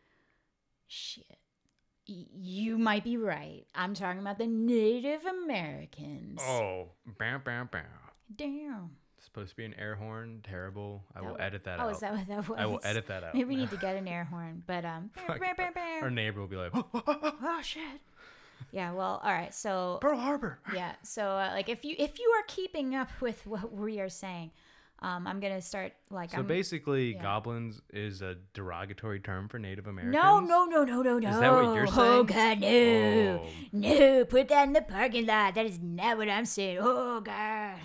Shit. 0.86 1.24
Y- 2.08 2.26
you 2.32 2.78
might 2.78 3.02
be 3.02 3.16
right. 3.16 3.64
I'm 3.74 3.94
talking 3.94 4.20
about 4.20 4.38
the 4.38 4.46
Native 4.46 5.24
Americans. 5.24 6.40
Oh, 6.42 6.90
bam, 7.18 7.42
bam, 7.44 7.68
bam. 7.72 7.84
Damn. 8.36 8.90
supposed 9.18 9.50
to 9.50 9.56
be 9.56 9.64
an 9.64 9.74
air 9.78 9.96
horn. 9.96 10.40
Terrible. 10.44 11.02
I 11.16 11.20
That 11.20 11.28
will 11.28 11.36
edit 11.40 11.64
that 11.64 11.80
oh, 11.80 11.84
out. 11.84 11.92
is 11.92 12.00
that 12.00 12.12
what 12.12 12.26
that 12.28 12.48
was? 12.48 12.58
I 12.58 12.66
will 12.66 12.80
edit 12.84 13.06
that 13.08 13.24
out. 13.24 13.34
Maybe 13.34 13.44
we 13.44 13.56
need 13.56 13.70
to 13.70 13.76
get 13.76 13.96
an 13.96 14.06
air 14.06 14.24
horn, 14.24 14.62
but 14.66 14.84
um. 14.84 15.10
Bam, 15.26 15.38
bam, 15.56 15.72
bam. 15.74 16.02
Our 16.02 16.10
neighbor 16.10 16.40
will 16.40 16.46
be 16.48 16.56
like, 16.56 16.72
oh 16.94 17.60
shit. 17.62 17.82
Yeah. 18.72 18.92
Well. 18.92 19.20
All 19.22 19.32
right. 19.32 19.52
So. 19.54 19.98
Pearl 20.00 20.18
Harbor. 20.18 20.58
Yeah. 20.72 20.92
So 21.02 21.22
uh, 21.30 21.50
like, 21.52 21.68
if 21.68 21.84
you 21.84 21.94
if 21.98 22.18
you 22.18 22.28
are 22.38 22.44
keeping 22.46 22.94
up 22.94 23.08
with 23.20 23.46
what 23.46 23.72
we 23.72 24.00
are 24.00 24.08
saying, 24.08 24.50
um, 25.00 25.26
I'm 25.26 25.40
gonna 25.40 25.60
start 25.60 25.92
like 26.10 26.30
So 26.30 26.38
I'm. 26.38 26.46
basically, 26.46 27.14
yeah. 27.14 27.22
goblins 27.22 27.82
is 27.92 28.22
a 28.22 28.36
derogatory 28.54 29.20
term 29.20 29.48
for 29.48 29.58
Native 29.58 29.86
Americans. 29.86 30.14
no, 30.14 30.40
no, 30.40 30.64
no, 30.64 30.84
no, 30.84 31.02
no, 31.02 31.18
no. 31.18 31.28
Is 31.28 31.38
that 31.38 31.52
what 31.52 31.74
you're 31.74 31.86
Oh? 31.88 32.24
God, 32.24 32.60
no, 32.60 33.42
Oh. 33.44 33.48
no! 33.72 34.24
Put 34.24 34.48
that 34.48 34.66
in 34.66 34.72
the 34.72 34.82
parking 34.82 35.26
lot. 35.26 35.54
That 35.54 35.66
is 35.66 35.78
not 35.80 36.16
what 36.16 36.28
I'm 36.28 36.46
saying. 36.46 36.78
Oh 36.80 37.20
God. 37.20 37.76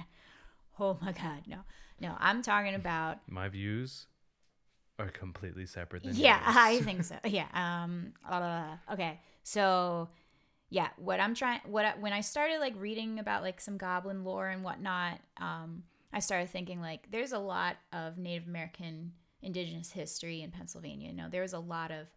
Oh 0.80 0.98
my 1.02 1.12
God, 1.12 1.44
no, 1.48 1.58
no. 2.00 2.16
I'm 2.20 2.42
talking 2.42 2.76
about 2.76 3.18
My 3.30 3.50
views 3.50 4.08
are 4.98 5.10
completely 5.10 5.66
separate 5.66 6.04
than 6.04 6.16
yeah, 6.16 6.40
yours. 6.46 6.56
I 6.58 6.80
think 6.82 7.04
so. 7.12 7.16
Yeah. 7.26 7.48
Um. 7.54 8.14
Uh, 8.28 8.78
okay. 8.94 9.20
So, 9.44 10.10
yeah. 10.70 10.88
What 10.98 11.20
I'm 11.20 11.36
trying. 11.36 11.60
What 11.66 11.86
I, 11.86 11.94
when 12.00 12.14
I 12.14 12.22
started 12.22 12.60
like 12.60 12.74
reading 12.78 13.20
about 13.20 13.44
like 13.44 13.60
some 13.60 13.78
goblin 13.78 14.24
lore 14.24 14.48
and 14.48 14.64
whatnot, 14.64 15.20
um, 15.38 15.84
I 16.14 16.20
started 16.20 16.50
thinking 16.50 16.82
like 16.82 17.10
there's 17.12 17.32
a 17.32 17.40
lot 17.40 17.78
of 17.94 18.18
Native 18.18 18.48
American 18.48 19.14
indigenous 19.42 19.92
history 19.92 20.42
in 20.42 20.52
Pennsylvania. 20.52 21.10
You 21.10 21.16
know, 21.16 21.30
there 21.30 21.42
was 21.42 21.54
a 21.54 21.60
lot 21.60 21.92
of 21.92 22.08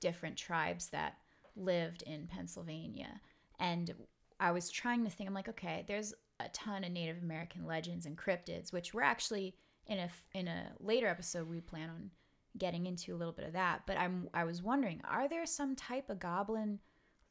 different 0.00 0.36
tribes 0.36 0.88
that 0.88 1.18
lived 1.54 2.02
in 2.02 2.26
Pennsylvania, 2.26 3.20
and 3.58 3.94
I 4.40 4.50
was 4.50 4.70
trying 4.70 5.04
to 5.04 5.10
think. 5.10 5.28
I'm 5.28 5.34
like, 5.34 5.48
okay, 5.48 5.84
there's 5.86 6.14
a 6.40 6.48
ton 6.48 6.84
of 6.84 6.90
Native 6.90 7.22
American 7.22 7.66
legends 7.66 8.06
and 8.06 8.18
cryptids, 8.18 8.72
which 8.72 8.92
we're 8.92 9.02
actually 9.02 9.54
in 9.86 9.98
a 9.98 10.08
in 10.34 10.48
a 10.48 10.72
later 10.80 11.06
episode 11.06 11.48
we 11.48 11.60
plan 11.60 11.90
on 11.90 12.10
getting 12.58 12.86
into 12.86 13.14
a 13.14 13.16
little 13.16 13.32
bit 13.32 13.46
of 13.46 13.52
that. 13.52 13.82
But 13.86 13.98
I'm 13.98 14.28
I 14.34 14.44
was 14.44 14.62
wondering, 14.62 15.00
are 15.08 15.28
there 15.28 15.46
some 15.46 15.76
type 15.76 16.10
of 16.10 16.18
goblin 16.18 16.80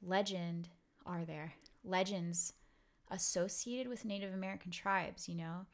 legend? 0.01 0.69
Are 1.05 1.25
there 1.25 1.53
legends 1.83 2.53
associated 3.09 3.87
with 3.87 4.05
Native 4.05 4.33
American 4.33 4.71
tribes? 4.71 5.27
You 5.27 5.35
know, 5.35 5.65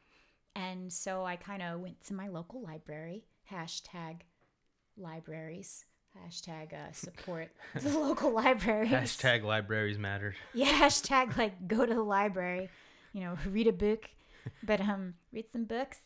and 0.54 0.92
so 0.92 1.24
I 1.24 1.36
kind 1.36 1.62
of 1.62 1.80
went 1.80 2.04
to 2.06 2.14
my 2.14 2.28
local 2.28 2.62
library. 2.62 3.24
Hashtag 3.50 4.20
libraries. 4.96 5.84
Hashtag 6.16 6.72
uh, 6.72 6.92
support 6.92 7.50
the 7.74 7.96
local 7.98 8.32
libraries. 8.32 8.90
Hashtag 8.90 9.44
libraries 9.44 9.98
mattered. 9.98 10.34
Yeah, 10.54 10.72
hashtag 10.72 11.36
like 11.36 11.68
go 11.68 11.86
to 11.86 11.94
the 11.94 12.02
library, 12.02 12.70
you 13.12 13.20
know, 13.20 13.36
read 13.48 13.66
a 13.66 13.72
book, 13.72 14.08
but 14.62 14.80
um, 14.80 15.14
read 15.32 15.50
some 15.52 15.64
books. 15.64 15.98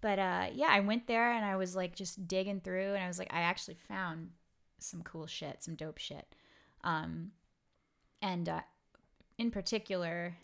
But 0.00 0.18
uh, 0.18 0.46
yeah, 0.52 0.68
I 0.70 0.80
went 0.80 1.06
there 1.06 1.32
and 1.32 1.44
I 1.44 1.56
was 1.56 1.74
like 1.74 1.96
just 1.96 2.28
digging 2.28 2.60
through, 2.60 2.94
and 2.94 3.02
I 3.02 3.08
was 3.08 3.18
like, 3.18 3.32
I 3.32 3.40
actually 3.40 3.78
found 3.88 4.30
some 4.78 5.02
cool 5.02 5.26
shit, 5.26 5.64
some 5.64 5.74
dope 5.74 5.98
shit. 5.98 6.26
Um, 6.84 7.32
and 8.22 8.48
uh, 8.48 8.60
in 9.38 9.50
particular, 9.50 10.36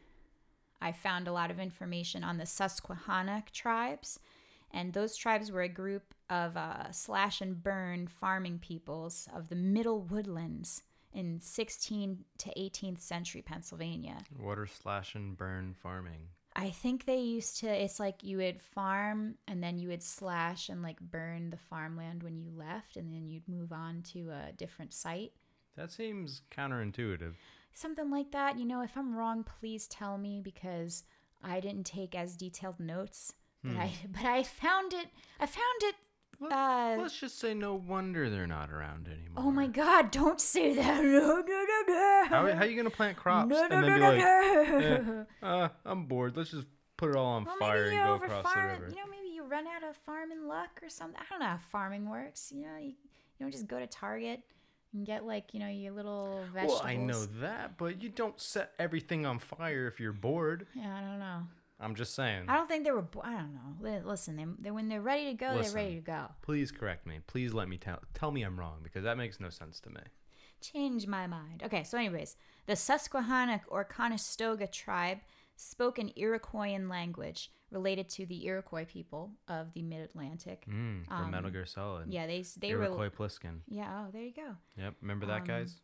I 0.82 0.90
found 0.90 1.28
a 1.28 1.32
lot 1.32 1.50
of 1.52 1.60
information 1.60 2.24
on 2.24 2.38
the 2.38 2.46
Susquehanna 2.46 3.44
tribes, 3.52 4.18
and 4.72 4.92
those 4.92 5.16
tribes 5.16 5.52
were 5.52 5.62
a 5.62 5.68
group 5.68 6.14
of 6.28 6.56
uh, 6.56 6.90
slash 6.90 7.40
and 7.40 7.62
burn 7.62 8.08
farming 8.08 8.58
peoples 8.58 9.28
of 9.34 9.48
the 9.48 9.54
Middle 9.54 10.00
Woodlands 10.00 10.82
in 11.14 11.38
16th 11.38 12.24
to 12.38 12.48
18th 12.58 13.00
century 13.00 13.42
Pennsylvania. 13.42 14.18
Water 14.38 14.66
slash 14.66 15.14
and 15.14 15.36
burn 15.36 15.74
farming. 15.80 16.28
I 16.56 16.70
think 16.70 17.06
they 17.06 17.20
used 17.20 17.58
to, 17.60 17.68
it's 17.68 18.00
like 18.00 18.22
you 18.22 18.38
would 18.38 18.60
farm 18.60 19.36
and 19.46 19.62
then 19.62 19.78
you 19.78 19.88
would 19.88 20.02
slash 20.02 20.68
and 20.68 20.82
like 20.82 21.00
burn 21.00 21.50
the 21.50 21.56
farmland 21.56 22.22
when 22.22 22.36
you 22.36 22.50
left, 22.56 22.96
and 22.96 23.12
then 23.12 23.28
you'd 23.28 23.48
move 23.48 23.72
on 23.72 24.02
to 24.12 24.30
a 24.30 24.52
different 24.52 24.92
site. 24.92 25.32
That 25.76 25.92
seems 25.92 26.42
counterintuitive. 26.50 27.34
Something 27.74 28.10
like 28.10 28.30
that. 28.32 28.58
You 28.58 28.64
know, 28.64 28.82
if 28.82 28.96
I'm 28.96 29.14
wrong, 29.14 29.44
please 29.44 29.86
tell 29.88 30.18
me 30.18 30.40
because 30.42 31.04
I 31.42 31.60
didn't 31.60 31.84
take 31.84 32.14
as 32.14 32.36
detailed 32.36 32.78
notes 32.80 33.32
But 33.64 33.76
I 33.76 33.92
but 34.12 34.24
I 34.24 34.42
found 34.42 34.92
it. 34.92 35.08
I 35.40 35.46
found 35.46 35.82
it. 35.82 35.94
Let- 36.40 36.52
Uh, 36.52 36.96
Let's 37.00 37.18
just 37.20 37.38
say 37.38 37.54
no 37.54 37.74
wonder 37.74 38.28
they're 38.28 38.46
not 38.48 38.70
around 38.72 39.06
anymore. 39.06 39.44
oh 39.44 39.50
my 39.52 39.68
God! 39.68 40.10
Don't 40.10 40.40
say 40.40 40.74
that. 40.74 41.02
No, 41.04 41.40
no, 41.40 41.64
no, 41.72 41.82
no. 41.88 42.24
How, 42.28 42.52
how 42.54 42.64
you 42.64 42.76
gonna 42.76 42.90
plant 42.90 43.16
crops 43.16 43.48
No, 43.48 43.66
no, 43.68 43.76
and 43.76 43.84
then 43.84 44.00
no, 44.00 44.12
be 44.12 44.18
like, 44.18 44.18
no. 44.18 45.26
eh, 45.42 45.46
uh, 45.46 45.68
I'm 45.84 46.06
bored. 46.06 46.36
Let's 46.36 46.50
just 46.50 46.66
put 46.96 47.10
it 47.10 47.16
all 47.16 47.26
on 47.26 47.44
Well, 47.44 47.56
fire 47.58 47.84
and 47.90 47.96
go 48.04 48.14
across 48.14 48.42
farm 48.52 48.66
the 48.68 48.72
river. 48.74 48.88
You 48.90 48.96
know, 48.96 49.10
maybe 49.10 49.28
you 49.34 49.44
run 49.44 49.66
out 49.68 49.88
of 49.88 49.96
farming 49.96 50.46
luck 50.48 50.80
or 50.82 50.88
something. 50.88 51.20
I 51.20 51.24
don't 51.30 51.38
know 51.40 51.46
how 51.46 51.60
farming 51.70 52.08
works. 52.10 52.50
You 52.54 52.62
know, 52.62 52.76
you, 52.80 52.88
you 52.88 52.94
don't 53.40 53.50
just 53.52 53.66
go 53.68 53.78
to 53.78 53.86
Target 53.86 54.40
and 54.92 55.06
get 55.06 55.24
like 55.24 55.52
you 55.52 55.60
know 55.60 55.68
your 55.68 55.92
little 55.92 56.40
vegetables. 56.52 56.80
well, 56.80 56.88
I 56.88 56.96
know 56.96 57.24
that, 57.40 57.76
but 57.78 58.02
you 58.02 58.08
don't 58.08 58.40
set 58.40 58.72
everything 58.78 59.26
on 59.26 59.38
fire 59.38 59.86
if 59.86 60.00
you're 60.00 60.12
bored. 60.12 60.66
Yeah, 60.74 60.96
I 60.96 61.00
don't 61.00 61.18
know. 61.18 61.42
I'm 61.80 61.94
just 61.96 62.14
saying. 62.14 62.44
I 62.48 62.56
don't 62.56 62.68
think 62.68 62.84
they 62.84 62.92
were. 62.92 63.02
bo- 63.02 63.22
I 63.24 63.32
don't 63.32 63.54
know. 63.54 64.00
Listen, 64.04 64.36
they, 64.36 64.44
they 64.60 64.70
when 64.70 64.88
they're 64.88 65.00
ready 65.00 65.26
to 65.26 65.34
go, 65.34 65.52
Listen. 65.54 65.74
they're 65.74 65.84
ready 65.84 65.94
to 65.96 66.00
go. 66.00 66.26
Please 66.42 66.70
correct 66.70 67.06
me. 67.06 67.18
Please 67.26 67.52
let 67.52 67.68
me 67.68 67.76
tell 67.76 67.98
tell 68.14 68.30
me 68.30 68.42
I'm 68.42 68.58
wrong 68.58 68.78
because 68.82 69.02
that 69.04 69.16
makes 69.16 69.40
no 69.40 69.50
sense 69.50 69.80
to 69.80 69.90
me. 69.90 70.00
Change 70.60 71.08
my 71.08 71.26
mind. 71.26 71.62
Okay, 71.64 71.82
so 71.82 71.98
anyways, 71.98 72.36
the 72.66 72.74
Susquehannock 72.74 73.62
or 73.66 73.82
Conestoga 73.82 74.68
tribe 74.68 75.18
spoke 75.62 75.98
an 75.98 76.10
Iroquoian 76.16 76.90
language 76.90 77.50
related 77.70 78.08
to 78.10 78.26
the 78.26 78.44
Iroquois 78.46 78.84
people 78.84 79.30
of 79.48 79.72
the 79.72 79.82
Mid-Atlantic. 79.82 80.64
Mm, 80.68 81.06
from 81.06 81.30
Metal 81.30 81.50
Gear 81.50 81.64
Solid. 81.66 82.04
Um, 82.04 82.10
Yeah, 82.12 82.26
they 82.26 82.44
they 82.58 82.74
were. 82.74 82.84
Iroquois 82.84 83.10
Pliskin. 83.10 83.60
Yeah. 83.68 83.88
Oh, 84.06 84.10
there 84.12 84.22
you 84.22 84.32
go. 84.34 84.56
Yep. 84.76 84.94
Remember 85.00 85.26
that, 85.26 85.42
Um, 85.42 85.46
guys? 85.46 85.80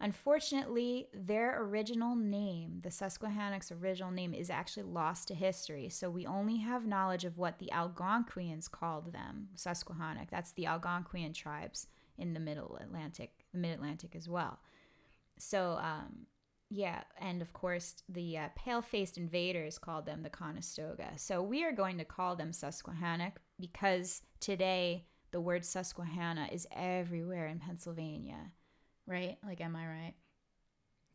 Unfortunately, 0.00 1.08
their 1.14 1.62
original 1.62 2.16
name, 2.16 2.80
the 2.82 2.90
Susquehannocks' 2.90 3.70
original 3.72 4.10
name, 4.10 4.34
is 4.34 4.50
actually 4.50 4.82
lost 4.82 5.28
to 5.28 5.34
history. 5.34 5.88
So 5.88 6.10
we 6.10 6.26
only 6.26 6.56
have 6.58 6.84
knowledge 6.86 7.24
of 7.24 7.38
what 7.38 7.58
the 7.60 7.72
Algonquians 7.72 8.68
called 8.68 9.12
them, 9.12 9.48
Susquehannock. 9.54 10.28
That's 10.28 10.52
the 10.52 10.64
Algonquian 10.64 11.32
tribes 11.32 11.86
in 12.18 12.34
the 12.34 12.40
Middle 12.40 12.76
Atlantic, 12.76 13.44
the 13.52 13.58
Mid 13.58 13.72
Atlantic 13.74 14.14
as 14.14 14.28
well. 14.28 14.58
So, 15.38 15.78
um, 15.80 16.26
yeah, 16.74 17.02
and 17.20 17.42
of 17.42 17.52
course, 17.52 17.96
the 18.08 18.38
uh, 18.38 18.48
pale 18.56 18.80
faced 18.80 19.18
invaders 19.18 19.78
called 19.78 20.06
them 20.06 20.22
the 20.22 20.30
Conestoga. 20.30 21.10
So 21.16 21.42
we 21.42 21.64
are 21.64 21.72
going 21.72 21.98
to 21.98 22.04
call 22.04 22.34
them 22.34 22.50
Susquehannock 22.50 23.40
because 23.60 24.22
today 24.40 25.04
the 25.32 25.40
word 25.40 25.66
Susquehanna 25.66 26.48
is 26.50 26.66
everywhere 26.72 27.46
in 27.46 27.58
Pennsylvania. 27.58 28.52
Right? 29.06 29.36
Like, 29.44 29.60
am 29.60 29.76
I 29.76 29.86
right? 29.86 30.14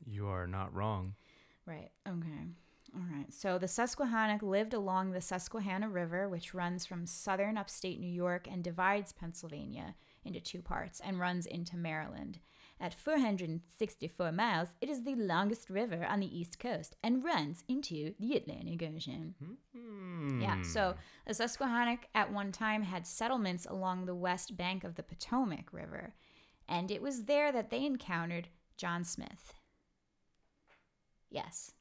You 0.06 0.28
are 0.28 0.46
not 0.46 0.76
wrong. 0.76 1.16
Right. 1.66 1.90
Okay. 2.08 2.46
All 2.96 3.18
right. 3.18 3.34
So 3.34 3.58
the 3.58 3.68
Susquehannock 3.68 4.44
lived 4.44 4.76
along 4.76 5.12
the 5.12 5.22
Susquehanna 5.22 5.90
River, 5.90 6.30
which 6.30 6.54
runs 6.54 6.86
from 6.86 7.08
southern 7.08 7.58
upstate 7.58 8.00
New 8.00 8.06
York 8.06 8.48
and 8.50 8.64
divides 8.64 9.12
Pennsylvania 9.12 9.96
into 10.24 10.40
two 10.40 10.62
parts 10.62 11.02
and 11.04 11.20
runs 11.20 11.48
into 11.48 11.78
Maryland. 11.78 12.38
At 12.80 12.94
464 12.94 14.32
miles, 14.32 14.70
it 14.82 14.88
is 14.90 15.04
the 15.04 15.16
longest 15.16 15.68
river 15.70 16.06
on 16.06 16.20
the 16.20 16.40
East 16.40 16.60
Coast 16.60 16.96
and 17.04 17.24
runs 17.24 17.64
into 17.68 18.14
the 18.20 18.36
Atlantic 18.36 18.84
Ocean. 18.84 19.34
Yeah, 20.40 20.56
Hmm. 20.58 20.64
so 20.64 20.96
the 21.26 21.34
Susquehannock 21.34 22.06
at 22.14 22.32
one 22.32 22.52
time 22.52 22.84
had 22.84 23.08
settlements 23.08 23.66
along 23.66 24.06
the 24.06 24.14
west 24.16 24.56
bank 24.58 24.84
of 24.84 24.94
the 24.96 25.02
Potomac 25.04 25.74
River, 25.74 26.14
and 26.68 26.92
it 26.92 27.02
was 27.02 27.24
there 27.24 27.52
that 27.52 27.72
they 27.72 27.84
encountered 27.84 28.50
John 28.78 29.04
Smith. 29.04 29.56
Yes. 31.30 31.72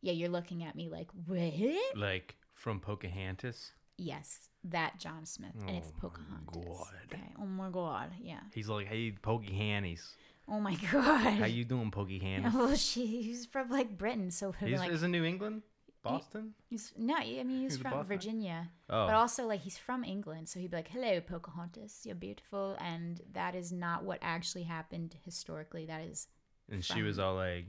Yeah, 0.00 0.12
you're 0.12 0.28
looking 0.28 0.62
at 0.62 0.76
me 0.76 0.88
like, 0.88 1.08
what? 1.26 1.96
like 1.96 2.36
from 2.54 2.80
Pocahontas. 2.80 3.72
Yes, 4.00 4.48
that 4.62 5.00
John 5.00 5.26
Smith, 5.26 5.56
and 5.66 5.70
it's 5.76 5.88
Oh 5.88 5.92
my 5.94 6.00
Pocahontas. 6.00 6.64
God. 6.78 6.94
Okay. 7.12 7.32
Oh 7.40 7.46
my 7.46 7.68
god. 7.70 8.12
Yeah. 8.20 8.38
He's 8.54 8.68
like, 8.68 8.86
hey, 8.86 9.10
Pocahontas. 9.10 10.14
Oh 10.50 10.60
my 10.60 10.74
god. 10.92 11.34
How 11.34 11.46
you 11.46 11.64
doing, 11.64 11.90
Pokey 11.90 12.18
Pocahontas? 12.20 12.54
Well, 12.58 12.74
she's 12.76 13.46
from 13.46 13.70
like 13.70 13.96
Britain, 13.98 14.30
so 14.30 14.52
He's 14.60 14.78
like, 14.78 14.90
is 14.90 15.02
in 15.02 15.10
New 15.10 15.24
England, 15.24 15.62
Boston. 16.02 16.54
he's 16.70 16.92
no, 16.96 17.16
I 17.16 17.42
mean 17.44 17.62
he's 17.62 17.72
He's 17.74 17.82
from 17.82 17.90
Boston? 17.92 18.06
Virginia. 18.08 18.70
Oh, 18.88 19.06
But 19.06 19.14
also, 19.14 19.46
like, 19.46 19.60
he's 19.60 19.76
from 19.78 20.04
England, 20.04 20.48
so 20.48 20.58
he'd 20.60 20.70
be 20.70 20.76
like, 20.76 20.88
"Hello, 20.88 21.20
Pocahontas, 21.20 22.02
you're 22.04 22.14
beautiful," 22.14 22.76
and 22.80 23.20
that 23.32 23.54
is 23.54 23.72
not 23.72 24.04
what 24.04 24.18
actually 24.22 24.62
happened 24.64 25.16
historically. 25.24 25.84
That 25.86 26.02
is 26.02 26.28
and 26.70 26.84
she 26.84 27.02
was 27.02 27.18
all 27.18 27.34
like, 27.34 27.66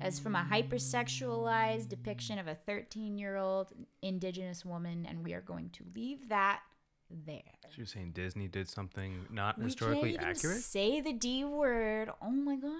as 0.00 0.18
from 0.18 0.34
a 0.36 0.42
hypersexualized 0.50 1.88
depiction 1.88 2.38
of 2.38 2.46
a 2.48 2.56
13-year-old 2.68 3.72
indigenous 4.02 4.64
woman, 4.64 5.06
and 5.06 5.22
we 5.24 5.34
are 5.34 5.40
going 5.40 5.70
to 5.70 5.84
leave 5.94 6.28
that 6.28 6.60
there. 7.26 7.40
She 7.74 7.80
was 7.82 7.90
saying 7.90 8.12
Disney 8.12 8.48
did 8.48 8.68
something 8.68 9.26
not 9.30 9.58
We 9.58 9.64
historically 9.64 10.12
can't 10.12 10.22
even 10.22 10.36
accurate. 10.36 10.58
Say 10.62 11.00
the 11.00 11.12
D 11.12 11.44
word. 11.44 12.10
Oh 12.22 12.30
my 12.30 12.56
god. 12.56 12.70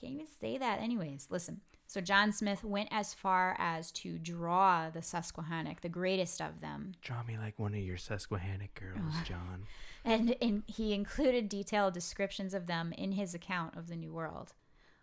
can't 0.00 0.12
even 0.14 0.26
say 0.40 0.58
that. 0.58 0.80
Anyways, 0.80 1.28
listen. 1.30 1.60
So 1.86 2.00
John 2.00 2.30
Smith 2.32 2.62
went 2.62 2.88
as 2.92 3.14
far 3.14 3.56
as 3.58 3.90
to 3.92 4.16
draw 4.16 4.90
the 4.90 5.02
Susquehannock, 5.02 5.80
the 5.80 5.88
greatest 5.88 6.40
of 6.40 6.60
them, 6.60 6.92
Draw 7.02 7.24
me 7.24 7.36
like 7.36 7.58
one 7.58 7.74
of 7.74 7.80
your 7.80 7.96
Susquehannock 7.96 8.74
girls, 8.74 9.12
John. 9.24 9.64
and 10.04 10.30
in, 10.40 10.62
he 10.68 10.92
included 10.94 11.48
detailed 11.48 11.94
descriptions 11.94 12.54
of 12.54 12.68
them 12.68 12.92
in 12.96 13.10
his 13.12 13.34
account 13.34 13.76
of 13.76 13.88
the 13.88 13.96
New 13.96 14.12
World. 14.12 14.52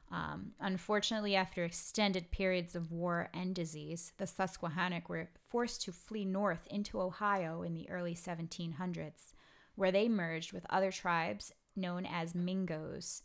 Um, 0.10 0.54
unfortunately, 0.60 1.36
after 1.36 1.65
extended 1.65 2.32
periods 2.32 2.76
of 2.76 2.91
war 2.91 3.30
and 3.34 3.54
disease, 3.54 4.13
the 4.17 4.26
Susquehannock 4.26 5.10
were 5.10 5.30
forced 5.50 5.82
to 5.84 5.91
flee 5.91 6.26
north 6.26 6.65
into 6.67 7.02
Ohio 7.02 7.62
in 7.62 7.74
the 7.74 7.89
early 7.89 8.15
1700s, 8.15 9.34
where 9.76 9.91
they 9.91 10.08
merged 10.08 10.54
with 10.54 10.65
other 10.70 10.91
tribes 10.91 11.52
known 11.76 12.06
as 12.06 12.34
Mingos. 12.34 13.24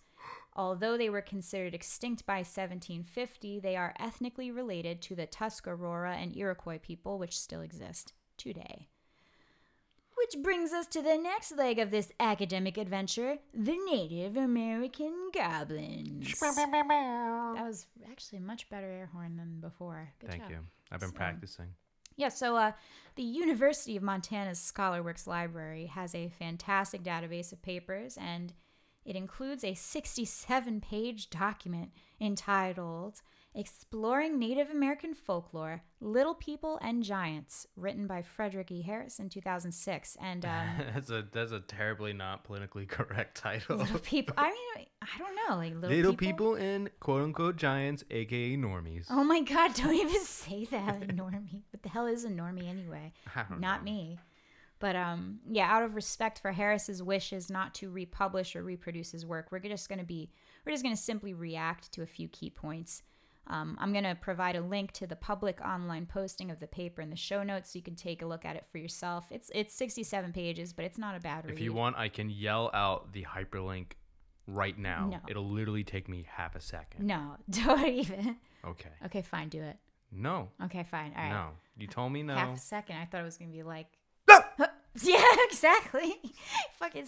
Although 0.55 0.97
they 0.97 1.09
were 1.09 1.23
considered 1.23 1.75
extinct 1.75 2.27
by 2.27 2.38
1750, 2.38 3.61
they 3.61 3.77
are 3.77 3.95
ethnically 3.99 4.51
related 4.51 5.01
to 5.03 5.14
the 5.14 5.27
Tuscarora 5.27 6.16
and 6.16 6.37
Iroquois 6.37 6.79
people, 6.79 7.18
which 7.18 7.38
still 7.38 7.62
exist 7.62 8.12
today. 8.37 8.88
Which 10.23 10.43
brings 10.43 10.73
us 10.73 10.87
to 10.89 11.03
the 11.03 11.17
next 11.19 11.57
leg 11.57 11.79
of 11.79 11.91
this 11.91 12.13
academic 12.21 12.79
adventure 12.79 13.39
the 13.53 13.77
Native 13.91 14.37
American 14.37 15.31
Goblins. 15.35 16.39
That 16.41 17.55
was 17.67 17.87
actually 18.11 18.39
a 18.39 18.43
much 18.43 18.69
better 18.69 18.87
air 18.87 19.11
horn 19.13 19.37
than 19.37 19.61
before. 19.61 20.11
Good 20.21 20.31
Thank 20.31 20.43
job. 20.45 20.51
you. 20.53 20.59
I've 20.91 21.01
been 21.01 21.09
So- 21.11 21.17
practicing. 21.17 21.67
Yeah, 22.17 22.29
so 22.29 22.57
uh, 22.57 22.73
the 23.17 23.23
University 23.23 23.97
of 23.97 24.03
Montana's 24.03 24.59
ScholarWorks 24.61 25.27
library 25.27 25.87
has 25.87 26.15
a 26.15 26.29
fantastic 26.29 27.03
database 27.03 27.53
of 27.53 27.63
papers, 27.63 28.19
and 28.21 28.53
it 29.07 29.17
includes 29.17 29.65
a 29.65 29.73
67 29.75 30.81
page 30.83 31.31
document 31.31 31.91
entitled 32.21 33.23
Exploring 33.55 34.38
Native 34.38 34.71
American 34.71 35.15
Folklore 35.15 35.83
Little 36.01 36.35
People 36.35 36.79
and 36.81 37.03
Giants, 37.03 37.67
written 37.77 38.07
by 38.07 38.23
Frederick 38.23 38.71
E. 38.71 38.81
Harris 38.81 39.19
in 39.19 39.29
2006. 39.29 40.17
And 40.23 40.47
um, 40.47 40.69
that's 40.95 41.11
a 41.11 41.27
that's 41.31 41.53
a 41.53 41.61
terribly 41.61 42.15
not 42.15 42.45
politically 42.45 42.87
correct 42.87 43.37
title. 43.37 43.77
little 43.77 43.99
people, 44.03 44.35
I 44.38 44.49
mean, 44.49 44.87
I 45.03 45.19
don't 45.19 45.37
know, 45.37 45.57
like 45.57 45.75
little, 45.75 45.95
Little 45.95 46.17
people 46.17 46.55
and 46.55 46.88
quote 46.99 47.23
unquote 47.23 47.57
giants, 47.57 48.05
aka 48.11 48.57
normies. 48.57 49.07
Oh 49.11 49.23
my 49.23 49.43
God, 49.43 49.75
don't 49.75 49.95
even 49.95 50.23
say 50.23 50.65
that, 50.67 51.09
normie. 51.09 51.62
What 51.73 51.83
the 51.83 51.91
hell 51.91 52.07
is 52.07 52.24
a 52.24 52.31
normie 52.31 52.68
anyway? 52.68 53.12
Not 53.59 53.85
know. 53.85 53.93
me. 53.93 54.18
But 54.79 54.97
um, 54.97 55.41
yeah, 55.49 55.70
out 55.70 55.85
of 55.85 55.95
respect 55.95 56.41
for 56.41 56.53
Harris's 56.53 57.03
wishes 57.03 57.51
not 57.51 57.74
to 57.74 57.91
republish 57.91 58.57
or 58.57 58.64
reproduce 58.64 59.12
his 59.12 59.26
work, 59.26 59.53
we're 59.53 59.61
just 59.61 59.89
going 59.89 60.01
to 60.01 60.05
be 60.05 60.31
we're 60.64 60.72
just 60.72 60.83
going 60.83 60.97
to 60.97 61.01
simply 61.01 61.35
react 61.35 61.93
to 61.93 62.03
a 62.03 62.07
few 62.07 62.29
key 62.29 62.49
points. 62.49 63.03
Um, 63.53 63.76
I'm 63.78 63.92
going 63.92 64.05
to 64.05 64.14
provide 64.14 64.57
a 64.57 64.62
link 64.62 64.92
to 64.92 65.07
the 65.07 65.14
public 65.14 65.61
online 65.61 66.07
posting 66.07 66.50
of 66.50 66.59
the 66.59 66.66
paper 66.66 67.03
in 67.03 67.11
the 67.11 67.16
show 67.16 67.42
notes 67.42 67.72
so 67.72 67.78
you 67.78 67.82
can 67.82 67.94
take 67.94 68.22
a 68.22 68.26
look 68.26 68.46
at 68.46 68.57
it 68.57 68.64
for 68.72 68.78
yourself. 68.78 69.26
It's 69.30 69.50
it's 69.55 69.74
67 69.74 70.32
pages, 70.32 70.72
but 70.72 70.86
it's 70.86 70.96
not 70.96 71.16
a 71.16 71.20
bad 71.20 71.44
read. 71.44 71.55
If 71.55 71.61
you 71.61 71.74
want, 71.74 71.96
I 71.96 72.09
can 72.09 72.30
yell 72.30 72.70
out 72.72 73.12
the 73.12 73.24
hyperlink 73.24 73.92
right 74.46 74.78
now. 74.78 75.09
No. 75.11 75.18
It'll 75.28 75.48
literally 75.48 75.84
take 75.84 76.09
me 76.09 76.26
half 76.28 76.57
a 76.57 76.61
second. 76.61 77.07
no, 77.07 77.36
don't 77.50 77.86
even. 77.86 78.36
Okay. 78.64 78.88
Okay, 79.05 79.22
fine, 79.22 79.50
do 79.50 79.61
it. 79.61 79.76
No. 80.11 80.48
Okay, 80.64 80.84
fine. 80.84 81.12
All 81.16 81.22
right. 81.22 81.30
No. 81.30 81.48
You 81.76 81.86
told 81.86 82.12
me 82.12 82.22
no. 82.22 82.34
Half 82.34 82.57
a 82.57 82.61
second. 82.61 82.96
I 82.96 83.05
thought 83.05 83.20
it 83.20 83.24
was 83.24 83.36
gonna 83.36 83.50
be 83.50 83.62
like. 83.62 83.86
Ah! 84.30 84.48
yeah, 85.03 85.24
exactly. 85.44 86.16
Fucking 86.78 87.07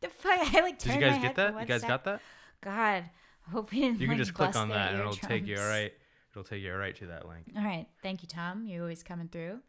the 0.00 0.08
fuck. 0.08 0.54
I 0.54 0.60
like. 0.62 0.78
Did 0.78 0.94
you 0.94 1.00
guys 1.00 1.22
get 1.22 1.36
that? 1.36 1.60
You 1.60 1.66
guys 1.66 1.80
sec. 1.80 1.88
got 1.88 2.04
that? 2.04 2.20
God, 2.62 3.04
I 3.46 3.50
hope 3.50 3.70
we 3.70 3.80
didn't. 3.80 4.00
You 4.00 4.06
can 4.06 4.16
like, 4.16 4.18
just 4.18 4.34
click 4.34 4.56
on 4.56 4.68
that 4.70 4.92
and 4.92 5.00
it'll 5.00 5.12
take 5.12 5.46
you 5.46 5.56
right. 5.56 5.92
It'll 6.30 6.44
take 6.44 6.62
you 6.62 6.74
right 6.74 6.94
to 6.96 7.06
that 7.06 7.26
link. 7.26 7.46
All 7.56 7.64
right. 7.64 7.86
Thank 8.02 8.22
you, 8.22 8.28
Tom. 8.28 8.66
You're 8.66 8.82
always 8.82 9.02
coming 9.02 9.28
through. 9.28 9.60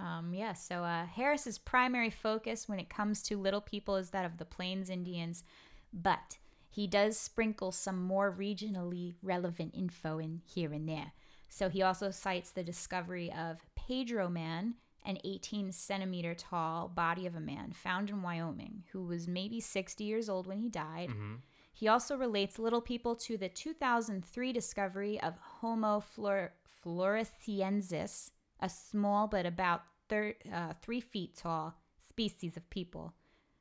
Um, 0.00 0.32
yeah, 0.32 0.54
so 0.54 0.82
uh, 0.82 1.04
Harris's 1.04 1.58
primary 1.58 2.08
focus 2.08 2.68
when 2.68 2.78
it 2.78 2.88
comes 2.88 3.22
to 3.24 3.36
little 3.36 3.60
people 3.60 3.96
is 3.96 4.10
that 4.10 4.24
of 4.24 4.38
the 4.38 4.46
Plains 4.46 4.88
Indians, 4.88 5.44
but 5.92 6.38
he 6.70 6.86
does 6.86 7.18
sprinkle 7.18 7.70
some 7.72 8.02
more 8.02 8.34
regionally 8.34 9.14
relevant 9.22 9.74
info 9.74 10.18
in 10.18 10.40
here 10.46 10.72
and 10.72 10.88
there. 10.88 11.12
So 11.48 11.68
he 11.68 11.82
also 11.82 12.10
cites 12.10 12.50
the 12.50 12.62
discovery 12.62 13.30
of 13.32 13.66
Pedro 13.74 14.28
Man, 14.28 14.74
an 15.04 15.18
18 15.24 15.72
centimeter 15.72 16.34
tall 16.34 16.88
body 16.88 17.26
of 17.26 17.34
a 17.34 17.40
man 17.40 17.72
found 17.72 18.08
in 18.08 18.22
Wyoming, 18.22 18.84
who 18.92 19.02
was 19.02 19.26
maybe 19.26 19.60
60 19.60 20.04
years 20.04 20.28
old 20.28 20.46
when 20.46 20.58
he 20.58 20.68
died. 20.68 21.10
Mm-hmm. 21.10 21.34
He 21.72 21.88
also 21.88 22.16
relates 22.16 22.58
little 22.58 22.80
people 22.80 23.14
to 23.16 23.36
the 23.36 23.48
2003 23.48 24.52
discovery 24.52 25.20
of 25.20 25.38
Homo 25.38 26.00
flor- 26.00 26.52
floresiensis, 26.84 28.30
a 28.60 28.68
small 28.68 29.26
but 29.28 29.46
about 29.46 29.82
thir- 30.08 30.34
uh, 30.52 30.74
three 30.82 31.00
feet 31.00 31.36
tall 31.36 31.74
species 32.08 32.56
of 32.56 32.68
people, 32.70 33.14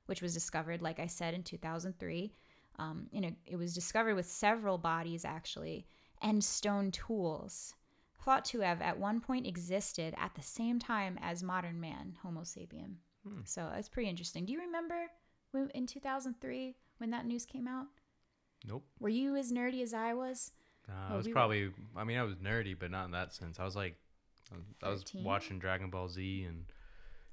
which 0.07 0.21
was 0.21 0.33
discovered, 0.33 0.81
like 0.81 0.99
I 0.99 1.07
said, 1.07 1.33
in 1.33 1.43
2003. 1.43 2.33
Um, 2.77 3.07
you 3.11 3.21
know, 3.21 3.31
it 3.45 3.57
was 3.57 3.73
discovered 3.73 4.15
with 4.15 4.25
several 4.25 4.77
bodies 4.77 5.25
actually, 5.25 5.85
and 6.21 6.43
stone 6.43 6.91
tools, 6.91 7.75
thought 8.23 8.45
to 8.45 8.61
have 8.61 8.81
at 8.81 8.99
one 8.99 9.21
point 9.21 9.47
existed 9.47 10.13
at 10.17 10.35
the 10.35 10.41
same 10.41 10.79
time 10.79 11.17
as 11.21 11.43
modern 11.43 11.79
man, 11.79 12.17
Homo 12.21 12.41
sapien. 12.41 12.95
Hmm. 13.27 13.41
So 13.43 13.69
it's 13.75 13.89
pretty 13.89 14.09
interesting. 14.09 14.45
Do 14.45 14.53
you 14.53 14.59
remember 14.59 15.07
when, 15.51 15.69
in 15.73 15.87
2003 15.87 16.75
when 16.97 17.11
that 17.11 17.25
news 17.25 17.45
came 17.45 17.67
out? 17.67 17.87
Nope. 18.67 18.85
Were 18.99 19.09
you 19.09 19.35
as 19.35 19.51
nerdy 19.51 19.81
as 19.81 19.93
I 19.93 20.13
was? 20.13 20.51
Uh, 20.87 21.13
I 21.13 21.15
was 21.17 21.25
we 21.25 21.31
were- 21.31 21.35
probably. 21.35 21.71
I 21.95 22.03
mean, 22.03 22.17
I 22.17 22.23
was 22.23 22.35
nerdy, 22.35 22.75
but 22.77 22.91
not 22.91 23.05
in 23.05 23.11
that 23.11 23.33
sense. 23.33 23.59
I 23.59 23.63
was 23.65 23.75
like, 23.75 23.95
I 24.83 24.89
was 24.89 25.01
13? 25.03 25.23
watching 25.23 25.59
Dragon 25.59 25.89
Ball 25.89 26.09
Z 26.09 26.43
and 26.47 26.65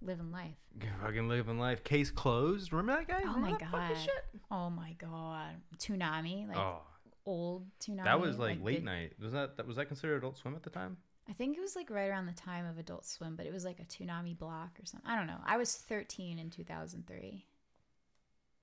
Living 0.03 0.31
life. 0.31 0.57
fucking 1.03 1.27
living 1.29 1.59
life. 1.59 1.83
Case 1.83 2.11
closed. 2.11 2.73
Remember 2.73 3.01
that 3.01 3.09
guy? 3.09 3.23
Oh 3.27 3.35
Remember 3.35 3.59
my 3.73 3.89
God. 3.89 3.97
shit? 3.97 4.25
Oh 4.51 4.69
my 4.69 4.93
god. 4.99 5.55
Toonami, 5.79 6.47
like 6.47 6.57
oh, 6.59 6.83
old 7.25 7.67
Toonami. 7.81 8.05
that 8.05 8.21
was 8.21 8.39
like, 8.39 8.63
late 8.63 8.81
the- 8.81 8.85
night. 8.85 9.13
Was 9.23 9.33
that 9.33 9.57
that 9.57 9.67
was 9.67 9.77
that 9.77 9.87
considered 9.87 10.19
Adult 10.19 10.37
Swim 10.37 10.55
at 10.55 10.63
the 10.63 10.71
time? 10.71 10.99
I 11.29 11.33
think 11.33 11.57
it 11.57 11.61
was 11.61 11.75
like 11.75 11.89
right 11.91 12.09
around 12.09 12.27
the 12.27 12.33
time 12.33 12.67
of 12.67 12.79
Adult 12.79 13.05
Swim, 13.07 13.35
but 13.37 13.47
it 13.47 13.53
was 13.53 13.65
like 13.65 13.81
a 13.81 13.85
Toonami 13.85 14.39
block 14.39 14.79
or 14.81 14.85
something. 14.85 15.11
I 15.11 15.17
don't 15.17 15.27
know. 15.27 15.41
I 15.45 15.57
was 15.57 15.75
13 15.75 16.39
in 16.39 16.51
2003 16.51 17.45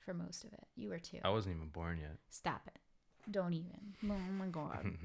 for 0.04 0.14
most 0.14 0.44
of 0.44 0.54
it. 0.54 0.66
You 0.76 0.90
were 0.90 1.00
too. 1.00 1.20
I 1.24 1.30
wasn't 1.30 1.56
even 1.56 1.70
born 1.70 1.98
yet. 2.00 2.18
Stop 2.30 2.62
it. 2.68 2.80
Don't 3.32 3.54
even. 3.54 3.96
Oh 4.06 4.34
my 4.34 4.48
god. 4.48 4.86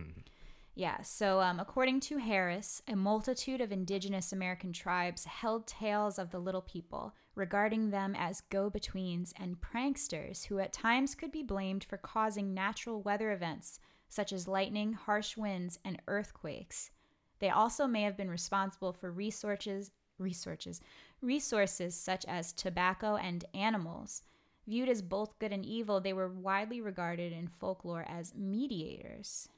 Yeah, 0.79 1.03
so 1.03 1.41
um, 1.41 1.59
according 1.59 1.99
to 2.03 2.19
Harris, 2.19 2.83
a 2.87 2.95
multitude 2.95 3.61
of 3.61 3.73
indigenous 3.73 4.33
American 4.33 4.73
tribes 4.73 5.25
held 5.25 5.67
tales 5.67 6.21
of 6.21 6.31
the 6.31 6.39
little 6.39 6.63
people, 6.63 7.17
regarding 7.35 7.91
them 7.91 8.15
as 8.17 8.43
go 8.43 8.71
betweens 8.71 9.35
and 9.37 9.61
pranksters 9.61 10.47
who 10.47 10.61
at 10.61 10.73
times 10.73 11.17
could 11.17 11.33
be 11.33 11.43
blamed 11.43 11.83
for 11.83 11.97
causing 11.97 12.55
natural 12.55 13.03
weather 13.03 13.33
events 13.33 13.81
such 14.09 14.33
as 14.33 14.47
lightning, 14.47 14.93
harsh 14.93 15.37
winds, 15.37 15.81
and 15.85 16.01
earthquakes. 16.07 16.93
They 17.41 17.51
also 17.51 17.89
may 17.89 18.03
have 18.03 18.17
been 18.17 18.31
responsible 18.31 18.93
for 18.93 19.11
resources, 19.11 19.91
resources, 20.17 20.81
resources 21.21 21.97
such 21.97 22.25
as 22.27 22.53
tobacco 22.53 23.17
and 23.17 23.45
animals. 23.53 24.23
Viewed 24.69 24.91
as 24.91 25.01
both 25.01 25.39
good 25.39 25.53
and 25.53 25.65
evil, 25.65 25.99
they 25.99 26.13
were 26.13 26.29
widely 26.29 26.83
regarded 26.83 27.33
in 27.33 27.49
folklore 27.49 28.05
as 28.07 28.35
mediators. 28.35 29.49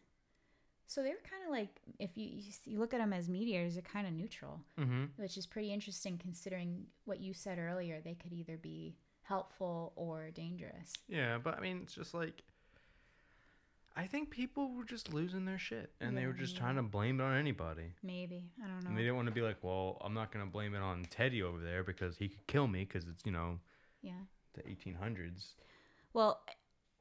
So 0.87 1.03
they 1.03 1.11
were 1.11 1.23
kind 1.29 1.43
of 1.45 1.51
like, 1.51 1.81
if 1.99 2.17
you 2.17 2.29
you 2.33 2.53
you 2.65 2.79
look 2.79 2.95
at 2.95 2.99
them 2.99 3.13
as 3.13 3.29
mediators, 3.29 3.75
they're 3.75 3.83
kind 3.83 4.07
of 4.07 4.13
neutral, 4.13 4.61
mm-hmm. 4.79 5.05
which 5.17 5.37
is 5.37 5.47
pretty 5.47 5.73
interesting 5.73 6.17
considering 6.17 6.87
what 7.07 7.21
you 7.21 7.33
said 7.33 7.59
earlier. 7.59 8.01
They 8.01 8.15
could 8.15 8.33
either 8.33 8.57
be 8.57 8.95
helpful 9.23 9.93
or 9.97 10.31
dangerous. 10.31 10.93
Yeah, 11.09 11.39
but 11.43 11.57
I 11.59 11.61
mean, 11.61 11.81
it's 11.83 11.95
just 11.95 12.15
like. 12.15 12.43
I 13.97 14.07
think 14.07 14.31
people 14.31 14.73
were 14.73 14.85
just 14.85 15.13
losing 15.13 15.45
their 15.45 15.59
shit, 15.59 15.93
and 16.01 16.17
they 16.17 16.25
were 16.25 16.33
just 16.33 16.55
Yeah. 16.55 16.61
trying 16.61 16.77
to 16.77 16.83
blame 16.83 17.21
it 17.21 17.25
on 17.25 17.37
anybody. 17.37 17.93
Maybe 18.05 18.45
I 18.63 18.69
don't 18.69 18.85
know. 18.85 18.91
And 18.91 18.97
they 18.97 19.03
didn't 19.03 19.17
want 19.17 19.27
to 19.27 19.35
be 19.35 19.43
like, 19.43 19.63
"Well, 19.63 19.99
I'm 20.01 20.15
not 20.15 20.31
gonna 20.31 20.47
blame 20.47 20.75
it 20.77 20.81
on 20.81 21.05
Teddy 21.07 21.43
over 21.43 21.59
there 21.59 21.83
because 21.83 22.17
he 22.17 22.29
could 22.29 22.47
kill 22.47 22.69
me 22.69 22.85
because 22.85 23.09
it's 23.09 23.27
you 23.27 23.33
know 23.33 23.59
Yeah. 24.01 24.23
The 24.55 24.63
1800s." 24.69 25.55
Well, 26.13 26.41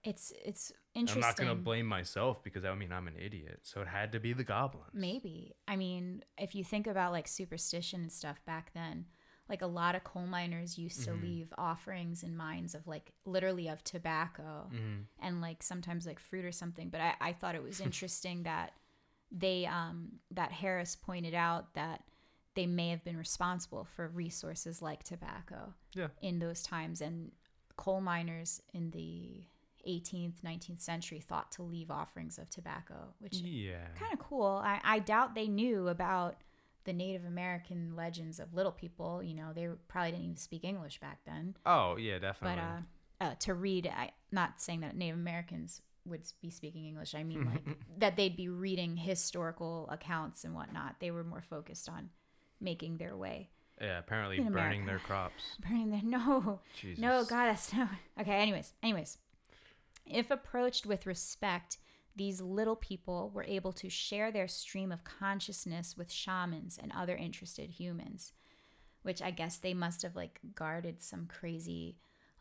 it's 0.04 0.32
it's 0.46 0.72
interesting. 0.96 1.24
I'm 1.24 1.28
not 1.30 1.38
gonna 1.38 1.56
blame 1.56 1.86
myself 1.86 2.44
because 2.44 2.64
I 2.66 2.74
mean 2.76 2.92
I'm 2.92 3.08
an 3.08 3.16
idiot, 3.20 3.60
so 3.64 3.82
it 3.82 3.88
had 3.88 4.12
to 4.14 4.20
be 4.20 4.34
the 4.34 4.44
goblins. 4.44 4.90
Maybe. 4.94 5.56
I 5.68 5.76
mean, 5.76 6.24
if 6.38 6.56
you 6.56 6.64
think 6.64 6.88
about 6.88 7.12
like 7.12 7.28
superstition 7.28 8.02
and 8.02 8.12
stuff 8.12 8.44
back 8.46 8.72
then, 8.74 9.06
like 9.50 9.62
a 9.62 9.68
lot 9.68 9.96
of 9.96 10.04
coal 10.04 10.26
miners 10.28 10.78
used 10.78 11.04
to 11.06 11.12
Mhm. 11.12 11.22
leave 11.22 11.54
offerings 11.58 12.24
in 12.24 12.38
mines 12.38 12.76
of 12.76 12.88
like 12.88 13.12
literally 13.26 13.68
of 13.68 13.84
tobacco 13.84 14.68
hmm 14.70 15.02
and 15.22 15.42
like 15.42 15.62
sometimes 15.62 16.06
like 16.06 16.20
fruit 16.20 16.46
or 16.46 16.52
something. 16.52 16.90
But 16.90 17.02
I, 17.02 17.14
I 17.20 17.34
thought 17.34 17.56
it 17.56 17.64
was 17.64 17.80
interesting 17.82 18.44
that 18.44 18.74
they 19.32 19.66
um 19.66 20.20
that 20.32 20.52
Harris 20.52 20.96
pointed 20.96 21.34
out 21.36 21.74
that 21.74 22.04
they 22.56 22.66
may 22.68 22.90
have 22.90 23.04
been 23.04 23.18
responsible 23.18 23.86
for 23.96 24.08
resources 24.08 24.82
like 24.82 25.04
tobacco 25.04 25.74
Yeah. 25.94 26.08
in 26.22 26.40
those 26.40 26.64
times 26.64 27.02
and 27.02 27.32
coal 27.84 28.02
miners 28.02 28.62
in 28.74 28.92
the 28.92 29.44
18th 29.88 30.42
19th 30.44 30.82
century 30.82 31.22
thought 31.22 31.52
to 31.54 31.64
leave 31.64 31.90
offerings 31.90 32.38
of 32.38 32.50
tobacco 32.50 33.14
which 33.20 33.38
Yeah. 33.38 33.88
kind 33.96 34.12
of 34.12 34.20
cool. 34.20 34.62
I, 34.64 34.80
I 34.84 35.00
doubt 35.00 35.34
they 35.36 35.48
knew 35.48 35.88
about 35.88 36.36
the 36.84 36.92
Native 36.94 37.24
American 37.26 37.96
legends 37.96 38.40
of 38.40 38.54
little 38.54 38.72
people. 38.72 39.24
You 39.24 39.36
know, 39.36 39.50
they 39.54 39.68
probably 39.88 40.12
didn't 40.12 40.24
even 40.26 40.38
speak 40.38 40.64
English 40.66 41.00
back 41.00 41.20
then. 41.26 41.56
Oh 41.66 41.96
yeah, 41.98 42.16
But 42.20 42.22
definitely. 42.22 42.64
uh, 43.22 43.24
uh, 43.26 43.36
to 43.46 43.54
read, 43.54 43.88
I 43.88 44.12
not 44.32 44.60
saying 44.62 44.82
that 44.82 44.96
Native 44.98 45.18
Americans 45.18 45.82
would 46.06 46.24
be 46.42 46.50
speaking 46.50 46.86
English. 46.86 47.14
I 47.16 47.24
mean, 47.24 47.46
like 47.46 47.78
that 48.00 48.16
they'd 48.18 48.36
be 48.36 48.50
reading 48.50 48.98
historical 48.98 49.88
accounts 49.90 50.44
and 50.44 50.54
whatnot. 50.56 50.96
They 51.00 51.12
were 51.12 51.24
more 51.24 51.42
focused 51.56 51.88
on 51.90 52.10
making 52.60 52.98
their 52.98 53.16
way, 53.16 53.50
yeah, 53.82 54.00
apparently 54.00 54.38
in 54.38 54.52
burning 54.52 54.84
America. 54.84 54.86
their 54.86 55.00
crops. 55.00 55.44
burning 55.68 55.90
their 55.92 56.02
no. 56.04 56.60
Jesus. 56.80 57.02
No, 57.02 57.24
God, 57.24 57.46
that's 57.48 57.74
no. 57.74 57.88
Okay, 58.20 58.34
anyways, 58.34 58.74
anyways. 58.84 59.18
If 60.06 60.32
approached 60.32 60.86
with 60.86 61.06
respect, 61.06 61.78
these 62.16 62.42
little 62.42 62.76
people 62.76 63.32
were 63.34 63.44
able 63.44 63.72
to 63.74 63.90
share 63.90 64.32
their 64.32 64.48
stream 64.48 64.92
of 64.92 65.04
consciousness 65.04 65.96
with 65.98 66.12
shamans 66.12 66.80
and 66.82 66.92
other 66.96 67.16
interested 67.16 67.70
humans, 67.70 68.34
which 69.04 69.22
I 69.22 69.32
guess 69.32 69.58
they 69.58 69.74
must 69.74 70.02
have 70.02 70.16
like 70.16 70.40
guarded 70.56 71.02
some 71.02 71.28
crazy 71.28 71.98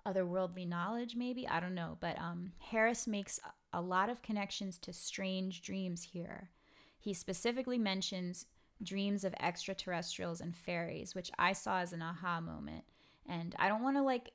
otherworldly 0.07 0.67
knowledge, 0.67 1.15
maybe. 1.17 1.47
I 1.47 1.61
don't 1.61 1.75
know. 1.75 1.99
But 2.01 2.19
um, 2.19 2.53
Harris 2.59 3.07
makes 3.07 3.39
a- 3.45 3.79
a 3.79 3.83
lot 3.83 4.09
of 4.09 4.23
connections 4.23 4.79
to 4.79 4.93
strange 4.95 5.61
dreams 5.61 6.03
here. 6.03 6.49
He 6.99 7.13
specifically 7.13 7.77
mentions 7.79 8.47
dreams 8.83 9.25
of 9.25 9.35
extraterrestrials 9.41 10.41
and 10.41 10.55
fairies, 10.55 11.15
which 11.15 11.31
I 11.39 11.53
saw 11.53 11.81
as 11.81 11.93
an 11.93 12.03
aha 12.03 12.41
moment. 12.41 12.85
And 13.27 13.55
I 13.59 13.69
don't 13.69 13.83
want 13.83 13.97
to 13.97 14.03
like 14.03 14.33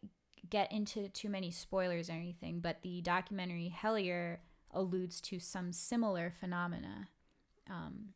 get 0.49 0.71
into 0.71 1.09
too 1.09 1.29
many 1.29 1.51
spoilers 1.51 2.09
or 2.09 2.13
anything, 2.13 2.59
but 2.59 2.81
the 2.81 3.01
documentary 3.01 3.73
Hellier 3.75 4.37
alludes 4.71 5.21
to 5.21 5.39
some 5.39 5.71
similar 5.71 6.31
phenomena. 6.39 7.07
Um, 7.69 8.09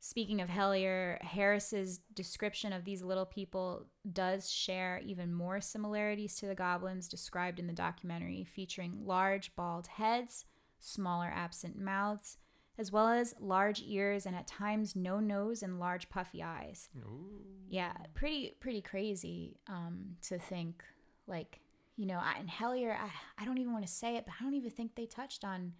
speaking 0.00 0.40
of 0.40 0.48
Hellier, 0.48 1.22
Harris's 1.22 2.00
description 2.14 2.72
of 2.72 2.84
these 2.84 3.02
little 3.02 3.26
people 3.26 3.86
does 4.12 4.50
share 4.50 5.00
even 5.04 5.32
more 5.32 5.60
similarities 5.60 6.36
to 6.36 6.46
the 6.46 6.54
goblins 6.54 7.08
described 7.08 7.58
in 7.58 7.66
the 7.66 7.72
documentary, 7.72 8.44
featuring 8.44 9.04
large 9.04 9.54
bald 9.54 9.86
heads, 9.86 10.46
smaller 10.78 11.30
absent 11.34 11.78
mouths, 11.78 12.38
as 12.80 12.90
well 12.90 13.08
as 13.08 13.34
large 13.38 13.82
ears 13.86 14.24
and 14.24 14.34
at 14.34 14.46
times 14.46 14.96
no 14.96 15.20
nose 15.20 15.62
and 15.62 15.78
large 15.78 16.08
puffy 16.08 16.42
eyes 16.42 16.88
Ooh. 16.96 17.28
yeah 17.68 17.92
pretty 18.14 18.56
pretty 18.58 18.80
crazy 18.80 19.58
um 19.66 20.16
to 20.22 20.38
think 20.38 20.82
like 21.26 21.60
you 21.96 22.06
know 22.06 22.18
I, 22.18 22.40
in 22.40 22.46
hellier 22.46 22.96
I, 22.96 23.10
I 23.38 23.44
don't 23.44 23.58
even 23.58 23.74
want 23.74 23.86
to 23.86 23.92
say 23.92 24.16
it 24.16 24.24
but 24.24 24.32
i 24.40 24.42
don't 24.42 24.54
even 24.54 24.70
think 24.70 24.94
they 24.94 25.04
touched 25.04 25.44
on 25.44 25.74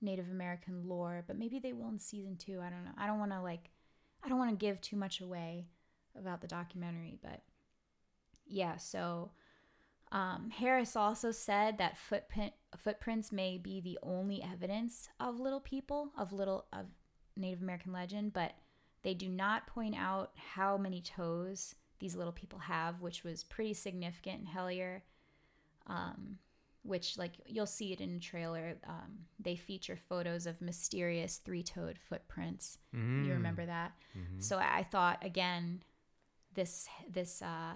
native 0.00 0.30
american 0.30 0.88
lore 0.88 1.24
but 1.26 1.36
maybe 1.36 1.58
they 1.58 1.72
will 1.72 1.88
in 1.88 1.98
season 1.98 2.36
two 2.36 2.60
i 2.60 2.70
don't 2.70 2.84
know 2.84 2.92
i 2.96 3.08
don't 3.08 3.18
want 3.18 3.32
to 3.32 3.40
like 3.40 3.70
i 4.22 4.28
don't 4.28 4.38
want 4.38 4.50
to 4.50 4.64
give 4.64 4.80
too 4.80 4.96
much 4.96 5.20
away 5.20 5.66
about 6.16 6.40
the 6.40 6.46
documentary 6.46 7.18
but 7.20 7.42
yeah 8.46 8.76
so 8.76 9.32
um, 10.16 10.50
harris 10.50 10.96
also 10.96 11.30
said 11.30 11.78
that 11.78 11.96
footprint 11.98 12.52
footprints 12.76 13.30
may 13.32 13.58
be 13.58 13.80
the 13.80 13.98
only 14.02 14.42
evidence 14.42 15.08
of 15.20 15.40
little 15.40 15.60
people 15.60 16.10
of 16.16 16.32
little 16.32 16.66
of 16.72 16.86
native 17.36 17.62
american 17.62 17.92
legend 17.92 18.32
but 18.32 18.52
they 19.02 19.14
do 19.14 19.28
not 19.28 19.66
point 19.68 19.94
out 19.96 20.32
how 20.34 20.76
many 20.76 21.00
toes 21.00 21.76
these 21.98 22.16
little 22.16 22.32
people 22.32 22.58
have, 22.58 23.00
which 23.00 23.24
was 23.24 23.44
pretty 23.44 23.72
significant 23.72 24.40
in 24.40 24.46
Hellier. 24.46 25.02
Um, 25.86 26.38
which, 26.82 27.18
like, 27.18 27.32
you'll 27.46 27.66
see 27.66 27.92
it 27.92 28.00
in 28.00 28.14
the 28.14 28.20
trailer. 28.20 28.76
Um, 28.86 29.26
they 29.40 29.56
feature 29.56 29.96
photos 30.08 30.46
of 30.46 30.60
mysterious 30.60 31.38
three 31.38 31.62
toed 31.62 31.98
footprints. 31.98 32.78
Mm. 32.94 33.26
You 33.26 33.32
remember 33.32 33.66
that? 33.66 33.92
Mhm. 34.16 34.42
So 34.42 34.58
I 34.58 34.78
I 34.78 34.82
thought, 34.82 35.24
again, 35.24 35.82
this, 36.54 36.88
this, 37.08 37.42
uh, 37.42 37.74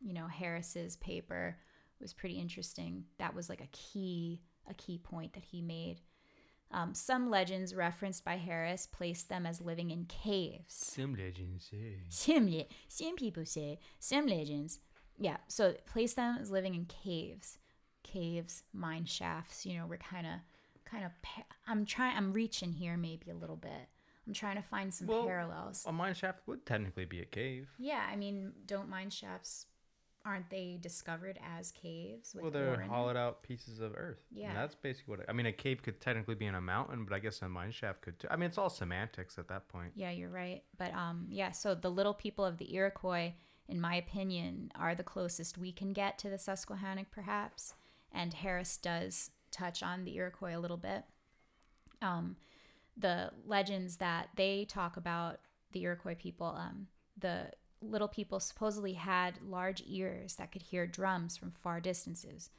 you 0.00 0.12
know, 0.12 0.26
Harris's 0.26 0.96
paper 0.96 1.56
was 2.00 2.12
pretty 2.12 2.38
interesting. 2.38 3.04
That 3.18 3.34
was 3.34 3.48
like 3.48 3.60
a 3.60 3.68
key, 3.72 4.42
a 4.68 4.74
key 4.74 4.98
point 4.98 5.32
that 5.34 5.44
he 5.44 5.60
made. 5.62 6.00
Um, 6.70 6.92
some 6.92 7.30
legends 7.30 7.74
referenced 7.74 8.24
by 8.24 8.36
Harris 8.36 8.86
place 8.86 9.22
them 9.22 9.46
as 9.46 9.60
living 9.60 9.90
in 9.90 10.04
caves. 10.04 10.74
Some 10.74 11.14
legends 11.14 11.68
say. 11.70 11.96
Some, 12.10 12.50
le- 12.50 12.66
some 12.88 13.16
people 13.16 13.46
say, 13.46 13.78
some 13.98 14.26
legends. 14.26 14.80
Yeah, 15.18 15.38
so 15.48 15.74
place 15.86 16.12
them 16.14 16.36
as 16.40 16.50
living 16.50 16.74
in 16.74 16.84
caves. 16.84 17.58
Caves, 18.02 18.62
mine 18.72 19.06
shafts, 19.06 19.64
you 19.66 19.78
know, 19.78 19.86
we're 19.86 19.96
kind 19.96 20.26
of, 20.26 20.34
kind 20.84 21.04
of, 21.04 21.12
pa- 21.22 21.46
I'm 21.66 21.84
trying, 21.86 22.16
I'm 22.16 22.32
reaching 22.32 22.72
here 22.72 22.96
maybe 22.96 23.30
a 23.30 23.34
little 23.34 23.56
bit. 23.56 23.88
I'm 24.26 24.34
trying 24.34 24.56
to 24.56 24.62
find 24.62 24.92
some 24.92 25.06
Well, 25.06 25.24
parallels. 25.24 25.84
A 25.86 25.92
mine 25.92 26.12
shaft 26.14 26.40
would 26.46 26.66
technically 26.66 27.06
be 27.06 27.20
a 27.22 27.24
cave. 27.24 27.70
Yeah, 27.78 28.04
I 28.10 28.14
mean, 28.14 28.52
don't 28.66 28.90
mine 28.90 29.08
shafts, 29.08 29.64
aren't 30.28 30.50
they 30.50 30.78
discovered 30.80 31.38
as 31.58 31.72
caves? 31.72 32.36
Well, 32.38 32.50
they're 32.50 32.76
them? 32.76 32.88
hollowed 32.88 33.16
out 33.16 33.42
pieces 33.42 33.80
of 33.80 33.94
earth. 33.96 34.20
Yeah. 34.30 34.48
And 34.48 34.56
that's 34.58 34.74
basically 34.74 35.16
what 35.16 35.28
I 35.28 35.32
mean. 35.32 35.46
A 35.46 35.52
cave 35.52 35.82
could 35.82 36.00
technically 36.00 36.34
be 36.34 36.44
in 36.44 36.54
a 36.54 36.60
mountain, 36.60 37.06
but 37.06 37.14
I 37.14 37.18
guess 37.18 37.40
a 37.40 37.48
mine 37.48 37.70
shaft 37.70 38.02
could 38.02 38.18
too. 38.18 38.28
I 38.30 38.36
mean, 38.36 38.48
it's 38.48 38.58
all 38.58 38.68
semantics 38.68 39.38
at 39.38 39.48
that 39.48 39.68
point. 39.68 39.92
Yeah, 39.94 40.10
you're 40.10 40.28
right. 40.28 40.62
But 40.76 40.92
um, 40.92 41.26
yeah, 41.30 41.50
so 41.52 41.74
the 41.74 41.90
little 41.90 42.12
people 42.12 42.44
of 42.44 42.58
the 42.58 42.74
Iroquois, 42.74 43.32
in 43.68 43.80
my 43.80 43.94
opinion, 43.94 44.70
are 44.78 44.94
the 44.94 45.02
closest 45.02 45.56
we 45.56 45.72
can 45.72 45.94
get 45.94 46.18
to 46.18 46.28
the 46.28 46.38
Susquehannock, 46.38 47.10
perhaps. 47.10 47.72
And 48.12 48.34
Harris 48.34 48.76
does 48.76 49.30
touch 49.50 49.82
on 49.82 50.04
the 50.04 50.14
Iroquois 50.16 50.56
a 50.56 50.60
little 50.60 50.76
bit. 50.76 51.04
Um, 52.02 52.36
the 52.98 53.30
legends 53.46 53.96
that 53.96 54.28
they 54.36 54.66
talk 54.66 54.98
about 54.98 55.40
the 55.72 55.84
Iroquois 55.84 56.16
people, 56.16 56.46
um, 56.46 56.86
the 57.16 57.50
little 57.80 58.08
people 58.08 58.40
supposedly 58.40 58.94
had 58.94 59.40
large 59.42 59.82
ears 59.86 60.34
that 60.36 60.52
could 60.52 60.62
hear 60.62 60.86
drums 60.86 61.36
from 61.36 61.50
far 61.50 61.80
distances. 61.80 62.50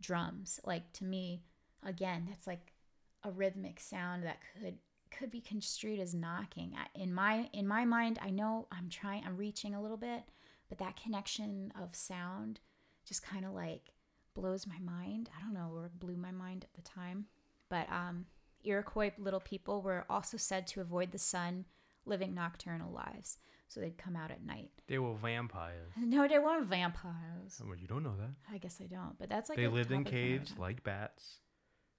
Drums, 0.00 0.60
like 0.64 0.92
to 0.94 1.04
me, 1.04 1.42
again, 1.82 2.26
that's 2.28 2.46
like 2.46 2.74
a 3.22 3.30
rhythmic 3.30 3.80
sound 3.80 4.24
that 4.24 4.38
could 4.60 4.78
could 5.10 5.30
be 5.30 5.40
construed 5.40 5.98
as 5.98 6.14
knocking. 6.14 6.74
In 6.94 7.12
my 7.12 7.48
in 7.52 7.66
my 7.66 7.84
mind, 7.84 8.18
I 8.20 8.30
know 8.30 8.66
I'm 8.70 8.88
trying, 8.90 9.24
I'm 9.24 9.36
reaching 9.36 9.74
a 9.74 9.80
little 9.80 9.96
bit, 9.96 10.24
but 10.68 10.78
that 10.78 11.00
connection 11.00 11.72
of 11.80 11.94
sound 11.94 12.60
just 13.06 13.22
kind 13.22 13.44
of 13.44 13.52
like 13.52 13.92
blows 14.34 14.66
my 14.66 14.78
mind. 14.78 15.30
I 15.36 15.40
don't 15.42 15.54
know, 15.54 15.70
or 15.74 15.90
blew 15.98 16.16
my 16.16 16.32
mind 16.32 16.64
at 16.64 16.74
the 16.74 16.88
time. 16.88 17.26
But 17.68 17.90
um, 17.90 18.26
Iroquois 18.62 19.12
little 19.18 19.40
people 19.40 19.80
were 19.80 20.04
also 20.10 20.36
said 20.36 20.66
to 20.68 20.80
avoid 20.80 21.12
the 21.12 21.18
sun, 21.18 21.64
living 22.04 22.34
nocturnal 22.34 22.92
lives, 22.92 23.38
so 23.68 23.80
they'd 23.80 23.98
come 23.98 24.16
out 24.16 24.30
at 24.30 24.44
night. 24.44 24.70
They 24.86 24.98
were 24.98 25.14
vampires. 25.14 25.92
No, 25.98 26.26
they 26.28 26.38
weren't 26.38 26.66
vampires. 26.66 27.60
Oh, 27.62 27.66
well, 27.68 27.76
you 27.76 27.86
don't 27.86 28.02
know 28.02 28.14
that. 28.18 28.30
I 28.52 28.58
guess 28.58 28.78
I 28.80 28.86
don't, 28.86 29.18
but 29.18 29.28
that's 29.28 29.48
like 29.48 29.58
they 29.58 29.68
lived 29.68 29.92
in 29.92 30.04
caves 30.04 30.54
like 30.58 30.82
bats. 30.84 31.36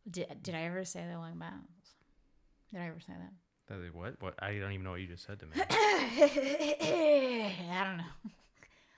Did, 0.09 0.28
did 0.41 0.55
I 0.55 0.61
ever 0.63 0.86
say 0.86 1.05
that 1.07 1.18
long 1.18 1.38
bats? 1.38 1.91
Did 2.72 2.82
I 2.82 2.88
ever 2.88 2.99
say 2.99 3.13
that? 3.18 3.34
That 3.68 3.84
is- 3.86 3.93
What? 3.93 4.15
What? 4.22 4.36
I 4.39 4.53
don't 4.57 4.72
even 4.72 4.84
know 4.84 4.91
what 4.91 5.01
you 5.01 5.07
just 5.07 5.26
said 5.26 5.39
to 5.39 5.45
me. 5.45 5.51
I 5.70 7.53
don't 7.86 7.97
know. 7.97 8.03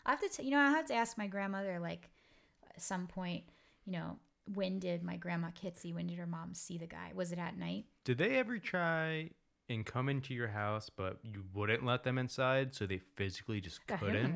I 0.05 0.11
have 0.11 0.21
to, 0.21 0.29
t- 0.29 0.43
you 0.43 0.51
know, 0.51 0.59
I 0.59 0.69
have 0.71 0.85
to 0.87 0.93
ask 0.95 1.17
my 1.17 1.27
grandmother 1.27 1.79
like 1.79 2.09
at 2.73 2.81
some 2.81 3.07
point, 3.07 3.43
you 3.85 3.93
know, 3.93 4.17
when 4.53 4.79
did 4.79 5.03
my 5.03 5.17
grandma 5.17 5.49
Kitsy, 5.49 5.93
when 5.93 6.07
did 6.07 6.17
her 6.17 6.25
mom 6.25 6.53
see 6.53 6.77
the 6.77 6.87
guy? 6.87 7.11
Was 7.13 7.31
it 7.31 7.39
at 7.39 7.57
night? 7.57 7.85
Did 8.05 8.17
they 8.17 8.37
ever 8.37 8.57
try 8.57 9.29
and 9.69 9.85
come 9.85 10.09
into 10.09 10.33
your 10.33 10.47
house, 10.47 10.89
but 10.89 11.19
you 11.23 11.43
wouldn't 11.53 11.85
let 11.85 12.03
them 12.03 12.17
inside, 12.17 12.73
so 12.73 12.85
they 12.87 12.99
physically 13.15 13.61
just 13.61 13.85
couldn't? 13.87 14.35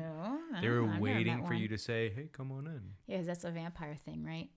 They 0.62 0.68
were 0.68 0.86
know. 0.86 1.00
Waiting 1.00 1.38
for 1.42 1.52
one. 1.54 1.58
you 1.58 1.68
to 1.68 1.76
say, 1.78 2.10
"Hey, 2.10 2.28
come 2.32 2.52
on 2.52 2.66
in." 2.66 2.82
Yeah, 3.06 3.22
that's 3.22 3.44
a 3.44 3.50
vampire 3.50 3.96
thing, 3.96 4.24
right? 4.24 4.48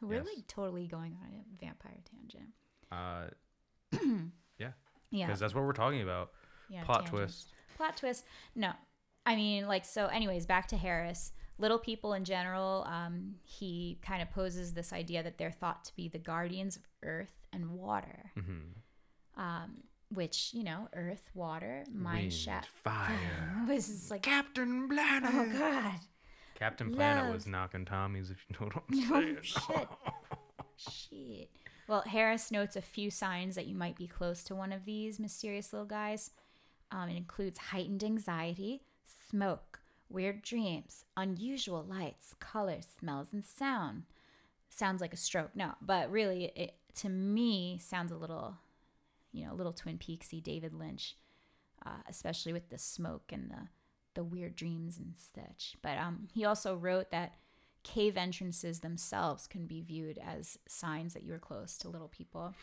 We're 0.00 0.16
Yes. 0.16 0.26
like 0.36 0.46
totally 0.48 0.86
going 0.88 1.16
on 1.22 1.28
a 1.32 1.64
vampire 1.64 2.00
tangent. 2.10 2.50
Uh, 2.90 3.28
Yeah. 4.58 4.72
Yeah, 5.10 5.26
because 5.26 5.40
that's 5.40 5.54
what 5.54 5.64
we're 5.64 5.72
talking 5.72 6.02
about. 6.02 6.30
yeah. 6.70 6.82
Plot 6.84 7.06
tangents. 7.06 7.10
twist. 7.10 7.52
Plot 7.76 7.96
twist. 7.96 8.24
No. 8.54 8.72
I 9.26 9.36
mean, 9.36 9.68
like, 9.68 9.84
so, 9.84 10.06
anyways, 10.06 10.46
back 10.46 10.66
to 10.68 10.76
Harris. 10.76 11.32
Little 11.58 11.78
people 11.78 12.14
in 12.14 12.24
general, 12.24 12.84
um, 12.88 13.34
he 13.44 13.98
kind 14.02 14.22
of 14.22 14.30
poses 14.30 14.72
this 14.72 14.92
idea 14.92 15.22
that 15.22 15.36
they're 15.38 15.50
thought 15.52 15.84
to 15.84 15.94
be 15.94 16.08
the 16.08 16.18
guardians 16.18 16.76
of 16.76 16.82
earth 17.02 17.46
and 17.52 17.70
water, 17.72 18.32
hmm 18.34 18.72
um, 19.36 19.82
which, 20.14 20.50
you 20.52 20.64
know, 20.64 20.88
earth, 20.94 21.30
water, 21.34 21.84
mine 21.92 22.22
Wind, 22.22 22.32
shaft. 22.32 22.68
fire. 22.82 23.64
This 23.66 23.88
is 23.88 24.10
like, 24.10 24.22
Captain 24.22 24.88
Planet. 24.88 25.30
oh, 25.32 25.58
God. 25.58 25.94
Captain 26.54 26.92
Planet 26.92 27.32
was 27.32 27.46
knocking 27.46 27.84
Tommy's. 27.84 28.30
if 28.30 28.38
you 28.48 28.56
know 28.60 28.66
what 28.66 28.76
I'm 28.76 29.08
No 29.10 29.20
saying. 29.20 29.38
shit. 29.42 29.88
Shit. 30.76 31.50
Well, 31.88 32.02
Harris 32.02 32.50
notes 32.50 32.76
a 32.76 32.82
few 32.82 33.10
signs 33.10 33.54
that 33.56 33.66
you 33.66 33.74
might 33.74 33.96
be 33.96 34.06
close 34.06 34.42
to 34.44 34.54
one 34.54 34.72
of 34.72 34.84
these 34.84 35.18
mysterious 35.18 35.72
little 35.72 35.86
guys. 35.86 36.30
Um, 36.90 37.08
it 37.08 37.16
includes 37.16 37.58
heightened 37.58 38.04
anxiety, 38.04 38.82
smoke, 39.30 39.80
weird 40.08 40.42
dreams, 40.42 41.04
unusual 41.16 41.84
lights, 41.84 42.34
colors, 42.38 42.86
smells, 42.98 43.28
and 43.32 43.44
sound. 43.44 44.04
Sounds 44.70 45.00
like 45.00 45.12
a 45.12 45.16
stroke, 45.18 45.50
no, 45.54 45.72
but 45.82 46.10
really, 46.10 46.44
it 46.56 46.74
to 46.96 47.08
me 47.08 47.78
sounds 47.82 48.12
a 48.12 48.16
little, 48.16 48.56
you 49.32 49.46
know, 49.46 49.54
little 49.54 49.72
Twin 49.72 49.98
Peaksy, 49.98 50.42
David 50.42 50.74
Lynch, 50.74 51.16
uh, 51.84 52.02
especially 52.08 52.52
with 52.52 52.68
the 52.68 52.78
smoke 52.78 53.32
and 53.32 53.50
the 53.50 53.68
the 54.14 54.24
weird 54.24 54.54
dreams 54.54 54.98
and 54.98 55.14
such. 55.16 55.74
But 55.80 55.96
um, 55.96 56.28
he 56.32 56.44
also 56.44 56.76
wrote 56.76 57.10
that 57.10 57.32
cave 57.82 58.16
entrances 58.16 58.80
themselves 58.80 59.46
can 59.46 59.66
be 59.66 59.80
viewed 59.80 60.18
as 60.18 60.58
signs 60.68 61.14
that 61.14 61.24
you're 61.24 61.38
close 61.38 61.78
to 61.78 61.88
little 61.88 62.08
people. 62.08 62.54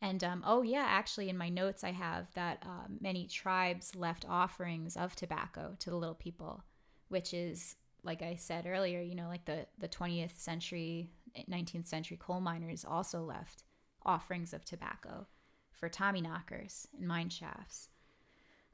And 0.00 0.22
um, 0.24 0.44
oh 0.46 0.62
yeah, 0.62 0.84
actually, 0.86 1.28
in 1.28 1.36
my 1.36 1.48
notes 1.48 1.84
I 1.84 1.90
have 1.90 2.32
that 2.34 2.62
uh, 2.62 2.86
many 3.00 3.26
tribes 3.26 3.94
left 3.94 4.24
offerings 4.28 4.96
of 4.96 5.14
tobacco 5.14 5.74
to 5.80 5.90
the 5.90 5.96
little 5.96 6.14
people, 6.14 6.62
which 7.08 7.34
is 7.34 7.76
like 8.02 8.22
I 8.22 8.36
said 8.36 8.64
earlier, 8.66 9.02
you 9.02 9.14
know, 9.14 9.28
like 9.28 9.44
the 9.44 9.66
the 9.78 9.88
20th 9.88 10.38
century, 10.38 11.10
19th 11.50 11.86
century 11.86 12.16
coal 12.18 12.40
miners 12.40 12.84
also 12.84 13.22
left 13.22 13.64
offerings 14.04 14.52
of 14.52 14.64
tobacco 14.64 15.26
for 15.72 15.88
Tommy 15.88 16.20
knockers 16.20 16.86
and 16.96 17.06
mine 17.08 17.30
shafts. 17.30 17.88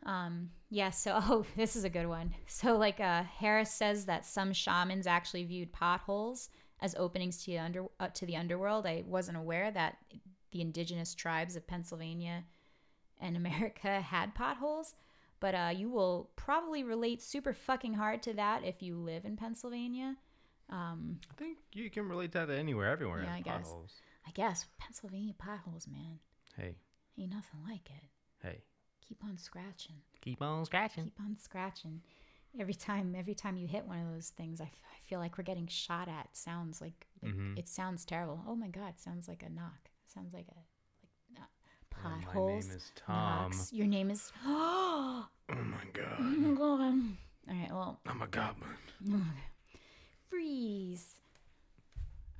Um, 0.04 0.50
yeah, 0.70 0.90
so 0.90 1.12
oh, 1.22 1.46
this 1.56 1.76
is 1.76 1.84
a 1.84 1.90
good 1.90 2.06
one. 2.06 2.34
So 2.46 2.76
like 2.76 3.00
uh, 3.00 3.24
Harris 3.24 3.70
says 3.70 4.06
that 4.06 4.26
some 4.26 4.52
shamans 4.52 5.06
actually 5.06 5.44
viewed 5.44 5.72
potholes 5.72 6.48
as 6.80 6.94
openings 6.96 7.42
to 7.44 7.52
the 7.52 7.58
under 7.58 7.86
uh, 8.00 8.08
to 8.08 8.26
the 8.26 8.36
underworld. 8.36 8.86
I 8.86 9.04
wasn't 9.06 9.38
aware 9.38 9.70
that 9.70 9.96
the 10.52 10.60
indigenous 10.60 11.14
tribes 11.14 11.56
of 11.56 11.66
Pennsylvania 11.66 12.44
and 13.20 13.36
America 13.36 14.00
had 14.12 14.34
potholes, 14.34 14.94
but 15.40 15.54
uh, 15.54 15.70
you 15.74 15.88
will 15.88 16.30
probably 16.36 16.84
relate 16.84 17.22
super 17.22 17.52
fucking 17.52 17.94
hard 17.94 18.22
to 18.24 18.32
that 18.34 18.64
if 18.64 18.82
you 18.82 18.96
live 18.96 19.24
in 19.24 19.36
Pennsylvania. 19.36 20.16
Um, 20.68 21.20
I 21.30 21.34
think 21.34 21.58
you 21.72 21.90
can 21.90 22.08
relate 22.08 22.32
to 22.32 22.38
that 22.38 22.46
to 22.46 22.58
anywhere, 22.58 22.90
everywhere. 22.90 23.22
Yeah, 23.22 23.34
I 23.34 23.40
guess. 23.40 23.68
potholes. 23.68 24.02
I 24.26 24.30
guess 24.32 24.66
Pennsylvania 24.78 25.34
potholes, 25.38 25.86
man, 25.88 26.18
Hey, 26.56 26.76
ain't 27.18 27.30
nothing 27.32 27.60
like 27.68 27.88
it. 27.90 28.10
hey, 28.42 28.62
Keep 29.06 29.22
on 29.24 29.38
scratching. 29.38 29.96
keep 30.20 30.42
on 30.42 30.64
scratching. 30.64 31.04
keep 31.04 31.20
on 31.20 31.36
scratching 31.36 32.02
every 32.58 32.74
time 32.74 33.14
every 33.16 33.34
time 33.34 33.56
you 33.56 33.66
hit 33.68 33.86
one 33.86 34.00
of 34.00 34.12
those 34.12 34.30
things 34.30 34.60
I, 34.60 34.64
f- 34.64 34.80
I 34.90 34.98
feel 35.08 35.20
like 35.20 35.36
we're 35.38 35.44
getting 35.44 35.66
shot 35.68 36.08
at 36.08 36.34
sounds 36.36 36.80
like, 36.80 37.06
like 37.22 37.32
Mhm. 37.34 37.56
it 37.58 37.68
sounds 37.68 38.04
terrible 38.04 38.42
oh 38.48 38.56
my 38.56 38.68
god 38.68 38.94
sounds 38.98 39.28
like 39.28 39.42
a 39.44 39.48
knock 39.48 39.90
sounds 40.06 40.32
like 40.34 40.46
a 40.48 40.54
like 41.34 41.38
uh, 41.38 41.44
Oh, 42.04 42.20
potholes 42.24 42.64
my 42.66 42.70
name 42.70 42.76
is 42.78 42.92
Tom. 42.96 43.50
knocks. 43.50 43.72
your 43.72 43.86
name 43.86 44.10
is 44.10 44.32
oh 44.44 45.28
Oh 45.50 45.54
my 45.54 45.84
god, 45.92 46.16
Oh 46.18 46.22
my 46.22 46.54
god 46.58 46.80
all 47.48 47.54
right 47.54 47.70
well 47.70 48.00
I'm 48.06 48.22
a 48.22 48.26
goblin. 48.26 48.70
freeze 50.28 51.15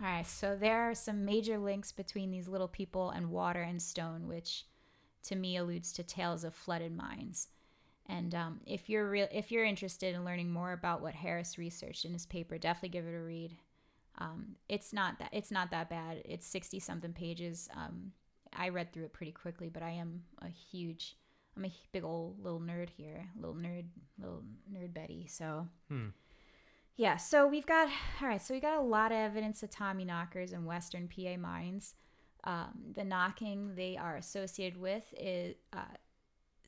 all 0.01 0.07
right 0.07 0.27
so 0.27 0.57
there 0.57 0.83
are 0.83 0.95
some 0.95 1.25
major 1.25 1.59
links 1.59 1.93
between 1.93 2.31
these 2.31 2.49
little 2.49 2.69
people 2.69 3.11
and 3.11 3.31
water 3.31 3.63
and 3.63 3.81
stone 3.81 4.29
which 4.29 4.67
to 5.23 5.37
me 5.37 5.57
alludes 5.57 5.93
to 5.93 6.03
tales 6.03 6.45
of 6.45 6.55
flooded 6.55 6.97
mines. 6.97 7.49
And 8.09 8.33
um, 8.37 8.61
if 8.67 8.89
you're 8.89 9.09
real 9.11 9.27
if 9.33 9.51
you're 9.51 9.65
interested 9.65 10.15
in 10.15 10.25
learning 10.25 10.51
more 10.51 10.73
about 10.73 11.03
what 11.03 11.15
harris 11.15 11.59
researched 11.59 12.05
in 12.05 12.13
his 12.13 12.27
paper 12.27 12.57
definitely 12.59 12.91
give 12.91 13.07
it 13.07 13.15
a 13.15 13.21
read. 13.21 13.57
Um, 14.19 14.57
it's 14.69 14.93
not 14.93 15.19
that 15.19 15.31
it's 15.33 15.51
not 15.51 15.71
that 15.73 15.91
bad. 15.91 16.23
It's 16.25 16.47
60 16.47 16.79
something 16.81 17.13
pages. 17.13 17.69
Um, 17.77 18.13
i 18.57 18.69
read 18.69 18.93
through 18.93 19.05
it 19.05 19.13
pretty 19.13 19.33
quickly 19.33 19.69
but 19.69 19.83
i 19.83 19.91
am 19.91 20.23
a 20.41 20.49
huge 20.49 21.17
i'm 21.57 21.65
a 21.65 21.73
big 21.93 22.05
old 22.05 22.43
little 22.43 22.61
nerd 22.61 22.89
here 22.97 23.27
little 23.39 23.57
nerd 23.57 23.85
little 24.19 24.43
nerd 24.73 24.95
betty 24.95 25.27
so 25.29 25.67
Hmm. 25.89 26.09
Yeah, 26.97 27.17
so 27.17 27.47
we've 27.47 27.67
got 27.67 27.89
all 28.23 28.29
right. 28.29 28.41
So 28.41 28.55
we 28.55 28.61
got 28.61 28.79
a 28.79 28.83
lot 28.83 29.13
of 29.13 29.19
evidence 29.19 29.63
of 29.63 29.71
Tommy 29.71 30.05
knockers 30.05 30.53
in 30.53 30.65
Western 30.65 31.09
PA 31.09 31.37
mines. 31.39 31.95
Um, 32.45 32.93
the 32.95 33.05
knocking 33.05 33.75
they 33.75 33.97
are 33.97 34.17
associated 34.17 34.81
with 34.81 35.13
is 35.19 35.57
uh, 35.73 35.97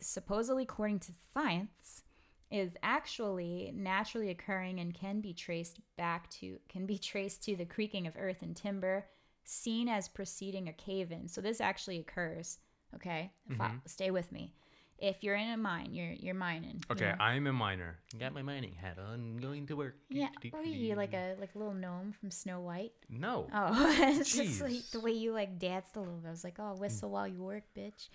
supposedly, 0.00 0.64
according 0.64 0.98
to 1.00 1.12
science, 1.32 2.02
is 2.50 2.76
actually 2.82 3.72
naturally 3.74 4.30
occurring 4.30 4.80
and 4.80 4.94
can 4.94 5.20
be 5.20 5.32
traced 5.32 5.80
back 5.96 6.28
to 6.30 6.58
can 6.68 6.86
be 6.86 6.98
traced 6.98 7.42
to 7.44 7.56
the 7.56 7.64
creaking 7.64 8.06
of 8.06 8.14
earth 8.18 8.42
and 8.42 8.56
timber, 8.56 9.06
seen 9.44 9.88
as 9.88 10.08
preceding 10.08 10.68
a 10.68 10.72
cave 10.72 11.12
in. 11.12 11.28
So 11.28 11.40
this 11.40 11.60
actually 11.60 11.98
occurs. 11.98 12.58
Okay, 12.94 13.32
Mm-hmm. 13.50 13.76
stay 13.86 14.10
with 14.10 14.32
me. 14.32 14.54
If 15.00 15.22
you're 15.22 15.36
in 15.36 15.50
a 15.50 15.56
mine, 15.56 15.94
you're 15.94 16.10
you're 16.12 16.34
mining. 16.34 16.82
you 16.88 16.92
Okay, 16.96 17.04
know? 17.10 17.24
I'm 17.24 17.46
a 17.46 17.52
miner. 17.52 17.98
Got 18.18 18.34
my 18.34 18.42
mining 18.42 18.72
hat 18.74 18.98
on, 18.98 19.36
going 19.36 19.66
to 19.68 19.76
work. 19.76 19.94
yeah. 20.10 20.28
What 20.50 20.62
are 20.64 20.68
you 20.68 20.94
like 20.96 21.12
a 21.14 21.36
like 21.38 21.54
a 21.54 21.58
little 21.58 21.74
gnome 21.74 22.12
from 22.18 22.30
Snow 22.32 22.60
White? 22.60 22.92
No. 23.08 23.46
Oh, 23.54 23.96
it's 24.00 24.34
just 24.34 24.60
like 24.60 24.82
the 24.92 24.98
way 25.00 25.12
you 25.12 25.32
like 25.32 25.58
danced 25.58 25.94
a 25.96 26.00
little 26.00 26.16
bit. 26.16 26.28
I 26.28 26.30
was 26.30 26.42
like, 26.44 26.56
oh, 26.58 26.74
whistle 26.74 27.10
while 27.10 27.28
you 27.28 27.42
work, 27.42 27.62
bitch. 27.76 28.08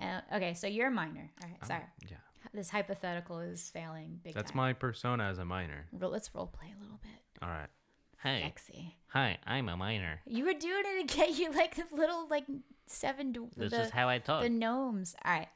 Uh, 0.00 0.20
okay, 0.34 0.54
so 0.54 0.66
you're 0.66 0.88
a 0.88 0.90
miner. 0.90 1.30
All 1.42 1.48
right, 1.50 1.64
sorry. 1.66 1.82
Yeah. 2.08 2.16
This 2.54 2.70
hypothetical 2.70 3.40
is 3.40 3.68
failing 3.70 4.20
big 4.22 4.34
That's 4.34 4.50
time. 4.52 4.56
my 4.56 4.72
persona 4.72 5.24
as 5.24 5.38
a 5.38 5.44
miner. 5.44 5.86
Ro- 5.92 6.08
Let's 6.08 6.30
role 6.34 6.46
play 6.46 6.72
a 6.78 6.82
little 6.82 6.98
bit. 7.02 7.20
All 7.42 7.48
right. 7.48 7.68
Hey, 8.22 8.40
Sexy. 8.42 8.96
hi, 9.08 9.36
I'm 9.46 9.68
a 9.68 9.76
miner. 9.76 10.20
You 10.26 10.46
were 10.46 10.54
doing 10.54 10.82
it 10.86 11.12
again. 11.12 11.34
You 11.34 11.52
like 11.52 11.74
the 11.76 11.84
little 11.94 12.26
like 12.28 12.46
seven. 12.86 13.32
d- 13.32 13.40
This 13.56 13.72
the, 13.72 13.82
is 13.82 13.90
how 13.90 14.08
I 14.08 14.18
talk. 14.18 14.42
the 14.42 14.48
gnomes. 14.48 15.14
All 15.24 15.32
right, 15.32 15.48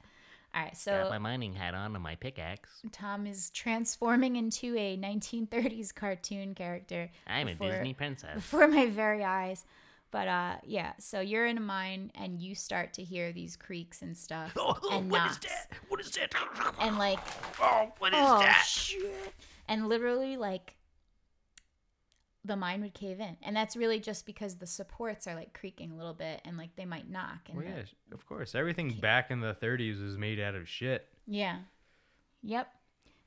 all 0.54 0.62
right. 0.62 0.76
So 0.76 0.92
got 0.92 1.10
my 1.10 1.18
mining 1.18 1.54
hat 1.54 1.74
on 1.74 1.94
and 1.94 2.02
my 2.02 2.16
pickaxe. 2.16 2.68
Tom 2.92 3.26
is 3.26 3.50
transforming 3.50 4.36
into 4.36 4.76
a 4.76 4.96
1930s 4.96 5.94
cartoon 5.94 6.54
character. 6.54 7.10
I'm 7.26 7.48
a 7.48 7.54
Disney 7.54 7.94
princess. 7.94 8.34
before 8.34 8.66
my 8.68 8.86
very 8.86 9.24
eyes. 9.24 9.64
But 10.12 10.26
uh, 10.26 10.56
yeah. 10.64 10.94
So 10.98 11.20
you're 11.20 11.46
in 11.46 11.56
a 11.56 11.60
mine 11.60 12.10
and 12.16 12.40
you 12.40 12.56
start 12.56 12.94
to 12.94 13.04
hear 13.04 13.32
these 13.32 13.54
creaks 13.56 14.02
and 14.02 14.16
stuff 14.16 14.56
and 14.90 15.08
knocks 15.08 15.10
What 15.10 15.30
is 15.30 15.38
that? 15.38 15.66
What 15.88 16.00
is 16.00 16.10
that? 16.12 16.74
And 16.80 16.98
like 16.98 17.20
Oh, 17.60 17.92
what 17.98 18.12
is 18.12 18.18
oh 18.20 18.40
that? 18.40 18.64
shit, 18.66 19.32
and 19.68 19.88
literally 19.88 20.36
like 20.36 20.74
the 22.44 22.56
mine 22.56 22.80
would 22.80 22.94
cave 22.94 23.20
in, 23.20 23.36
and 23.42 23.54
that's 23.54 23.76
really 23.76 24.00
just 24.00 24.24
because 24.24 24.56
the 24.56 24.66
supports 24.66 25.26
are 25.26 25.34
like 25.34 25.52
creaking 25.52 25.92
a 25.92 25.96
little 25.96 26.14
bit 26.14 26.40
and 26.44 26.56
like 26.56 26.74
they 26.76 26.86
might 26.86 27.08
knock. 27.10 27.40
And 27.48 27.58
Well, 27.58 27.66
yeah, 27.66 27.82
of 28.12 28.26
course. 28.26 28.54
Everything 28.54 28.94
back 28.94 29.30
in 29.30 29.40
the 29.40 29.54
30s 29.54 30.02
was 30.02 30.16
made 30.16 30.40
out 30.40 30.54
of 30.54 30.68
shit. 30.68 31.06
yeah, 31.26 31.58
yep. 32.42 32.72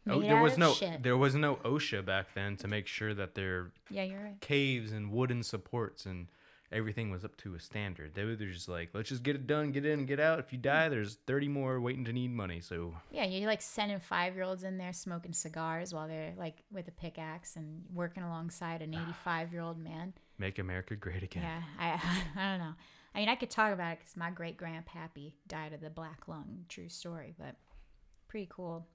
Oh, 0.09 0.20
there 0.20 0.36
out 0.38 0.43
was 0.43 0.53
of 0.53 0.59
no 0.59 0.74
shit. 0.74 1.01
there 1.01 1.16
was 1.16 1.34
no 1.36 1.55
OSHA 1.57 2.03
back 2.05 2.34
then 2.34 2.57
to 2.57 2.68
make 2.68 2.88
sure 2.88 3.14
that 3.14 3.36
their 3.36 3.72
Yeah, 3.89 4.03
you're 4.03 4.20
right. 4.22 4.41
caves 4.41 4.91
and 4.91 5.11
wooden 5.11 5.43
supports 5.43 6.05
and 6.05 6.28
everything 6.74 7.12
was 7.12 7.24
up 7.24 7.38
to 7.38 7.56
a 7.56 7.60
standard. 7.60 8.14
They 8.14 8.24
were 8.24 8.36
just 8.36 8.68
like, 8.68 8.90
let's 8.94 9.10
just 9.10 9.24
get 9.24 9.36
it 9.36 9.48
done, 9.48 9.72
get 9.72 9.86
in 9.86 10.00
and 10.00 10.08
get 10.08 10.20
out. 10.20 10.40
If 10.40 10.52
you 10.52 10.58
die, 10.58 10.90
there's 10.90 11.18
30 11.28 11.48
more 11.48 11.80
waiting 11.80 12.04
to 12.06 12.14
need 12.14 12.32
money. 12.32 12.60
So 12.60 12.94
Yeah, 13.12 13.26
you're 13.26 13.48
like 13.48 13.62
sending 13.62 14.00
five 14.00 14.36
year 14.36 14.44
olds 14.44 14.64
in 14.64 14.78
there 14.78 14.94
smoking 14.94 15.34
cigars 15.34 15.94
while 15.94 16.08
they're 16.08 16.34
like 16.38 16.64
with 16.72 16.88
a 16.88 16.92
pickaxe 16.92 17.56
and 17.56 17.84
working 17.94 18.24
alongside 18.24 18.82
an 18.82 18.96
ah. 18.96 19.04
85 19.04 19.54
year 19.54 19.62
old 19.62 19.78
man. 19.78 20.14
make 20.38 20.60
America 20.60 20.96
great 20.96 21.24
again. 21.24 21.44
Yeah, 21.44 21.62
I 21.80 21.92
I 22.42 22.50
don't 22.52 22.60
know. 22.60 22.74
I 23.16 23.20
mean, 23.20 23.30
I 23.30 23.36
could 23.36 23.52
talk 23.52 23.72
about 23.72 23.94
it 23.94 24.00
because 24.00 24.18
my 24.18 24.32
great 24.32 24.58
grandpappy 24.58 25.34
died 25.48 25.74
of 25.74 25.82
the 25.82 25.92
black 25.92 26.28
lung. 26.28 26.66
True 26.68 26.90
story, 26.90 27.36
but 27.38 27.56
pretty 28.28 28.50
cool. 28.52 28.88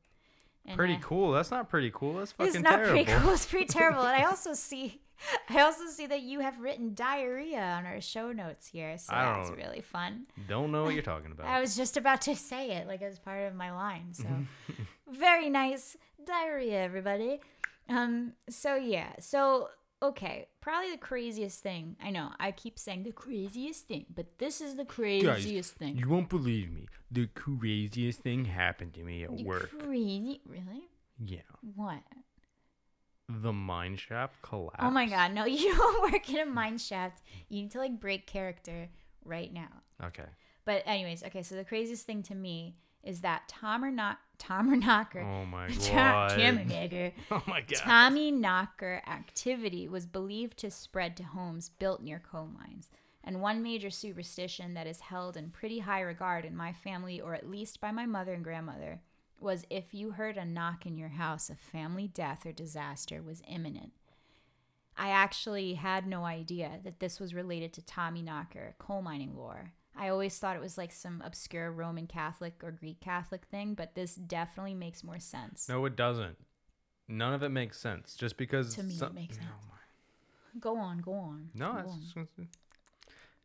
Pretty 0.75 0.95
uh, 0.95 1.01
cool. 1.01 1.33
That's 1.33 1.51
not 1.51 1.69
pretty 1.69 1.91
cool. 1.93 2.15
That's 2.15 2.33
fucking 2.33 2.55
It's 2.55 2.63
not 2.63 2.77
terrible. 2.77 3.05
pretty 3.05 3.13
cool. 3.13 3.33
It's 3.33 3.47
pretty 3.47 3.67
terrible. 3.67 4.03
And 4.03 4.23
I 4.23 4.25
also 4.29 4.55
see, 4.55 5.01
I 5.49 5.61
also 5.61 5.87
see 5.87 6.07
that 6.07 6.23
you 6.23 6.41
have 6.41 6.61
written 6.61 6.95
diarrhea 6.95 7.61
on 7.61 7.87
our 7.87 8.01
show 8.01 8.33
notes 8.33 8.67
here, 8.67 8.97
so 8.99 9.13
I 9.15 9.25
that's 9.25 9.51
really 9.51 9.81
fun. 9.81 10.27
Don't 10.49 10.73
know 10.73 10.85
what 10.85 10.95
you're 10.95 11.03
talking 11.03 11.33
about. 11.33 11.47
I 11.49 11.61
was 11.61 11.77
just 11.77 11.97
about 11.97 12.23
to 12.23 12.37
say 12.37 12.73
it, 12.73 12.87
like 12.87 13.03
as 13.03 13.19
part 13.19 13.47
of 13.47 13.55
my 13.55 13.73
line. 13.73 14.13
So 14.13 14.27
very 15.11 15.51
nice 15.51 15.97
diarrhea, 16.25 16.83
everybody. 16.83 17.41
Um. 17.89 18.35
So 18.49 18.77
yeah. 18.77 19.13
So 19.21 19.69
okay. 20.03 20.49
Probably 20.61 20.91
the 20.91 20.99
craziest 20.99 21.63
thing. 21.63 21.97
I 22.03 22.11
know. 22.11 22.31
I 22.39 22.53
keep 22.53 22.79
saying 22.79 23.05
the 23.05 23.13
craziest 23.13 23.89
thing, 23.89 24.07
but 24.15 24.39
this 24.39 24.61
is 24.61 24.75
the 24.77 24.85
craziest 24.85 25.75
thing. 25.75 25.97
You 25.97 26.09
won't 26.09 26.29
believe 26.29 26.71
me. 26.71 26.87
The 27.11 27.27
craziest 27.29 28.21
thing 28.21 28.45
happened 28.45 28.95
to 28.95 29.03
me 29.03 29.25
at 29.25 29.39
You 29.39 29.47
work. 29.47 29.71
Crazy? 29.79 30.41
Really? 30.47 30.89
Yeah. 31.19 31.41
What? 31.75 32.03
The 33.29 33.53
mine 33.53 33.97
shaft 33.97 34.41
collapsed. 34.43 34.83
Oh 34.83 34.91
my 34.91 35.07
god! 35.07 35.35
No, 35.35 35.45
you 35.47 35.75
don't 35.77 36.13
work 36.13 36.31
in 36.31 36.39
a 36.39 36.47
mine 36.47 36.79
shaft. 36.79 37.23
You 37.49 37.63
need 37.63 37.71
to 37.73 37.79
like 37.79 38.01
break 38.01 38.27
character 38.27 38.89
right 39.25 39.53
now. 39.53 39.69
Okay. 40.03 40.25
But 40.65 40.83
anyways, 40.87 41.23
okay. 41.25 41.43
So 41.43 41.55
the 41.55 41.65
craziest 41.65 42.07
thing 42.07 42.23
to 42.25 42.35
me 42.35 42.77
is 43.03 43.21
that 43.21 43.49
Tom 43.49 43.85
or 43.85 43.91
not 43.91 44.19
Tom 44.39 44.71
or 44.71 44.77
Knocker. 44.77 45.21
Oh 45.21 45.45
my 45.45 45.69
god. 45.91 46.31
Tom 46.31 46.67
Knocker. 46.69 47.13
Oh 47.31 47.43
my 47.47 47.61
god. 47.61 47.77
Tommy 47.77 48.31
Knocker 48.31 49.03
activity 49.07 49.89
was 49.89 50.07
believed 50.07 50.59
to 50.59 50.71
spread 50.71 51.17
to 51.17 51.25
homes 51.25 51.71
built 51.79 52.03
near 52.03 52.21
coal 52.21 52.47
mines. 52.47 52.91
And 53.25 53.43
one 53.43 53.63
major 53.63 53.91
superstition 53.91 54.75
that 54.75 54.87
is 54.87 55.01
held 55.01 55.37
in 55.37 55.51
pretty 55.51 55.81
high 55.81 56.01
regard 56.01 56.45
in 56.45 56.57
my 56.57 56.73
family, 56.73 57.21
or 57.21 57.35
at 57.35 57.51
least 57.51 57.81
by 57.81 57.91
my 57.91 58.07
mother 58.07 58.33
and 58.33 58.45
grandmother, 58.45 59.01
was 59.41 59.67
if 59.69 59.93
you 59.93 60.13
heard 60.13 60.37
a 60.37 60.45
knock 60.45 60.87
in 60.87 60.97
your 60.97 61.11
house, 61.11 61.51
a 61.51 61.55
family 61.55 62.09
death 62.09 62.47
or 62.47 62.53
disaster 62.53 63.21
was 63.21 63.43
imminent. 63.49 63.93
I 64.97 65.11
actually 65.11 65.75
had 65.75 66.07
no 66.07 66.25
idea 66.25 66.81
that 66.85 67.01
this 67.01 67.21
was 67.21 67.35
related 67.35 67.73
to 67.75 67.83
Tommy 67.83 68.23
Knocker, 68.23 68.75
coal 68.79 69.03
mining 69.03 69.37
lore. 69.37 69.73
I 69.97 70.09
always 70.09 70.39
thought 70.39 70.55
it 70.57 70.63
was 70.63 70.79
like 70.79 70.93
some 70.93 71.23
obscure 71.25 71.71
Roman 71.73 72.07
Catholic 72.07 72.63
or 72.63 72.71
Greek 72.71 73.01
Catholic 73.01 73.45
thing, 73.51 73.75
but 73.75 73.95
this 73.95 74.15
definitely 74.15 74.75
makes 74.75 75.03
more 75.03 75.19
sense. 75.19 75.69
No, 75.69 75.85
it 75.87 75.97
doesn't. 75.97 76.37
None 77.09 77.33
of 77.35 77.43
it 77.43 77.49
makes 77.49 77.79
sense. 77.81 78.15
Just 78.15 78.37
because 78.37 78.75
To 78.77 78.83
me, 78.83 78.95
it 78.95 78.99
some- 78.99 79.15
makes 79.15 79.37
sense. 79.37 79.49
Oh 79.51 79.67
my- 79.69 80.61
Go 80.61 80.77
on, 80.77 80.99
go 80.99 81.13
on. 81.15 81.51
No, 81.55 81.73
go 81.73 81.79
it's 81.81 81.89
on. 81.91 82.01
just, 82.01 82.17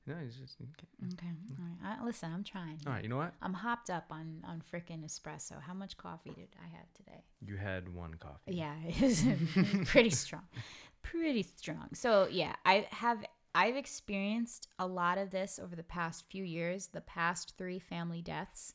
no, 0.07 0.15
it's 0.25 0.35
just 0.35 0.55
okay. 0.61 1.13
Okay. 1.13 1.27
All 1.59 1.65
right. 1.65 1.97
I, 2.01 2.03
listen, 2.05 2.33
I'm 2.33 2.43
trying. 2.43 2.79
All 2.87 2.93
right. 2.93 3.03
You 3.03 3.09
know 3.09 3.17
what? 3.17 3.33
I'm 3.41 3.53
hopped 3.53 3.89
up 3.89 4.05
on 4.09 4.43
on 4.47 4.61
frickin' 4.73 5.03
espresso. 5.05 5.61
How 5.61 5.73
much 5.73 5.95
coffee 5.97 6.31
did 6.31 6.47
I 6.61 6.67
have 6.75 6.91
today? 6.93 7.23
You 7.45 7.57
had 7.57 7.93
one 7.93 8.15
coffee. 8.15 8.53
Yeah, 8.55 8.73
it 8.87 8.99
was 9.01 9.23
pretty 9.89 10.09
strong. 10.09 10.43
Pretty 11.03 11.43
strong. 11.43 11.89
So, 11.93 12.27
yeah, 12.31 12.55
I 12.65 12.87
have 12.91 13.23
I've 13.55 13.75
experienced 13.75 14.67
a 14.79 14.87
lot 14.87 15.17
of 15.17 15.29
this 15.29 15.59
over 15.61 15.75
the 15.75 15.83
past 15.83 16.25
few 16.29 16.43
years. 16.43 16.87
The 16.87 17.01
past 17.01 17.53
3 17.57 17.79
family 17.79 18.21
deaths 18.21 18.73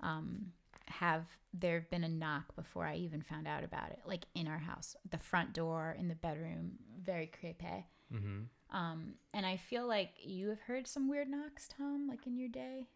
um 0.00 0.52
have 0.88 1.24
there 1.52 1.74
have 1.74 1.90
been 1.90 2.04
a 2.04 2.08
knock 2.08 2.54
before 2.54 2.84
I 2.84 2.96
even 2.96 3.22
found 3.22 3.48
out 3.48 3.64
about 3.64 3.90
it, 3.90 4.00
like 4.06 4.26
in 4.34 4.46
our 4.46 4.58
house, 4.58 4.94
the 5.10 5.18
front 5.18 5.52
door, 5.52 5.96
in 5.98 6.08
the 6.08 6.14
bedroom, 6.14 6.72
very 7.02 7.26
creepy. 7.26 7.86
Mm-hmm. 8.12 8.76
Um, 8.76 9.14
and 9.32 9.46
I 9.46 9.56
feel 9.56 9.86
like 9.86 10.10
you 10.22 10.48
have 10.50 10.60
heard 10.60 10.86
some 10.86 11.08
weird 11.08 11.28
knocks, 11.28 11.68
Tom, 11.68 12.06
like 12.08 12.26
in 12.26 12.36
your 12.36 12.48
day. 12.48 12.86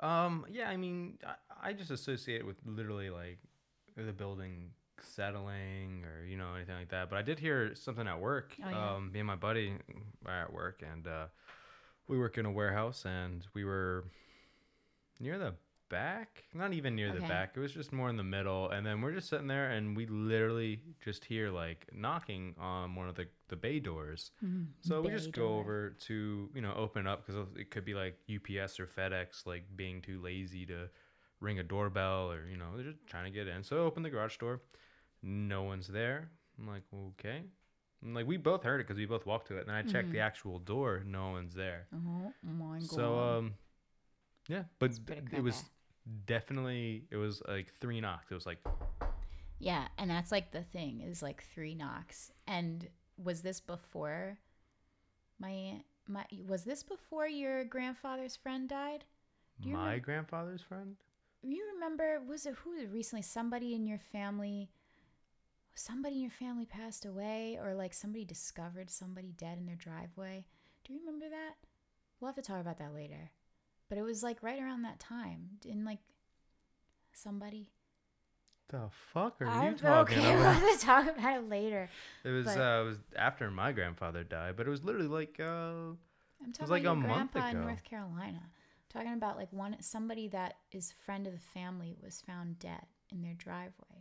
Um. 0.00 0.46
Yeah. 0.50 0.68
I 0.68 0.76
mean, 0.76 1.18
I, 1.26 1.68
I 1.68 1.72
just 1.72 1.90
associate 1.90 2.40
it 2.40 2.46
with 2.46 2.56
literally 2.64 3.10
like 3.10 3.38
the 3.96 4.12
building 4.12 4.70
settling 5.04 6.04
or 6.04 6.24
you 6.24 6.36
know 6.36 6.54
anything 6.54 6.76
like 6.76 6.90
that. 6.90 7.10
But 7.10 7.18
I 7.18 7.22
did 7.22 7.38
hear 7.38 7.74
something 7.74 8.06
at 8.06 8.20
work. 8.20 8.54
Oh, 8.64 8.70
yeah. 8.70 8.94
Um. 8.94 9.12
Me 9.12 9.20
and 9.20 9.26
my 9.26 9.36
buddy 9.36 9.74
are 10.26 10.42
at 10.42 10.52
work, 10.52 10.82
and 10.88 11.06
uh, 11.06 11.26
we 12.08 12.18
work 12.18 12.38
in 12.38 12.46
a 12.46 12.50
warehouse, 12.50 13.04
and 13.04 13.46
we 13.54 13.64
were 13.64 14.04
near 15.20 15.38
the 15.38 15.54
back. 15.90 16.44
Not 16.54 16.72
even 16.72 16.96
near 16.96 17.12
the 17.12 17.20
back. 17.20 17.52
It 17.56 17.60
was 17.60 17.72
just 17.72 17.92
more 17.92 18.08
in 18.08 18.16
the 18.16 18.24
middle. 18.24 18.70
And 18.70 18.84
then 18.84 19.00
we're 19.00 19.12
just 19.12 19.28
sitting 19.28 19.46
there, 19.46 19.70
and 19.70 19.96
we 19.96 20.06
literally 20.06 20.80
just 21.04 21.24
hear 21.24 21.50
like 21.50 21.86
knocking 21.92 22.54
on 22.58 22.94
one 22.94 23.08
of 23.08 23.14
the 23.14 23.26
the 23.48 23.56
bay 23.56 23.78
doors. 23.78 24.30
So 24.80 25.00
we 25.00 25.10
just 25.10 25.32
Bay 25.32 25.40
go 25.40 25.58
over 25.58 25.90
to 26.06 26.48
you 26.54 26.60
know 26.60 26.74
open 26.76 27.06
up 27.06 27.24
because 27.26 27.46
it 27.56 27.70
could 27.70 27.84
be 27.84 27.94
like 27.94 28.18
UPS 28.28 28.80
or 28.80 28.86
FedEx 28.86 29.46
like 29.46 29.64
being 29.76 30.00
too 30.02 30.20
lazy 30.20 30.66
to 30.66 30.88
ring 31.40 31.58
a 31.58 31.62
doorbell 31.62 32.30
or 32.32 32.48
you 32.50 32.56
know 32.56 32.66
they're 32.74 32.86
just 32.86 33.06
trying 33.06 33.24
to 33.24 33.30
get 33.30 33.46
in. 33.46 33.62
So 33.62 33.76
I 33.76 33.80
open 33.80 34.02
the 34.02 34.10
garage 34.10 34.36
door, 34.38 34.62
no 35.24 35.62
one's 35.62 35.88
there. 35.88 36.30
I'm 36.58 36.68
like 36.68 36.82
okay, 36.94 37.42
and 38.02 38.14
like 38.14 38.26
we 38.26 38.36
both 38.36 38.62
heard 38.62 38.80
it 38.80 38.86
because 38.86 38.98
we 38.98 39.06
both 39.06 39.26
walked 39.26 39.48
to 39.48 39.56
it. 39.56 39.60
And 39.60 39.68
then 39.68 39.76
I 39.76 39.82
checked 39.82 40.12
the 40.12 40.20
actual 40.20 40.58
door, 40.58 41.02
no 41.06 41.30
one's 41.30 41.54
there. 41.54 41.86
Oh 41.94 42.32
my 42.42 42.78
god. 42.78 42.90
So 42.90 43.18
um, 43.18 43.54
yeah, 44.48 44.64
but 44.78 44.92
it 45.32 45.42
was 45.42 45.64
definitely 46.26 47.04
it 47.10 47.16
was 47.16 47.42
like 47.48 47.72
three 47.80 48.00
knocks. 48.00 48.30
It 48.30 48.34
was 48.34 48.46
like 48.46 48.58
Yeah, 49.58 49.88
and 49.98 50.10
that's 50.10 50.30
like 50.30 50.52
the 50.52 50.62
thing 50.62 51.00
is 51.00 51.22
like 51.22 51.42
three 51.42 51.74
knocks. 51.74 52.30
And 52.46 52.88
was 53.16 53.42
this 53.42 53.60
before 53.60 54.38
my 55.38 55.82
my 56.06 56.24
was 56.46 56.64
this 56.64 56.82
before 56.82 57.26
your 57.26 57.64
grandfather's 57.64 58.36
friend 58.36 58.68
died? 58.68 59.04
My 59.64 59.98
remem- 59.98 60.02
grandfather's 60.02 60.62
friend. 60.62 60.96
You 61.42 61.64
remember 61.74 62.20
was 62.26 62.46
it 62.46 62.54
who 62.64 62.86
recently 62.88 63.22
somebody 63.22 63.74
in 63.74 63.86
your 63.86 63.98
family 63.98 64.70
somebody 65.74 66.16
in 66.16 66.22
your 66.22 66.30
family 66.30 66.66
passed 66.66 67.04
away 67.04 67.58
or 67.62 67.74
like 67.74 67.92
somebody 67.94 68.24
discovered 68.24 68.90
somebody 68.90 69.32
dead 69.36 69.58
in 69.58 69.66
their 69.66 69.76
driveway? 69.76 70.44
Do 70.84 70.92
you 70.92 71.00
remember 71.00 71.28
that? 71.28 71.54
We'll 72.20 72.28
have 72.28 72.36
to 72.36 72.42
talk 72.42 72.60
about 72.60 72.78
that 72.78 72.94
later. 72.94 73.30
But 73.88 73.98
it 73.98 74.02
was 74.02 74.22
like 74.22 74.42
right 74.42 74.60
around 74.60 74.82
that 74.82 74.98
time. 75.00 75.50
Didn't 75.60 75.84
like 75.84 75.98
somebody 77.12 77.68
The 78.68 78.88
fuck 79.12 79.40
are 79.40 79.44
you 79.44 79.50
I'm 79.50 79.76
talking 79.76 80.18
okay. 80.18 80.30
We'll 80.34 80.40
about? 80.42 80.56
have 80.56 80.78
to 80.80 80.84
talk 80.86 81.16
about 81.18 81.36
it 81.38 81.48
later. 81.48 81.88
It 82.24 82.30
was 82.30 82.46
But- 82.46 82.58
uh, 82.58 82.82
it 82.82 82.84
was 82.86 82.98
after 83.16 83.50
my 83.50 83.72
grandfather 83.72 84.24
died, 84.24 84.56
but 84.56 84.66
it 84.66 84.70
was 84.70 84.82
literally 84.82 85.08
like 85.08 85.36
uh, 85.38 85.44
I'm 86.42 86.52
talking 86.52 86.62
was 86.62 86.70
like 86.70 86.82
about 86.82 86.98
a 86.98 87.00
grandpa 87.02 87.48
in. 87.50 87.60
North 87.60 87.84
Carolina. 87.84 88.42
talking 88.88 89.12
about 89.14 89.36
like 89.36 89.52
one 89.52 89.76
somebody 89.80 90.28
that 90.28 90.54
is 90.72 90.92
friend 91.04 91.26
of 91.26 91.32
the 91.32 91.38
family 91.38 91.96
was 92.02 92.20
found 92.26 92.58
dead 92.58 92.86
in 93.10 93.22
their 93.22 93.34
driveway. 93.34 93.93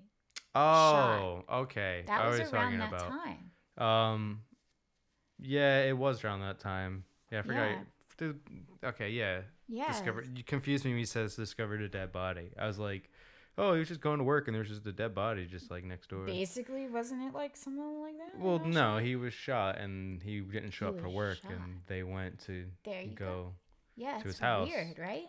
Oh, 0.55 1.43
okay. 1.51 2.03
That 2.07 2.21
I 2.21 2.27
was 2.29 2.39
was 2.39 2.53
around 2.53 2.63
talking 2.63 2.79
that 2.79 2.87
about. 2.89 3.09
time. 3.77 3.85
Um, 3.87 4.41
yeah, 5.41 5.81
it 5.83 5.97
was 5.97 6.23
around 6.23 6.41
that 6.41 6.59
time. 6.59 7.03
Yeah, 7.31 7.39
I 7.39 7.41
forgot. 7.41 7.69
Yeah. 8.21 8.31
Okay, 8.89 9.09
yeah. 9.09 9.41
Yeah. 9.67 9.87
Discovered. 9.91 10.37
You 10.37 10.43
confused 10.43 10.85
me 10.85 10.91
when 10.91 10.99
he 10.99 11.05
says 11.05 11.35
discovered 11.35 11.81
a 11.81 11.89
dead 11.89 12.11
body. 12.11 12.51
I 12.59 12.67
was 12.67 12.77
like, 12.77 13.09
oh, 13.57 13.73
he 13.73 13.79
was 13.79 13.87
just 13.87 14.01
going 14.01 14.19
to 14.19 14.23
work 14.23 14.47
and 14.47 14.53
there 14.53 14.61
was 14.61 14.69
just 14.69 14.85
a 14.85 14.91
dead 14.91 15.15
body 15.15 15.45
just 15.45 15.71
like 15.71 15.83
next 15.83 16.09
door. 16.09 16.25
Basically, 16.25 16.87
wasn't 16.87 17.23
it 17.23 17.33
like 17.33 17.55
something 17.57 18.01
like 18.01 18.13
that? 18.17 18.39
Well, 18.39 18.59
no, 18.59 18.97
he 18.99 19.15
was 19.15 19.33
shot 19.33 19.79
and 19.79 20.21
he 20.21 20.41
didn't 20.41 20.71
show 20.71 20.91
He 20.91 20.97
up 20.97 21.01
for 21.01 21.09
work 21.09 21.39
shot. 21.41 21.51
and 21.51 21.81
they 21.87 22.03
went 22.03 22.39
to 22.45 22.65
There 22.85 23.01
you 23.01 23.11
go. 23.15 23.25
go. 23.25 23.53
Yeah, 23.95 24.11
to 24.13 24.17
it's 24.17 24.23
his 24.25 24.39
house. 24.39 24.67
weird, 24.69 24.99
right? 24.99 25.25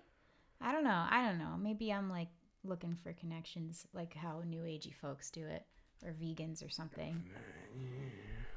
I 0.61 0.73
don't 0.73 0.85
know. 0.85 1.07
I 1.11 1.27
don't 1.27 1.39
know. 1.39 1.57
Maybe 1.59 1.93
I'm 1.93 2.11
like 2.11 2.29
looking 2.65 2.97
for 3.03 3.13
connections, 3.13 3.87
like 3.93 4.15
how 4.15 4.43
new 4.47 4.63
agey 4.63 4.95
folks 4.95 5.31
do 5.31 5.47
it, 5.47 5.65
or 6.05 6.13
vegans 6.13 6.65
or 6.65 6.71
something. 6.71 7.23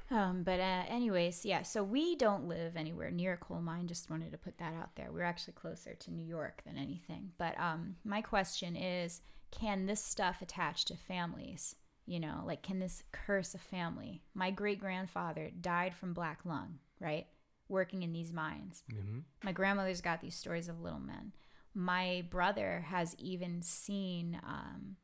Um, 0.10 0.44
but 0.44 0.60
uh, 0.60 0.84
anyways, 0.88 1.44
yeah. 1.46 1.64
So 1.64 1.84
we 1.84 2.16
don't 2.16 2.48
live 2.48 2.78
anywhere 2.78 3.12
near 3.12 3.34
a 3.34 3.38
coal 3.38 3.60
mine. 3.62 3.88
Just 3.88 4.10
wanted 4.10 4.32
to 4.32 4.38
put 4.38 4.58
that 4.58 4.74
out 4.74 4.96
there. 4.96 5.10
We're 5.12 5.24
actually 5.24 5.54
closer 5.54 5.96
to 5.96 6.12
New 6.14 6.26
York 6.26 6.62
than 6.66 6.78
anything. 6.78 7.32
But 7.38 7.60
um, 7.60 7.98
my 8.06 8.22
question 8.22 8.76
is, 8.78 9.22
can 9.52 9.86
this 9.86 10.04
stuff 10.04 10.42
attach 10.42 10.86
to 10.86 10.96
families? 10.96 11.76
You 12.06 12.22
know, 12.22 12.44
like 12.46 12.64
can 12.64 12.80
this 12.80 13.04
curse 13.12 13.54
a 13.54 13.58
family? 13.58 14.22
My 14.34 14.50
great 14.50 14.80
grandfather 14.80 15.52
died 15.60 15.94
from 15.94 16.14
black 16.14 16.40
lung, 16.46 16.80
right? 17.02 17.28
Working 17.68 18.04
in 18.04 18.14
these 18.14 18.32
mines. 18.32 18.84
hmm 18.90 19.20
My 19.44 19.52
grandmother's 19.52 20.00
got 20.00 20.22
these 20.22 20.36
stories 20.36 20.70
of 20.70 20.80
little 20.80 21.02
men. 21.02 21.34
My 21.78 22.26
brother 22.32 22.84
has 22.88 23.16
even 23.20 23.62
seen 23.62 24.42
um, 24.44 24.96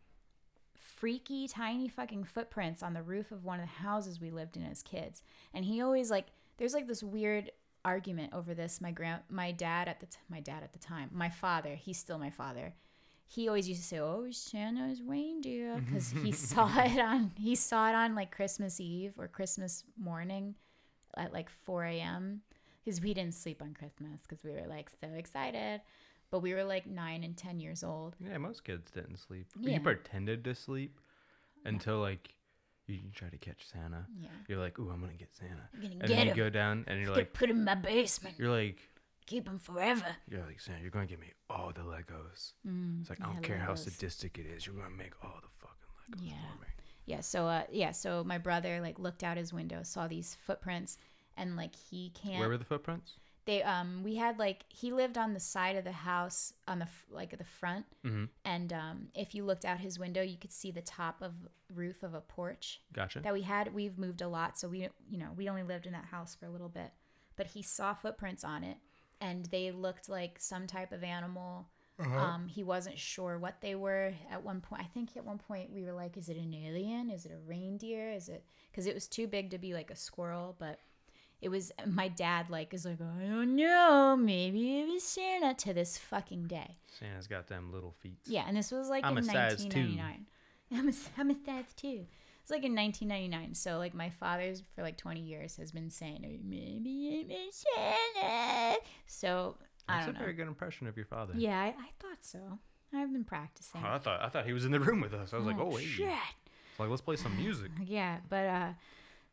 freaky, 0.74 1.48
tiny 1.48 1.88
fucking 1.88 2.24
footprints 2.24 2.82
on 2.82 2.96
the 2.96 3.04
roof 3.04 3.32
of 3.32 3.44
one 3.44 3.60
of 3.60 3.68
the 3.68 3.84
houses 3.84 4.20
we 4.20 4.32
lived 4.32 4.58
in 4.58 4.64
as 4.66 4.82
kids. 4.82 5.22
And 5.54 5.66
he 5.66 5.82
always 5.82 6.10
like, 6.10 6.30
there's 6.58 6.74
like 6.74 6.88
this 6.88 7.04
weird 7.04 7.52
argument 7.86 8.34
over 8.34 8.56
this. 8.56 8.82
My 8.82 8.90
grand, 8.90 9.22
my 9.30 9.52
dad 9.52 9.88
at 9.88 10.00
the 10.00 10.08
t- 10.08 10.18
my 10.30 10.40
dad 10.40 10.64
at 10.64 10.74
the 10.74 10.80
time, 10.80 11.12
my 11.14 11.30
father, 11.30 11.76
he's 11.76 12.00
still 12.00 12.18
my 12.18 12.32
father. 12.32 12.74
He 13.28 13.48
always 13.48 13.70
used 13.70 13.82
to 13.82 13.88
say, 13.88 14.00
"Oh, 14.00 14.26
Santa's 14.32 15.04
reindeer," 15.04 15.80
because 15.86 16.10
he 16.10 16.32
saw 16.32 16.70
it 16.82 17.00
on 17.00 17.34
he 17.38 17.56
saw 17.56 17.88
it 17.90 17.94
on 17.96 18.16
like 18.16 18.36
Christmas 18.36 18.80
Eve 18.80 19.14
or 19.20 19.28
Christmas 19.28 19.84
morning 19.96 20.56
at 21.18 21.34
like 21.34 21.52
4 21.52 21.84
a.m. 21.86 22.42
because 22.84 23.00
we 23.00 23.14
didn't 23.14 23.36
sleep 23.36 23.62
on 23.62 23.76
Christmas 23.76 24.22
because 24.22 24.44
we 24.44 24.52
were 24.52 24.66
like 24.68 24.90
so 25.00 25.08
excited. 25.16 25.82
But 26.34 26.40
we 26.40 26.56
were 26.56 26.64
like 26.64 26.88
nine 26.88 27.24
and 27.24 27.38
10 27.38 27.60
years 27.60 27.84
old. 27.84 28.16
Yeah, 28.20 28.40
most 28.40 28.64
kids 28.64 28.90
didn't 28.90 29.18
sleep. 29.18 29.46
Yeah. 29.60 29.76
You 29.76 29.80
pretended 29.82 30.44
to 30.46 30.56
sleep 30.56 31.00
until 31.64 32.00
like 32.00 32.34
you 32.88 33.02
try 33.14 33.30
to 33.30 33.38
catch 33.38 33.68
Santa. 33.72 34.08
Yeah. 34.20 34.30
You're 34.48 34.58
like, 34.58 34.80
ooh, 34.80 34.90
I'm 34.92 35.00
gonna 35.00 35.14
get 35.14 35.30
Santa. 35.36 35.62
I'm 35.76 35.80
gonna 35.82 35.94
And 35.94 36.02
get 36.02 36.08
then 36.10 36.26
you 36.26 36.32
him. 36.32 36.38
go 36.38 36.50
down 36.50 36.86
and 36.88 37.00
you're 37.00 37.14
like, 37.16 37.34
put 37.34 37.52
him 37.52 37.58
in 37.58 37.66
my 37.66 37.76
basement. 37.76 38.34
you're 38.40 38.50
like, 38.50 38.80
Keep 39.28 39.48
him 39.48 39.60
forever. 39.60 40.08
you're 40.28 40.44
like 40.44 40.60
Santa. 40.60 40.82
You're 40.82 40.90
gonna 40.90 41.06
give 41.06 41.20
me 41.20 41.32
all 41.52 41.72
the 41.72 41.82
Legos. 41.82 42.54
Mm, 42.68 43.02
It's 43.02 43.12
like 43.12 43.22
I 43.22 43.26
don't 43.26 43.44
care 43.44 43.60
how 43.60 43.76
sadistic 43.76 44.40
it 44.40 44.48
is. 44.48 44.66
You're 44.66 44.76
gonna 44.76 44.90
make 44.90 45.14
all 45.24 45.40
the 45.40 45.48
fucking 45.60 46.26
Legos 46.26 46.30
Yeah. 46.32 46.52
for 46.56 46.62
me. 46.62 46.68
Yeah, 47.06 47.20
so 47.22 47.46
uh 47.46 47.64
yeah, 47.72 47.92
so 47.92 48.24
my 48.24 48.40
brother 48.40 48.82
like 48.82 48.98
looked 48.98 49.24
out 49.24 49.38
his 49.38 49.54
window, 49.54 49.84
saw 49.84 50.08
these 50.08 50.36
footprints 50.48 50.98
and 51.38 51.56
like 51.56 51.76
he 51.76 52.10
can't 52.20 52.40
Where 52.40 52.50
were 52.50 52.58
the 52.58 52.66
footprints? 52.66 53.18
They 53.46 53.62
um 53.64 54.04
we 54.04 54.16
had 54.16 54.39
like 54.39 54.64
he 54.70 54.91
lived 54.91 55.18
on 55.18 55.34
the 55.34 55.39
side 55.39 55.76
of 55.76 55.84
the 55.84 55.91
house 55.91 56.54
on 56.68 56.80
the 56.80 56.88
like 57.12 57.34
at 57.34 57.39
the 57.39 57.46
front. 57.46 57.86
Mm-hmm. 58.06 58.26
and 58.46 58.74
um 58.74 59.08
if 59.14 59.36
you 59.36 59.44
looked 59.46 59.66
out 59.66 59.80
his 59.80 60.00
window 60.00 60.22
you 60.22 60.38
could 60.38 60.52
see 60.52 60.72
the 60.72 60.82
top 60.82 61.22
of 61.22 61.34
roof 61.74 62.04
of 62.04 62.14
a 62.14 62.22
porch 62.22 62.82
Gotcha. 62.94 63.20
that 63.22 63.34
we 63.34 63.41
had. 63.41 63.74
We've 63.74 63.98
moved 63.98 64.22
a 64.22 64.28
lot 64.28 64.58
so 64.58 64.68
we 64.68 64.88
you 65.10 65.18
know 65.18 65.30
we 65.36 65.50
only 65.50 65.64
lived 65.64 65.86
in 65.86 65.94
that 65.94 66.06
house 66.06 66.36
for 66.36 66.46
a 66.46 66.50
little 66.50 66.70
bit. 66.70 66.91
But 67.36 67.48
he 67.48 67.62
saw 67.64 67.94
footprints 67.94 68.44
on 68.44 68.64
it 68.64 68.78
and 69.20 69.46
they 69.46 69.72
looked 69.72 70.08
like 70.10 70.38
some 70.39 70.68
type 70.68 70.91
of 70.91 71.04
animal. 71.04 71.68
Um 72.00 72.48
he 72.48 72.64
wasn't 72.64 72.98
sure 72.98 73.38
what 73.38 73.62
they 73.62 73.76
were. 73.76 74.14
At 74.32 74.44
one 74.44 74.62
point 74.62 74.82
i 74.82 74.86
think 74.86 75.16
at 75.16 75.26
one 75.26 75.38
point 75.38 75.72
we 75.72 75.84
were 75.84 75.94
like 75.94 76.18
is 76.18 76.30
it 76.30 76.38
an 76.38 76.54
alien? 76.54 77.10
Is 77.10 77.26
it 77.26 77.32
a 77.32 77.48
reindeer? 77.48 78.12
Is 78.12 78.30
it 78.30 78.44
because 78.72 78.88
it 78.88 78.94
was 78.94 79.08
too 79.08 79.28
big 79.28 79.52
to 79.52 79.58
be 79.58 79.74
like 79.74 79.91
a 79.91 79.96
squirrel 79.96 80.56
but 80.60 80.80
it 81.44 81.50
was 81.50 81.72
my 81.86 82.08
dad 82.08 82.50
like 82.50 82.74
is 82.74 82.86
like 82.86 83.00
i 83.02 83.26
don't 83.28 83.56
know 83.56 84.16
maybe 84.18 84.80
it 84.80 84.88
was 84.88 85.04
santa 85.04 85.54
to 85.54 85.74
this 85.74 85.98
fucking 85.98 86.48
day 86.48 86.78
Santa's 87.00 87.28
got 87.28 87.48
them 87.48 87.72
little 87.72 87.91
feet. 88.02 88.20
yeah, 88.26 88.46
and 88.48 88.56
this 88.56 88.72
was 88.72 88.88
like 88.88 89.04
I'm 89.04 89.18
in 89.18 89.24
a 89.24 89.28
size 89.28 89.66
two. 89.66 89.80
1999. 89.80 90.26
I'm 90.72 90.89
a, 90.89 90.94
I'm 91.18 91.30
a 91.32 91.46
size 91.46 91.74
two. 91.76 92.06
It's 92.41 92.52
like 92.52 92.64
in 92.64 92.76
1999. 92.76 93.56
So 93.56 93.78
like 93.80 93.96
my 93.96 94.10
father's 94.12 94.62
for 94.76 94.84
like 94.84 94.96
20 94.98 95.20
years 95.20 95.56
has 95.58 95.72
been 95.72 95.89
saying 95.89 96.22
"Oh, 96.24 96.39
maybe 96.48 97.26
it 97.28 97.28
was 97.28 97.66
Santa. 97.76 98.78
So 99.08 99.58
I 99.89 99.94
That's 99.96 100.04
a 100.04 100.06
don't 100.08 100.14
know. 100.14 100.20
very 100.20 100.34
good 100.34 100.48
impression 100.48 100.86
of 100.86 100.96
your 100.96 101.08
father. 101.08 101.34
Yeah, 101.36 101.60
I, 101.60 101.68
I 101.70 101.89
thought 102.00 102.20
so. 102.22 102.39
I've 102.94 103.12
been 103.12 103.24
practicing. 103.24 103.82
Oh, 103.84 103.89
I 103.96 103.98
thought 103.98 104.22
I 104.22 104.30
thought 104.30 104.46
he 104.46 104.54
was 104.54 104.66
in 104.66 104.72
the 104.72 104.80
room 104.80 105.02
with 105.02 105.16
us. 105.16 105.34
I 105.34 105.38
was 105.38 105.48
like, 105.48 105.58
oh 105.60 105.72
wait. 105.74 105.86
shit. 105.86 106.10
It's 106.10 106.80
like 106.80 106.89
let's 106.89 107.02
play 107.02 107.16
some 107.16 107.36
music. 107.36 107.72
Yeah, 107.86 108.18
but 108.30 108.46
uh, 108.46 108.70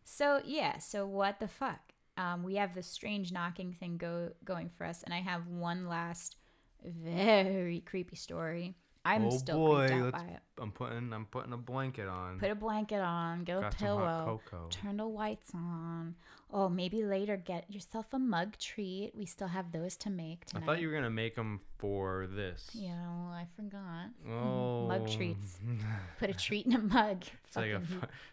so 0.02 0.40
yeah, 0.46 0.78
so 0.78 1.06
what 1.06 1.40
the 1.40 1.48
fuck? 1.48 1.89
Um, 2.20 2.42
we 2.42 2.56
have 2.56 2.74
this 2.74 2.86
strange 2.86 3.32
knocking 3.32 3.72
thing 3.72 3.96
go 3.96 4.30
going 4.44 4.68
for 4.76 4.84
us, 4.84 5.02
and 5.02 5.14
I 5.14 5.20
have 5.20 5.46
one 5.46 5.88
last 5.88 6.36
very 6.84 7.80
creepy 7.80 8.16
story. 8.16 8.74
I'm 9.04 9.26
oh 9.26 9.30
still 9.30 9.56
boy, 9.56 9.86
creeped 9.88 10.02
out 10.04 10.12
by 10.12 10.24
it. 10.24 10.40
I'm 10.58 10.72
putting 10.72 11.12
I'm 11.12 11.24
putting 11.26 11.52
a 11.52 11.56
blanket 11.56 12.06
on. 12.06 12.38
Put 12.38 12.50
a 12.50 12.54
blanket 12.54 13.00
on, 13.00 13.44
get 13.44 13.56
a 13.56 13.60
Got 13.62 13.72
hot 13.74 13.78
pillow, 13.82 14.40
turn 14.68 14.98
the 14.98 15.06
lights 15.06 15.52
on. 15.54 16.16
Oh, 16.52 16.68
maybe 16.68 17.04
later 17.04 17.36
get 17.36 17.72
yourself 17.72 18.06
a 18.12 18.18
mug 18.18 18.58
treat. 18.58 19.12
We 19.14 19.24
still 19.24 19.46
have 19.48 19.72
those 19.72 19.96
to 19.98 20.10
make 20.10 20.44
tonight. 20.46 20.62
I 20.62 20.66
thought 20.66 20.80
you 20.80 20.88
were 20.88 20.94
gonna 20.94 21.08
make 21.08 21.34
them 21.36 21.60
for 21.78 22.26
this. 22.30 22.68
Yeah, 22.74 22.90
well, 22.90 23.32
I 23.32 23.46
forgot. 23.56 24.10
Oh. 24.30 24.88
Mug 24.88 25.08
treats. 25.10 25.58
Put 26.18 26.28
a 26.28 26.34
treat 26.34 26.66
in 26.66 26.74
a 26.74 26.78
mug. 26.78 27.24
It's 27.50 27.56
like 27.56 27.70
a 27.72 27.82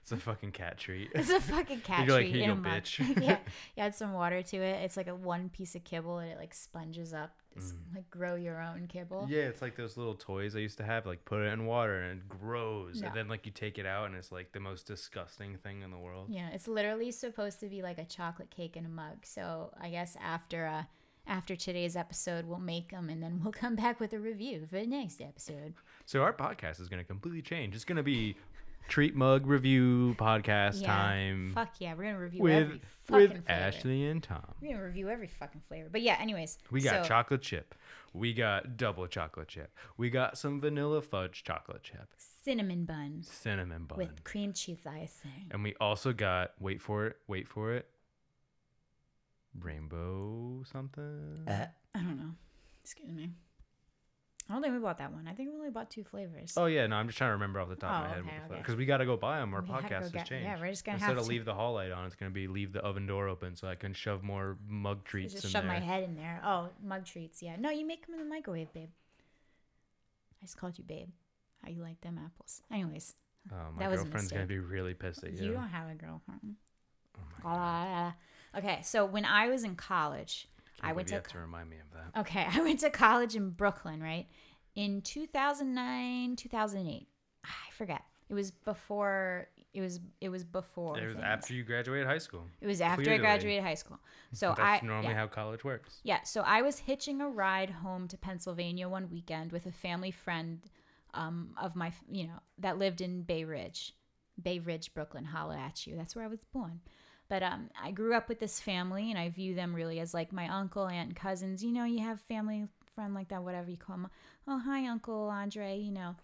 it's 0.04 0.12
a 0.12 0.18
fucking 0.18 0.52
cat 0.52 0.78
treat. 0.78 1.10
It's 1.16 1.32
a 1.32 1.42
fucking 1.42 1.80
cat 1.84 2.06
You're 2.06 2.18
like, 2.18 2.26
treat 2.28 2.36
"Here 2.36 2.44
in 2.44 2.52
a 2.52 2.56
go, 2.56 2.62
mug. 2.62 2.84
bitch." 2.84 3.22
yeah, 3.24 3.40
you 3.76 3.82
add 3.82 3.96
some 3.96 4.14
water 4.14 4.44
to 4.44 4.58
it. 4.58 4.84
It's 4.84 4.96
like 4.96 5.08
a 5.08 5.16
one 5.16 5.50
piece 5.50 5.74
of 5.74 5.84
kibble, 5.84 6.20
and 6.20 6.30
it 6.32 6.38
like 6.38 6.54
sponges 6.54 7.16
up. 7.16 7.32
It's 7.58 7.74
like 7.94 8.10
grow 8.10 8.36
your 8.36 8.62
own 8.62 8.88
kibble. 8.88 9.24
Mm. 9.24 9.30
yeah, 9.30 9.42
it's 9.44 9.62
like 9.62 9.76
those 9.76 9.98
little 9.98 10.16
toys 10.16 10.56
I 10.56 10.60
used 10.60 10.78
to 10.78 10.84
have. 10.84 11.06
Like 11.06 11.24
put 11.26 11.42
it 11.42 11.52
in 11.54 11.66
water 11.66 12.02
and 12.02 12.22
it 12.22 12.30
grows, 12.30 13.02
No. 13.02 13.08
and 13.08 13.16
then 13.16 13.28
like 13.28 13.46
you 13.46 13.52
take 13.52 13.78
it 13.78 13.86
out 13.86 14.06
and 14.08 14.16
it's 14.16 14.32
like 14.32 14.52
the 14.52 14.60
most 14.60 14.88
disgusting 14.88 15.58
thing 15.58 15.82
in 15.82 15.92
the 15.92 15.98
world. 15.98 16.28
Yeah, 16.30 16.50
it's 16.54 16.68
literally 16.68 17.12
supposed 17.12 17.60
to 17.62 17.68
be 17.68 17.82
like 17.82 17.98
a 17.98 18.06
chocolate 18.06 18.50
cake 18.52 18.78
in 18.78 18.86
a 18.86 18.90
mug. 18.90 19.18
So 19.26 19.72
I 19.82 19.90
guess 19.90 20.16
after 20.22 20.66
uh 20.66 20.84
after 21.30 21.58
today's 21.58 21.98
episode, 21.98 22.46
we'll 22.46 22.58
make 22.60 22.92
them 22.92 23.10
and 23.10 23.22
then 23.22 23.42
we'll 23.44 23.52
come 23.64 23.76
back 23.76 24.00
with 24.00 24.14
a 24.14 24.20
review 24.20 24.66
for 24.70 24.80
the 24.80 24.88
next 24.88 25.20
episode. 25.22 25.74
So 26.06 26.22
our 26.24 26.32
podcast 26.34 26.80
is 26.80 26.88
gonna 26.88 27.04
completely 27.04 27.42
change. 27.42 27.76
It's 27.76 27.84
gonna 27.86 28.04
be 28.04 28.38
treat 28.88 29.16
mug 29.16 29.46
review 29.48 30.16
podcast 30.18 30.82
Yeah, 30.82 30.88
time 30.88 31.52
Fuck 31.54 31.74
yeah, 31.80 31.94
we're 31.94 32.04
gonna 32.04 32.20
review 32.20 32.42
with 32.42 32.54
every 32.54 32.82
fucking 33.06 33.22
with 33.22 33.32
flavor. 33.32 33.44
Ashley 33.50 34.06
and 34.08 34.24
Tom. 34.24 34.56
We're 34.62 34.74
gonna 34.74 34.84
review 34.86 35.10
every 35.10 35.28
fucking 35.28 35.62
flavor. 35.68 35.90
But 35.92 36.02
yeah, 36.02 36.18
anyways, 36.20 36.58
We 36.72 36.82
got 36.82 37.04
so, 37.04 37.08
chocolate 37.10 37.42
chip. 37.42 37.76
We 38.14 38.34
got 38.34 38.78
double 38.78 39.08
chocolate 39.08 39.48
chip. 39.50 39.72
We 39.98 40.10
got 40.10 40.38
some 40.38 40.60
vanilla 40.62 41.02
fudge 41.02 41.44
chocolate 41.44 41.84
chip. 41.84 42.08
cinnamon 42.18 42.86
buns 42.86 43.30
Cinnamon 43.30 43.84
bun. 43.86 43.98
with 43.98 44.24
cream 44.24 44.54
cheese 44.54 44.86
icing. 44.86 45.48
And 45.52 45.64
we 45.64 45.76
also 45.80 46.14
got 46.14 46.52
wait 46.60 46.82
for 46.82 47.06
it, 47.08 47.18
wait 47.28 47.48
for 47.48 47.74
it. 47.74 47.88
Rainbow 49.60 50.64
something. 50.72 51.44
Uh. 51.48 51.68
I 51.96 52.00
don't 52.00 52.18
know. 52.18 52.36
Excuse 52.84 53.12
me. 53.12 53.32
I 54.50 54.54
don't 54.54 54.62
think 54.62 54.74
we 54.74 54.80
bought 54.80 54.98
that 55.00 55.12
one. 55.12 55.28
I 55.28 55.34
think 55.34 55.50
we 55.52 55.56
only 55.58 55.70
bought 55.72 55.90
two 55.90 56.04
flavors. 56.06 56.54
Oh 56.56 56.68
yeah, 56.68 56.88
no, 56.88 56.96
I'm 56.96 57.08
just 57.08 57.18
trying 57.18 57.30
to 57.30 57.34
remember 57.34 57.60
off 57.60 57.68
the 57.68 57.76
top 57.76 57.92
of 57.92 57.98
Oh, 58.06 58.08
my 58.10 58.14
head 58.16 58.24
okay, 58.24 58.46
okay. 58.54 58.58
because 58.62 58.76
we 58.78 58.86
got 58.86 58.98
to 58.98 59.06
go 59.06 59.18
buy 59.18 59.40
them. 59.40 59.54
Our 59.54 59.62
We 59.62 59.68
podcast 59.68 59.90
has 60.04 60.12
get- 60.12 60.26
changed. 60.26 60.46
yeah, 60.46 60.58
we're 60.60 60.70
just 60.70 60.86
gonna 60.86 60.96
Instead 60.96 61.08
have 61.10 61.18
of 61.18 61.24
to- 61.24 61.30
leave 61.30 61.44
the 61.46 61.54
hall 61.54 61.74
light 61.74 61.92
on, 61.92 62.06
it's 62.06 62.16
gonna 62.16 62.32
be 62.32 62.48
leave 62.48 62.72
the 62.72 62.80
oven 62.82 63.06
door 63.08 63.28
open 63.28 63.56
so 63.58 63.68
I 63.68 63.76
can 63.76 63.94
shove 63.94 64.24
more 64.24 64.58
mug 64.68 65.04
treats 65.04 65.34
just 65.34 65.46
in 65.46 65.52
shove 65.52 65.64
there. 65.64 65.72
my 65.74 65.80
head 65.80 66.04
in 66.04 66.16
there. 66.16 66.42
Oh, 66.46 66.70
mug 66.82 67.04
treats. 67.06 67.42
Yeah. 67.44 67.58
No, 67.60 67.70
you 67.72 67.86
make 67.86 68.06
them 68.06 68.16
in 68.16 68.22
the 68.22 68.30
microwave, 68.30 68.72
babe. 68.74 68.90
I 70.42 70.46
just 70.46 70.58
called 70.58 70.78
you 70.78 70.84
babe. 70.84 71.10
How 71.64 71.70
you 71.70 71.82
like 71.82 72.00
them 72.02 72.18
apples? 72.24 72.62
Anyways, 72.72 73.16
Oh, 73.52 73.56
my 73.74 73.80
That 73.84 73.92
was 73.92 74.02
girlfriend's 74.04 74.32
gonna 74.32 74.46
be 74.46 74.60
really 74.60 74.94
pissed 74.94 75.24
at 75.24 75.34
you 75.34 75.46
you. 75.48 75.54
don't 75.54 75.70
have 75.70 75.90
a 75.90 75.94
girlfriend. 75.96 76.56
Oh 77.18 77.22
my 77.38 77.44
God. 77.44 77.58
Ah. 77.60 78.16
Okay, 78.58 78.82
so 78.82 79.06
when 79.06 79.24
I 79.26 79.48
was 79.48 79.64
in 79.64 79.76
college, 79.76 80.50
Can't 80.82 80.92
I 80.92 80.94
went 80.94 81.08
to 81.10 81.22
to 81.22 81.40
remind 81.40 81.70
me 81.70 81.78
of 81.78 81.92
that. 81.94 82.20
Okay, 82.22 82.46
I 82.52 82.62
went 82.62 82.80
to 82.82 82.90
college 82.90 83.36
in 83.36 83.50
Brooklyn, 83.50 84.02
right? 84.02 84.28
In 84.76 85.02
2009, 85.02 86.36
2008. 86.36 87.08
I 87.44 87.50
forget. 87.72 88.02
It 88.30 88.34
was 88.34 88.52
before 88.52 89.48
It 89.74 89.82
was 89.82 90.00
it 90.20 90.30
was 90.30 90.44
before. 90.44 90.98
It 90.98 91.08
was 91.08 91.16
things. 91.16 91.26
after 91.26 91.54
you 91.54 91.64
graduated 91.64 92.08
high 92.08 92.18
school. 92.18 92.44
It 92.62 92.68
was 92.68 92.82
after 92.82 93.04
clearly. 93.04 93.20
I 93.20 93.22
graduated 93.22 93.64
high 93.64 93.76
school. 93.76 94.00
So 94.34 94.54
That's 94.58 94.84
I 94.84 94.86
normally 94.86 95.14
yeah. 95.14 95.20
how 95.20 95.28
college 95.28 95.64
works. 95.64 96.00
Yeah, 96.04 96.24
so 96.24 96.42
I 96.42 96.62
was 96.62 96.80
hitching 96.80 97.22
a 97.22 97.30
ride 97.30 97.70
home 97.70 98.08
to 98.10 98.18
Pennsylvania 98.18 98.90
one 98.90 99.10
weekend 99.10 99.52
with 99.52 99.66
a 99.66 99.72
family 99.72 100.12
friend 100.12 100.62
um, 101.14 101.56
of 101.60 101.76
my, 101.76 101.92
you 102.12 102.26
know, 102.28 102.40
that 102.60 102.78
lived 102.78 103.02
in 103.02 103.22
Bay 103.24 103.44
Ridge, 103.44 103.94
Bay 104.42 104.60
Ridge, 104.60 104.94
Brooklyn. 104.94 105.26
Holla 105.26 105.58
at 105.58 105.88
you. 105.88 105.96
That's 105.96 106.16
where 106.16 106.26
I 106.26 106.28
was 106.28 106.44
born. 106.44 106.82
But 107.30 107.44
um, 107.44 107.70
I 107.82 107.92
grew 107.92 108.14
up 108.16 108.30
with 108.30 108.40
this 108.40 108.60
family, 108.60 109.10
and 109.12 109.20
I 109.20 109.30
view 109.30 109.54
them 109.56 109.74
really 109.76 110.00
as 110.00 110.14
like 110.14 110.32
my 110.32 110.48
uncle, 110.48 110.86
aunt, 110.88 111.10
and 111.10 111.16
cousins. 111.16 111.64
You 111.64 111.72
know, 111.72 111.84
you 111.84 112.00
have 112.00 112.22
family 112.22 112.68
friend 112.96 113.14
like 113.14 113.28
that, 113.30 113.44
whatever 113.44 113.70
you 113.70 113.78
call 113.78 113.98
them. 113.98 114.08
Oh, 114.48 114.60
hi, 114.64 114.88
Uncle 114.88 115.30
Andre. 115.30 115.78
You 115.78 115.92
know. 115.92 116.16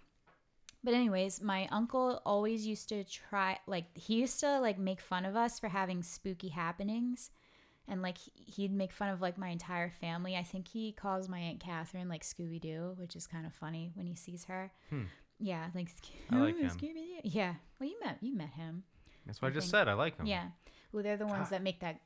But 0.84 0.94
anyways, 0.94 1.42
my 1.42 1.68
uncle 1.72 2.22
always 2.26 2.68
used 2.68 2.90
to 2.90 3.06
try, 3.06 3.58
like, 3.68 3.86
he 3.98 4.16
used 4.16 4.42
to 4.42 4.60
like 4.60 4.78
make 4.78 5.00
fun 5.00 5.24
of 5.26 5.34
us 5.36 5.58
for 5.58 5.70
having 5.70 6.04
spooky 6.04 6.50
happenings 6.50 7.32
and 7.88 8.02
like 8.02 8.18
he- 8.18 8.34
he'd 8.52 8.74
make 8.74 8.92
fun 8.92 9.08
of 9.08 9.22
like 9.22 9.38
my 9.38 9.48
entire 9.48 9.90
family. 9.90 10.36
I 10.36 10.44
think 10.44 10.68
he 10.68 10.92
calls 10.92 11.30
my 11.30 11.40
aunt 11.40 11.62
Catherine 11.62 12.10
like 12.10 12.24
Scooby 12.24 12.60
Doo, 12.60 12.96
which 12.98 13.16
is 13.16 13.28
kind 13.28 13.46
of 13.46 13.54
funny 13.54 13.92
when 13.96 14.08
he 14.08 14.16
sees 14.16 14.44
her. 14.46 14.72
Hmm. 14.90 15.04
Yeah, 15.40 15.68
like 15.74 15.88
like. 16.32 16.56
Scooby 16.78 16.94
Doo. 16.96 17.20
Yeah, 17.24 17.54
well 17.80 17.88
you 17.88 17.98
met 18.04 18.18
you 18.22 18.36
met 18.36 18.50
him. 18.52 18.84
That's 19.26 19.42
what 19.42 19.48
I, 19.48 19.52
I 19.52 19.54
just 19.54 19.68
think- 19.68 19.72
said. 19.84 19.88
I 19.88 19.94
like 19.94 20.18
him. 20.18 20.26
Yeah, 20.26 20.48
well 20.94 21.04
they're 21.04 21.18
the 21.18 21.26
ones 21.28 21.50
God. 21.50 21.52
that 21.52 21.64
make 21.64 21.80
that 21.82 22.00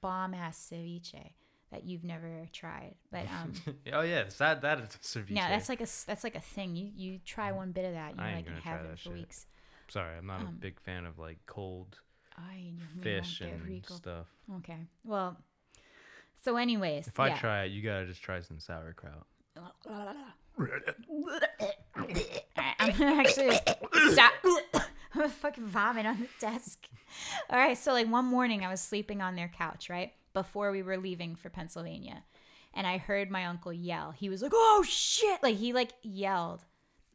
bomb 0.00 0.34
ass 0.34 0.70
ceviche 0.72 1.32
that 1.72 1.84
you've 1.84 2.04
never 2.04 2.46
tried. 2.52 2.94
But 3.10 3.26
um, 3.26 3.52
oh 3.92 4.02
yes, 4.02 4.36
that 4.38 4.62
that 4.62 4.78
is 4.78 4.94
a 4.94 4.98
ceviche. 4.98 5.30
yeah, 5.30 5.48
that's 5.48 5.68
like 5.68 5.80
a 5.80 5.88
that's 6.06 6.22
like 6.22 6.36
a 6.36 6.40
thing. 6.40 6.76
You 6.76 6.90
you 6.94 7.18
try 7.24 7.50
one 7.52 7.72
bit 7.72 7.84
of 7.86 7.92
that, 7.94 8.14
you're 8.16 8.24
ain't 8.24 8.36
like 8.36 8.46
in 8.46 8.52
gonna 8.52 8.60
heaven 8.64 8.90
for 8.92 8.96
shit. 8.96 9.12
weeks. 9.12 9.46
Sorry, 9.88 10.16
I'm 10.16 10.26
not 10.26 10.40
a 10.42 10.46
um, 10.46 10.56
big 10.60 10.80
fan 10.80 11.04
of 11.04 11.18
like 11.18 11.38
cold 11.46 11.98
Ay, 12.38 12.72
fish 13.02 13.40
and 13.40 13.62
rico. 13.66 13.94
stuff. 13.94 14.26
Okay, 14.58 14.78
well, 15.04 15.36
so 16.42 16.56
anyways, 16.56 17.08
If 17.08 17.20
I 17.20 17.28
yeah. 17.28 17.38
try 17.38 17.64
it, 17.64 17.72
you 17.72 17.82
gotta 17.82 18.06
just 18.06 18.22
try 18.22 18.40
some 18.40 18.58
sauerkraut. 18.60 19.26
I'm 22.78 22.92
gonna 22.98 23.20
actually 23.20 23.58
stop. 24.12 24.32
Fucking 25.28 25.66
vomit 25.66 26.06
on 26.06 26.20
the 26.20 26.28
desk. 26.40 26.86
All 27.50 27.58
right, 27.58 27.78
so 27.78 27.92
like 27.92 28.10
one 28.10 28.24
morning 28.24 28.64
I 28.64 28.70
was 28.70 28.80
sleeping 28.80 29.20
on 29.20 29.36
their 29.36 29.48
couch, 29.48 29.88
right? 29.88 30.12
Before 30.32 30.72
we 30.72 30.82
were 30.82 30.96
leaving 30.96 31.36
for 31.36 31.48
Pennsylvania. 31.48 32.24
And 32.74 32.86
I 32.86 32.98
heard 32.98 33.30
my 33.30 33.46
uncle 33.46 33.72
yell. 33.72 34.10
He 34.10 34.28
was 34.28 34.42
like, 34.42 34.50
oh 34.54 34.84
shit! 34.86 35.42
Like 35.42 35.56
he 35.56 35.72
like 35.72 35.92
yelled. 36.02 36.64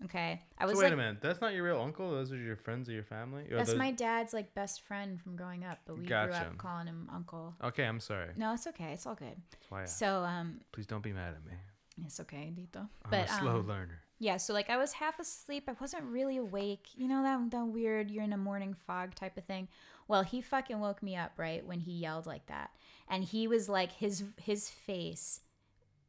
Okay. 0.05 0.41
I 0.57 0.65
was 0.65 0.75
so 0.75 0.79
wait 0.79 0.85
like, 0.85 0.93
a 0.93 0.97
minute, 0.97 1.17
that's 1.21 1.41
not 1.41 1.53
your 1.53 1.65
real 1.65 1.81
uncle. 1.81 2.09
Those 2.11 2.31
are 2.31 2.37
your 2.37 2.55
friends 2.55 2.87
or 2.87 2.93
your 2.93 3.03
family. 3.03 3.43
Or 3.51 3.57
that's 3.57 3.71
those- 3.71 3.77
my 3.77 3.91
dad's 3.91 4.31
like 4.33 4.53
best 4.55 4.81
friend 4.83 5.19
from 5.21 5.35
growing 5.35 5.65
up, 5.65 5.79
but 5.85 5.97
we 5.97 6.05
grew 6.05 6.15
up 6.15 6.57
calling 6.57 6.87
him 6.87 7.09
uncle. 7.13 7.55
Okay, 7.61 7.83
I'm 7.83 7.99
sorry. 7.99 8.29
No, 8.37 8.53
it's 8.53 8.67
okay. 8.67 8.91
It's 8.93 9.05
all 9.05 9.15
good. 9.15 9.35
That's 9.51 9.69
why 9.69 9.81
I. 9.81 9.85
So 9.85 10.23
um 10.23 10.61
Please 10.71 10.87
don't 10.87 11.03
be 11.03 11.11
mad 11.11 11.33
at 11.35 11.45
me. 11.45 11.57
it's 12.05 12.19
okay, 12.21 12.53
Dito. 12.55 12.87
I'm 13.03 13.11
But 13.11 13.29
a 13.29 13.33
slow 13.33 13.59
um, 13.59 13.67
learner. 13.67 13.99
Yeah, 14.19 14.37
so 14.37 14.53
like 14.53 14.69
I 14.69 14.77
was 14.77 14.93
half 14.93 15.19
asleep. 15.19 15.63
I 15.67 15.75
wasn't 15.79 16.03
really 16.03 16.37
awake. 16.37 16.89
You 16.95 17.07
know 17.07 17.23
that 17.23 17.51
that 17.51 17.65
weird 17.65 18.11
you're 18.11 18.23
in 18.23 18.33
a 18.33 18.37
morning 18.37 18.75
fog 18.85 19.15
type 19.15 19.37
of 19.37 19.45
thing. 19.45 19.69
Well, 20.07 20.23
he 20.23 20.41
fucking 20.41 20.79
woke 20.79 21.01
me 21.01 21.15
up, 21.15 21.33
right, 21.37 21.65
when 21.65 21.79
he 21.79 21.93
yelled 21.93 22.25
like 22.25 22.45
that. 22.47 22.71
And 23.07 23.23
he 23.23 23.47
was 23.47 23.69
like 23.69 23.93
his 23.93 24.23
his 24.37 24.69
face 24.69 25.41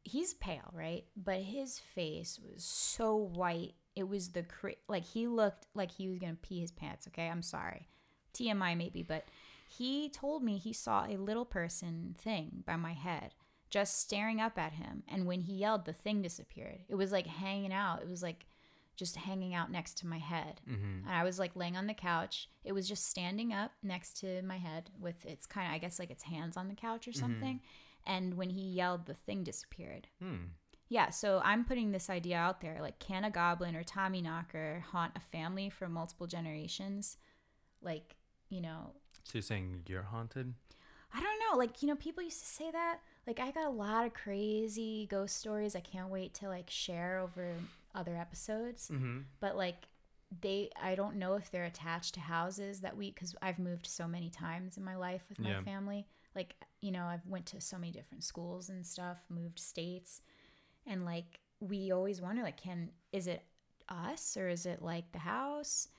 he's 0.03 0.33
pale, 0.33 0.71
right? 0.73 1.05
But 1.15 1.41
his 1.41 1.79
face 1.79 2.39
was 2.39 2.63
so 2.63 3.15
white. 3.15 3.73
It 3.95 4.07
was 4.07 4.29
the 4.29 4.43
cra- 4.43 4.75
like 4.87 5.05
he 5.05 5.27
looked 5.27 5.67
like 5.73 5.91
he 5.91 6.07
was 6.07 6.19
going 6.19 6.33
to 6.33 6.47
pee 6.47 6.61
his 6.61 6.71
pants, 6.71 7.07
okay? 7.07 7.27
I'm 7.27 7.41
sorry. 7.41 7.87
TMI 8.33 8.77
maybe, 8.77 9.03
but 9.03 9.25
he 9.67 10.09
told 10.09 10.43
me 10.43 10.57
he 10.57 10.73
saw 10.73 11.05
a 11.05 11.17
little 11.17 11.45
person 11.45 12.15
thing 12.17 12.63
by 12.65 12.75
my 12.75 12.93
head 12.93 13.33
just 13.71 13.99
staring 13.99 14.39
up 14.39 14.59
at 14.59 14.73
him. 14.73 15.01
And 15.07 15.25
when 15.25 15.41
he 15.41 15.53
yelled, 15.53 15.85
the 15.85 15.93
thing 15.93 16.21
disappeared. 16.21 16.83
It 16.87 16.95
was 16.95 17.11
like 17.11 17.25
hanging 17.25 17.73
out. 17.73 18.03
It 18.03 18.09
was 18.09 18.21
like 18.21 18.45
just 18.97 19.15
hanging 19.15 19.55
out 19.55 19.71
next 19.71 19.97
to 19.99 20.07
my 20.07 20.19
head. 20.19 20.61
Mm-hmm. 20.69 21.07
And 21.07 21.09
I 21.09 21.23
was 21.23 21.39
like 21.39 21.55
laying 21.55 21.77
on 21.77 21.87
the 21.87 21.93
couch. 21.93 22.49
It 22.63 22.73
was 22.73 22.87
just 22.87 23.07
standing 23.07 23.53
up 23.53 23.71
next 23.81 24.19
to 24.19 24.41
my 24.43 24.57
head 24.57 24.91
with 24.99 25.25
its 25.25 25.47
kind 25.47 25.67
of, 25.67 25.73
I 25.73 25.77
guess, 25.79 25.97
like 25.97 26.11
its 26.11 26.23
hands 26.23 26.57
on 26.57 26.67
the 26.67 26.75
couch 26.75 27.07
or 27.07 27.13
something. 27.13 27.61
And 28.05 28.35
when 28.35 28.49
he 28.49 28.61
yelled, 28.61 29.05
the 29.05 29.13
thing 29.13 29.43
disappeared. 29.43 30.07
Hmm. 30.21 30.47
Yeah, 30.89 31.09
so 31.09 31.41
I'm 31.45 31.63
putting 31.63 31.91
this 31.91 32.09
idea 32.09 32.35
out 32.35 32.59
there 32.59 32.79
like, 32.81 32.99
can 32.99 33.23
a 33.23 33.31
goblin 33.31 33.77
or 33.77 33.83
Tommy 33.83 34.21
Knocker 34.21 34.83
haunt 34.91 35.13
a 35.15 35.21
family 35.21 35.69
for 35.69 35.87
multiple 35.87 36.27
generations? 36.27 37.15
Like, 37.81 38.17
you 38.49 38.59
know, 38.59 38.91
So 39.23 39.31
you're 39.35 39.43
saying 39.43 39.83
you're 39.87 40.03
haunted? 40.03 40.53
I 41.13 41.21
don't 41.21 41.39
know. 41.39 41.57
Like, 41.57 41.81
you 41.81 41.87
know, 41.87 41.95
people 41.95 42.23
used 42.23 42.41
to 42.41 42.45
say 42.45 42.69
that. 42.71 42.99
Like, 43.27 43.39
I 43.39 43.51
got 43.51 43.65
a 43.65 43.69
lot 43.69 44.05
of 44.05 44.13
crazy 44.13 45.07
ghost 45.09 45.37
stories 45.37 45.75
I 45.75 45.79
can't 45.81 46.09
wait 46.09 46.33
to 46.35 46.47
like 46.47 46.69
share 46.69 47.19
over 47.19 47.53
other 47.93 48.15
episodes. 48.15 48.89
Mm-hmm. 48.91 49.19
But 49.39 49.55
like, 49.55 49.87
they, 50.41 50.69
I 50.81 50.95
don't 50.95 51.17
know 51.17 51.35
if 51.35 51.51
they're 51.51 51.65
attached 51.65 52.13
to 52.15 52.19
houses 52.19 52.79
that 52.81 52.95
we, 52.95 53.11
because 53.11 53.35
I've 53.41 53.59
moved 53.59 53.85
so 53.85 54.07
many 54.07 54.29
times 54.29 54.77
in 54.77 54.83
my 54.83 54.95
life 54.95 55.23
with 55.29 55.39
my 55.39 55.49
Yeah. 55.51 55.61
family. 55.61 56.07
Like, 56.35 56.55
you 56.81 56.91
know, 56.91 57.03
I've 57.05 57.25
went 57.27 57.45
to 57.47 57.61
so 57.61 57.77
many 57.77 57.91
different 57.91 58.23
schools 58.23 58.69
and 58.69 58.85
stuff, 58.85 59.19
moved 59.29 59.59
states, 59.59 60.21
and 60.87 61.03
like, 61.05 61.41
we 61.59 61.91
always 61.91 62.21
wonder, 62.21 62.41
like, 62.41 62.57
can 62.57 62.89
is 63.11 63.27
it 63.27 63.43
us 63.89 64.37
or 64.37 64.47
is 64.47 64.65
it 64.65 64.81
like 64.81 65.11
the 65.11 65.19
house? 65.19 65.89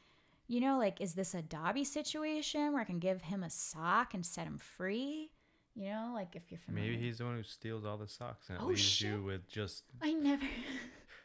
You 0.49 0.61
know, 0.61 0.79
like, 0.79 1.01
is 1.01 1.12
this 1.14 1.35
a 1.35 1.43
Dobby 1.43 1.85
situation 1.85 2.73
where 2.73 2.81
I 2.81 2.87
can 2.87 2.99
give 2.99 3.23
him 3.23 3.43
a 3.43 3.51
sock 3.51 4.14
and 4.14 4.25
set 4.25 4.47
him 4.47 4.59
free? 4.59 5.31
You 5.75 5.89
know, 5.91 6.11
like 6.14 6.37
if 6.37 6.43
you're 6.51 6.61
familiar. 6.61 6.91
Maybe 6.93 7.03
he's 7.03 7.18
the 7.18 7.25
one 7.25 7.37
who 7.37 7.43
steals 7.43 7.85
all 7.85 7.97
the 7.97 8.09
socks 8.09 8.49
and 8.51 8.59
Oh, 8.61 8.66
leaves 8.66 8.81
shit. 8.81 9.09
you 9.09 9.23
with 9.23 9.49
just 9.49 9.85
I 10.03 10.12
never. 10.12 10.45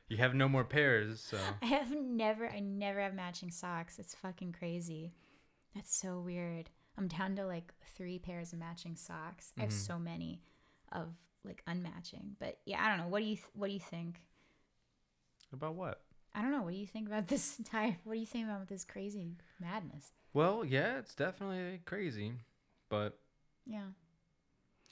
you 0.07 0.17
have 0.17 0.33
no 0.33 0.47
more 0.47 0.63
pairs. 0.63 1.19
So 1.29 1.37
I 1.61 1.65
have 1.65 1.91
never. 1.91 2.47
I 2.49 2.59
never 2.59 3.01
have 3.01 3.13
matching 3.13 3.51
socks. 3.51 3.99
It's 3.99 4.15
fucking 4.15 4.53
crazy. 4.53 5.13
That's 5.75 5.93
so 5.95 6.19
weird. 6.19 6.69
I'm 6.97 7.07
down 7.09 7.35
to 7.35 7.45
like 7.45 7.73
three 7.95 8.19
pairs 8.19 8.53
of 8.53 8.59
matching 8.59 8.95
socks. 8.95 9.51
I 9.57 9.61
have 9.61 9.69
Mhm. 9.71 9.73
so 9.87 9.99
many 9.99 10.41
of 10.91 11.09
like 11.43 11.61
unmatching. 11.67 12.35
But 12.39 12.59
yeah, 12.65 12.83
I 12.83 12.87
don't 12.89 12.97
know. 12.99 13.07
What 13.09 13.19
do 13.19 13.25
you 13.25 13.35
th- 13.35 13.49
What 13.53 13.67
do 13.67 13.73
you 13.73 13.79
think? 13.79 14.21
about 15.53 15.75
what? 15.75 16.01
I 16.35 16.41
don't 16.41 16.51
know. 16.51 16.61
What 16.63 16.71
do 16.73 16.77
you 16.79 16.87
think 16.87 17.07
about 17.07 17.27
this 17.33 17.57
entire? 17.59 17.97
What 18.03 18.13
do 18.13 18.19
you 18.19 18.25
think 18.25 18.45
about 18.45 18.67
this 18.67 18.85
crazy 18.85 19.35
madness? 19.59 20.11
Well, 20.33 20.63
yeah, 20.65 20.97
it's 20.99 21.15
definitely 21.15 21.81
crazy, 21.85 22.33
but 22.89 23.19
Yeah. 23.65 23.87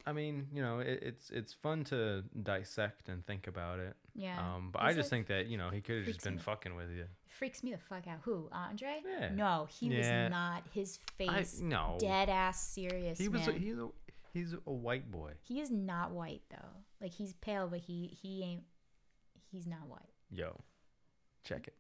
I 0.08 0.14
mean, 0.14 0.48
you 0.54 0.62
know, 0.62 0.80
it, 0.80 1.00
it's 1.02 1.30
it's 1.32 1.54
fun 1.54 1.84
to 1.86 2.24
dissect 2.44 3.10
and 3.10 3.26
think 3.26 3.48
about 3.48 3.80
it. 3.80 3.96
Yeah. 4.14 4.38
Um, 4.40 4.70
but 4.72 4.82
I 4.84 4.90
just 4.94 5.00
like- 5.00 5.10
think 5.10 5.28
that 5.28 5.48
you 5.48 5.58
know 5.58 5.70
he 5.72 5.82
could 5.82 5.98
have 5.98 6.06
just 6.06 6.24
been 6.24 6.36
me- 6.36 6.42
fucking 6.42 6.76
with 6.76 6.92
you. 6.92 7.06
freaks 7.28 7.64
me 7.64 7.72
the 7.72 7.78
fuck 7.78 8.08
out. 8.08 8.20
Who? 8.24 8.48
Andre? 8.52 9.02
Yeah. 9.04 9.30
No, 9.34 9.68
he 9.70 9.88
Yeah. 9.88 10.24
was 10.26 10.32
not. 10.32 10.64
His 10.74 11.00
I 11.20 11.26
face 11.40 11.60
no. 11.62 11.98
dead 12.00 12.30
ass 12.30 12.68
serious. 12.68 13.18
He 13.18 13.28
was 13.30 13.48
a, 13.48 13.54
he's 13.54 13.78
a 13.78 13.88
he's 14.34 14.54
a 14.54 14.72
white 14.72 15.10
boy. 15.10 15.32
He 15.42 15.60
is 15.60 15.72
not 15.72 16.12
white 16.12 16.44
though. 16.52 16.84
Like 17.02 17.12
he's 17.14 17.34
pale, 17.34 17.68
but 17.68 17.80
he 17.80 18.18
he 18.22 18.44
ain't. 18.44 18.64
He's 19.52 19.66
not 19.68 19.88
white. 19.88 20.10
Yo, 20.32 20.60
check 21.44 21.68
it. 21.68 21.74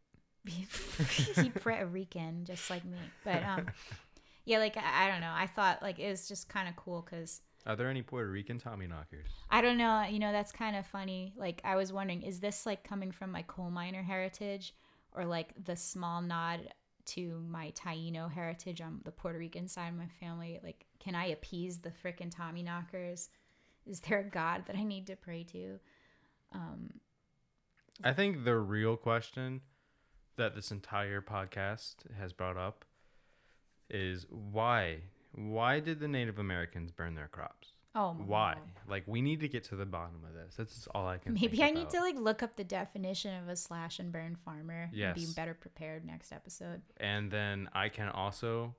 he 1.36 1.49
Puerto 1.49 1.86
Rican, 1.88 2.45
just 2.45 2.69
like 2.69 2.86
me. 2.86 2.97
But 3.23 3.43
um, 3.43 3.65
yeah, 4.45 4.59
like 4.59 4.78
I, 4.78 5.05
I 5.05 5.11
don't 5.11 5.21
know. 5.21 5.34
I 5.34 5.47
thought 5.47 5.82
like 5.82 5.99
it 5.99 6.09
was 6.09 6.28
just 6.28 6.49
kind 6.49 6.67
of 6.69 6.76
cool 6.76 7.01
because 7.07 7.41
Are 7.66 7.76
there 7.76 7.89
any 7.89 8.03
Puerto 8.03 8.30
Rican 8.30 8.59
Tommy 8.59 8.88
knockers? 8.88 9.28
I 9.49 9.61
don't 9.61 9.78
know. 9.78 10.03
You 10.03 10.20
know, 10.20 10.32
that's 10.32 10.51
kind 10.51 10.76
of 10.76 10.86
funny. 10.86 11.34
Like 11.36 11.61
I 11.63 11.76
was 11.76 11.91
wondering, 11.91 12.22
is 12.22 12.39
this 12.39 12.66
like 12.66 12.84
coming 12.84 13.11
from 13.11 13.32
my 13.32 13.41
coal 13.43 13.72
miner 13.72 14.03
heritage, 14.03 14.76
or 15.13 15.26
like 15.26 15.53
the 15.63 15.76
small 15.76 16.22
nod 16.22 16.70
to 17.05 17.43
my 17.47 17.72
Taino 17.72 18.32
heritage 18.32 18.82
on 18.82 19.01
the 19.03 19.11
Puerto 19.11 19.39
Rican 19.39 19.68
side 19.68 19.89
of 19.89 19.95
my 19.95 20.07
family? 20.20 20.59
Like, 20.63 20.86
can 20.99 21.16
I 21.16 21.28
appease 21.28 21.80
the 21.80 21.91
frickin' 21.91 22.36
Tommy 22.36 22.63
knockers? 22.63 23.30
Is 23.86 23.99
there 24.01 24.20
a 24.20 24.24
god 24.24 24.63
that 24.68 24.76
I 24.76 24.84
need 24.84 25.07
to 25.07 25.16
pray 25.16 25.43
to? 25.51 25.80
Um, 26.53 26.89
I 28.03 28.13
think 28.13 28.43
the 28.43 28.57
real 28.57 28.97
question 28.97 29.61
that 30.38 30.55
this 30.55 30.72
entire 30.72 31.22
podcast 31.22 31.95
has 32.20 32.34
brought 32.34 32.57
up 32.57 32.86
is 33.89 34.26
why? 34.30 35.01
Why 35.36 35.79
did 35.79 35.99
the 35.99 36.07
Native 36.07 36.39
Americans 36.39 36.91
burn 36.91 37.15
their 37.15 37.27
crops? 37.27 37.69
oh, 37.95 38.13
my 38.13 38.25
Why? 38.25 38.53
God. 38.55 38.91
Like 38.91 39.03
we 39.07 39.21
need 39.21 39.39
to 39.39 39.47
get 39.47 39.63
to 39.65 39.75
the 39.75 39.86
bottom 39.86 40.21
of 40.27 40.33
this. 40.33 40.55
That's 40.55 40.88
all 40.93 41.07
I 41.07 41.17
can. 41.17 41.33
Maybe 41.33 41.63
I 41.63 41.71
need 41.71 41.89
to 41.91 41.99
like 42.01 42.15
look 42.17 42.43
up 42.43 42.55
the 42.55 42.63
definition 42.63 43.41
of 43.41 43.49
a 43.49 43.55
slash 43.55 43.99
and 43.99 44.11
burn 44.11 44.36
farmer 44.43 44.89
and 44.93 45.15
be 45.15 45.25
better 45.36 45.53
prepared 45.53 46.05
next 46.05 46.31
episode. 46.31 46.81
and 46.97 47.31
then 47.31 47.69
I 47.73 47.89
can 47.89 48.09
also 48.09 48.75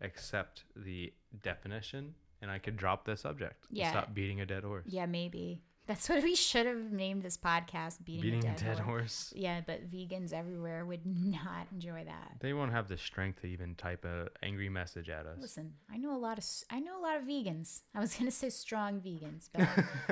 accept 0.00 0.64
the 0.74 1.12
definition, 1.42 2.14
and 2.40 2.50
I 2.50 2.58
could 2.58 2.76
drop 2.76 3.04
the 3.04 3.16
subject. 3.16 3.66
Yeah. 3.70 3.90
Stop 3.90 4.14
beating 4.14 4.40
a 4.40 4.46
dead 4.46 4.64
horse. 4.64 4.86
Yeah, 4.88 5.06
maybe. 5.06 5.60
That's 5.90 6.08
what 6.08 6.22
we 6.22 6.36
should 6.36 6.66
have 6.66 6.92
named 6.92 7.24
this 7.24 7.36
podcast. 7.36 8.04
Beating, 8.04 8.22
Beating 8.22 8.44
a 8.46 8.52
a 8.52 8.54
dead, 8.54 8.64
dead 8.64 8.78
horse. 8.78 8.84
horse. 8.86 9.32
Yeah, 9.34 9.60
but 9.66 9.90
vegans 9.90 10.32
everywhere 10.32 10.86
would 10.86 11.04
not 11.04 11.66
enjoy 11.72 12.04
that. 12.04 12.34
They 12.38 12.52
won't 12.52 12.70
have 12.70 12.86
the 12.86 12.96
strength 12.96 13.40
to 13.40 13.48
even 13.48 13.74
type 13.74 14.04
a 14.04 14.28
angry 14.40 14.68
message 14.68 15.10
at 15.10 15.26
us. 15.26 15.38
Listen, 15.40 15.72
I 15.92 15.96
know 15.96 16.14
a 16.14 16.16
lot 16.16 16.38
of 16.38 16.44
I 16.70 16.78
know 16.78 17.00
a 17.00 17.02
lot 17.02 17.16
of 17.16 17.24
vegans. 17.24 17.80
I 17.92 17.98
was 17.98 18.14
gonna 18.14 18.30
say 18.30 18.50
strong 18.50 19.00
vegans, 19.00 19.48
but 19.52 19.66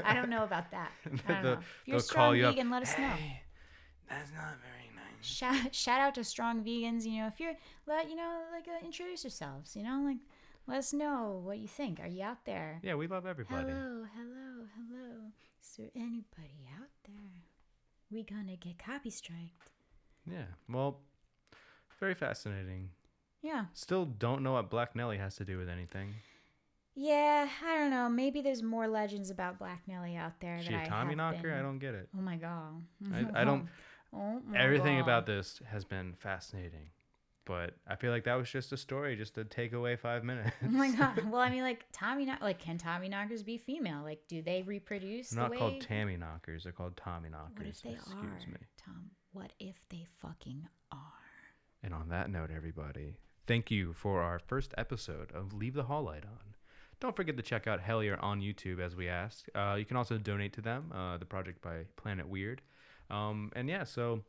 I 0.05 0.14
don't 0.14 0.31
know 0.31 0.43
about 0.43 0.72
that. 0.72 0.91
I 1.29 1.33
don't 1.33 1.43
know. 1.45 1.53
If 1.53 1.61
you're 1.87 1.97
a 1.99 2.01
strong 2.01 2.37
you 2.37 2.47
up, 2.47 2.57
vegan, 2.57 2.70
let 2.70 2.83
us 2.83 2.99
know. 2.99 3.14
That's 4.11 4.33
not 4.33 4.57
very 4.61 4.91
nice. 4.97 5.24
Shout, 5.24 5.72
shout 5.72 6.01
out 6.01 6.16
to 6.16 6.24
strong 6.24 6.64
vegans. 6.64 7.05
You 7.05 7.20
know, 7.20 7.29
if 7.29 7.39
you're 7.39 7.55
let 7.87 8.11
you 8.11 8.16
know, 8.16 8.41
like 8.53 8.66
uh, 8.66 8.85
introduce 8.85 9.22
yourselves. 9.22 9.76
You 9.76 9.85
know, 9.85 10.03
like 10.05 10.18
let 10.66 10.79
us 10.79 10.93
know 10.93 11.41
what 11.45 11.59
you 11.59 11.68
think. 11.68 12.01
Are 12.01 12.09
you 12.09 12.24
out 12.24 12.45
there? 12.47 12.81
Yeah, 12.83 12.97
we 12.97 13.07
love 13.07 13.26
everybody. 13.26 13.70
Hello, 13.70 14.05
hello, 14.16 14.66
hello. 14.74 15.14
Is 15.62 15.76
there 15.76 15.88
anybody 15.94 16.68
out 16.76 16.88
there? 17.06 17.42
We 18.11 18.22
gonna 18.24 18.56
get 18.56 18.78
copy 18.78 19.11
striked. 19.11 19.70
Yeah. 20.30 20.44
Well, 20.68 21.00
very 22.00 22.14
fascinating. 22.14 22.90
Yeah. 23.42 23.66
Still 23.74 24.04
don't 24.04 24.42
know 24.42 24.52
what 24.54 24.70
Black 24.70 24.96
Nelly 24.96 25.18
has 25.18 25.36
to 25.36 25.44
do 25.44 25.59
with 25.59 25.68
anything. 25.68 26.14
Yeah, 26.94 27.48
I 27.64 27.76
don't 27.76 27.90
know. 27.90 28.09
Maybe 28.09 28.40
there's 28.40 28.62
more 28.62 28.88
legends 28.88 29.30
about 29.30 29.59
Black 29.59 29.82
Nelly 29.86 30.16
out 30.16 30.40
there. 30.40 30.56
Is 30.56 30.64
that 30.64 30.70
she 30.70 30.74
I 30.76 30.82
a 30.82 30.88
Tommy 30.88 31.11
have 31.11 31.16
knocker? 31.18 31.42
been- 31.50 31.52
I 31.59 31.62
don't 31.62 31.78
get 31.78 31.94
it. 31.94 32.09
Oh 32.16 32.20
my 32.20 32.36
god. 32.36 32.82
I, 33.12 33.42
I 33.42 33.44
don't. 33.44 33.68
Oh 34.11 34.40
my 34.46 34.59
Everything 34.59 34.96
God. 34.96 35.02
about 35.02 35.26
this 35.26 35.61
has 35.70 35.84
been 35.84 36.14
fascinating, 36.18 36.88
but 37.49 37.74
I 37.88 37.96
feel 37.96 38.12
like 38.12 38.24
that 38.24 38.34
was 38.36 38.49
just 38.51 38.72
a 38.72 38.76
story, 38.76 39.16
just 39.16 39.34
to 39.36 39.44
take 39.44 39.72
away 39.72 39.96
five 39.96 40.22
minutes. 40.22 40.51
Oh 40.64 40.68
my 40.68 40.90
god. 40.92 41.22
Well, 41.30 41.40
I 41.40 41.51
mean, 41.51 41.62
like 41.62 41.86
Tommy, 41.92 42.30
like 42.40 42.59
can 42.61 42.78
Tommy 42.78 43.09
knockers 43.09 43.42
be 43.42 43.57
female? 43.59 44.03
Like, 44.05 44.20
do 44.28 44.42
they 44.42 44.62
reproduce? 44.62 45.30
They're 45.30 45.36
the 45.38 45.42
not 45.42 45.51
way- 45.51 45.57
called 45.59 45.80
Tammy 45.80 46.16
knockers. 46.16 46.62
They're 46.62 46.72
called 46.72 46.96
Tommy 46.96 47.30
knockers. 47.30 47.57
What 47.57 47.66
if 47.66 47.82
they 47.82 47.90
Excuse 47.92 48.14
are? 48.46 48.51
me. 48.51 48.59
Tom, 48.84 49.11
what 49.32 49.53
if 49.59 49.76
they 49.90 50.07
fucking 50.20 50.68
are? 50.92 50.99
And 51.82 51.94
on 51.94 52.09
that 52.11 52.30
note, 52.30 52.51
everybody, 52.55 53.16
thank 53.46 53.70
you 53.70 53.92
for 53.94 54.20
our 54.22 54.38
first 54.38 54.74
episode 54.76 55.32
of 55.32 55.55
Leave 55.55 55.74
the 55.74 55.84
Hall 55.84 56.03
Light 56.03 56.24
On. 56.24 56.55
Don't 57.01 57.14
forget 57.16 57.36
to 57.36 57.42
check 57.42 57.66
out 57.68 57.80
Hellier 57.80 58.22
on 58.22 58.40
YouTube 58.40 58.80
as 58.80 58.94
we 58.96 59.09
asked. 59.09 59.49
Uh, 59.55 59.76
you 59.78 59.84
can 59.84 59.96
also 59.96 60.18
donate 60.18 60.53
to 60.55 60.61
them, 60.61 60.92
uh, 60.92 61.16
the 61.16 61.24
project 61.24 61.62
by 61.62 61.84
Planet 61.96 62.28
Weird. 62.28 62.61
Um, 63.11 63.51
and 63.55 63.68
yeah, 63.68 63.84
so 63.84 64.24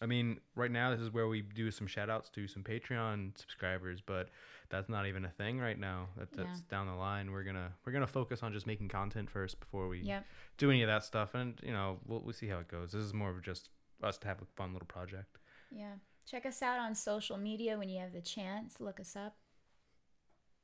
I 0.00 0.06
mean, 0.06 0.40
right 0.54 0.70
now 0.70 0.90
this 0.90 1.00
is 1.00 1.10
where 1.10 1.26
we 1.28 1.40
do 1.42 1.70
some 1.70 1.86
shout 1.86 2.10
outs 2.10 2.28
to 2.30 2.46
some 2.46 2.62
Patreon 2.62 3.38
subscribers, 3.38 4.00
but 4.04 4.28
that's 4.68 4.88
not 4.88 5.06
even 5.06 5.24
a 5.24 5.30
thing 5.30 5.58
right 5.58 5.78
now. 5.78 6.08
That, 6.18 6.32
that's 6.32 6.58
Yeah. 6.58 6.64
down 6.68 6.86
the 6.86 6.94
line. 6.94 7.30
We're 7.32 7.44
gonna 7.44 7.72
we're 7.84 7.92
gonna 7.92 8.06
focus 8.06 8.42
on 8.42 8.52
just 8.52 8.66
making 8.66 8.88
content 8.88 9.30
first 9.30 9.58
before 9.60 9.88
we 9.88 10.00
Yep. 10.00 10.24
do 10.58 10.70
any 10.70 10.82
of 10.82 10.88
that 10.88 11.04
stuff. 11.04 11.34
And 11.34 11.58
you 11.62 11.72
know, 11.72 12.00
we'll 12.06 12.20
we'll 12.20 12.34
see 12.34 12.48
how 12.48 12.58
it 12.58 12.68
goes. 12.68 12.92
This 12.92 13.04
is 13.04 13.14
more 13.14 13.30
of 13.30 13.40
just 13.42 13.70
us 14.02 14.18
to 14.18 14.28
have 14.28 14.42
a 14.42 14.46
fun 14.56 14.72
little 14.72 14.86
project. 14.88 15.38
Yeah. 15.70 15.94
Check 16.26 16.44
us 16.44 16.60
out 16.60 16.78
on 16.78 16.94
social 16.94 17.36
media 17.38 17.78
when 17.78 17.88
you 17.88 18.00
have 18.00 18.12
the 18.12 18.20
chance. 18.20 18.80
Look 18.80 18.98
us 19.00 19.14
up. 19.16 19.36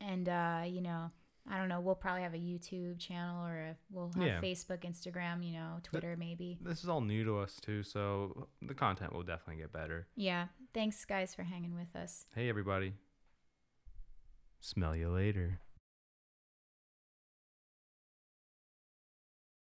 And 0.01 0.27
uh, 0.29 0.63
you 0.67 0.81
know, 0.81 1.11
I 1.49 1.57
don't 1.57 1.67
know, 1.67 1.81
we'll 1.81 1.95
probably 1.95 2.21
have 2.21 2.33
a 2.33 2.37
YouTube 2.37 2.99
channel 2.99 3.45
or 3.45 3.57
a, 3.57 3.75
we'll 3.91 4.11
have 4.15 4.23
Yeah. 4.25 4.39
Facebook, 4.41 4.79
Instagram, 4.85 5.45
you 5.45 5.51
know, 5.53 5.79
Twitter 5.83 6.15
maybe. 6.17 6.57
This 6.61 6.83
is 6.83 6.89
all 6.89 7.01
new 7.01 7.25
to 7.25 7.39
us 7.39 7.59
too, 7.61 7.83
so 7.83 8.47
the 8.61 8.73
content 8.73 9.11
will 9.13 9.23
definitely 9.23 9.61
get 9.61 9.73
better. 9.73 10.07
Yeah. 10.15 10.47
Thanks 10.73 11.03
guys 11.03 11.35
for 11.35 11.43
hanging 11.43 11.75
with 11.75 11.95
us. 11.95 12.25
Hey 12.33 12.47
everybody. 12.49 12.93
Smell 14.61 14.95
you 14.95 15.09
later. 15.09 15.59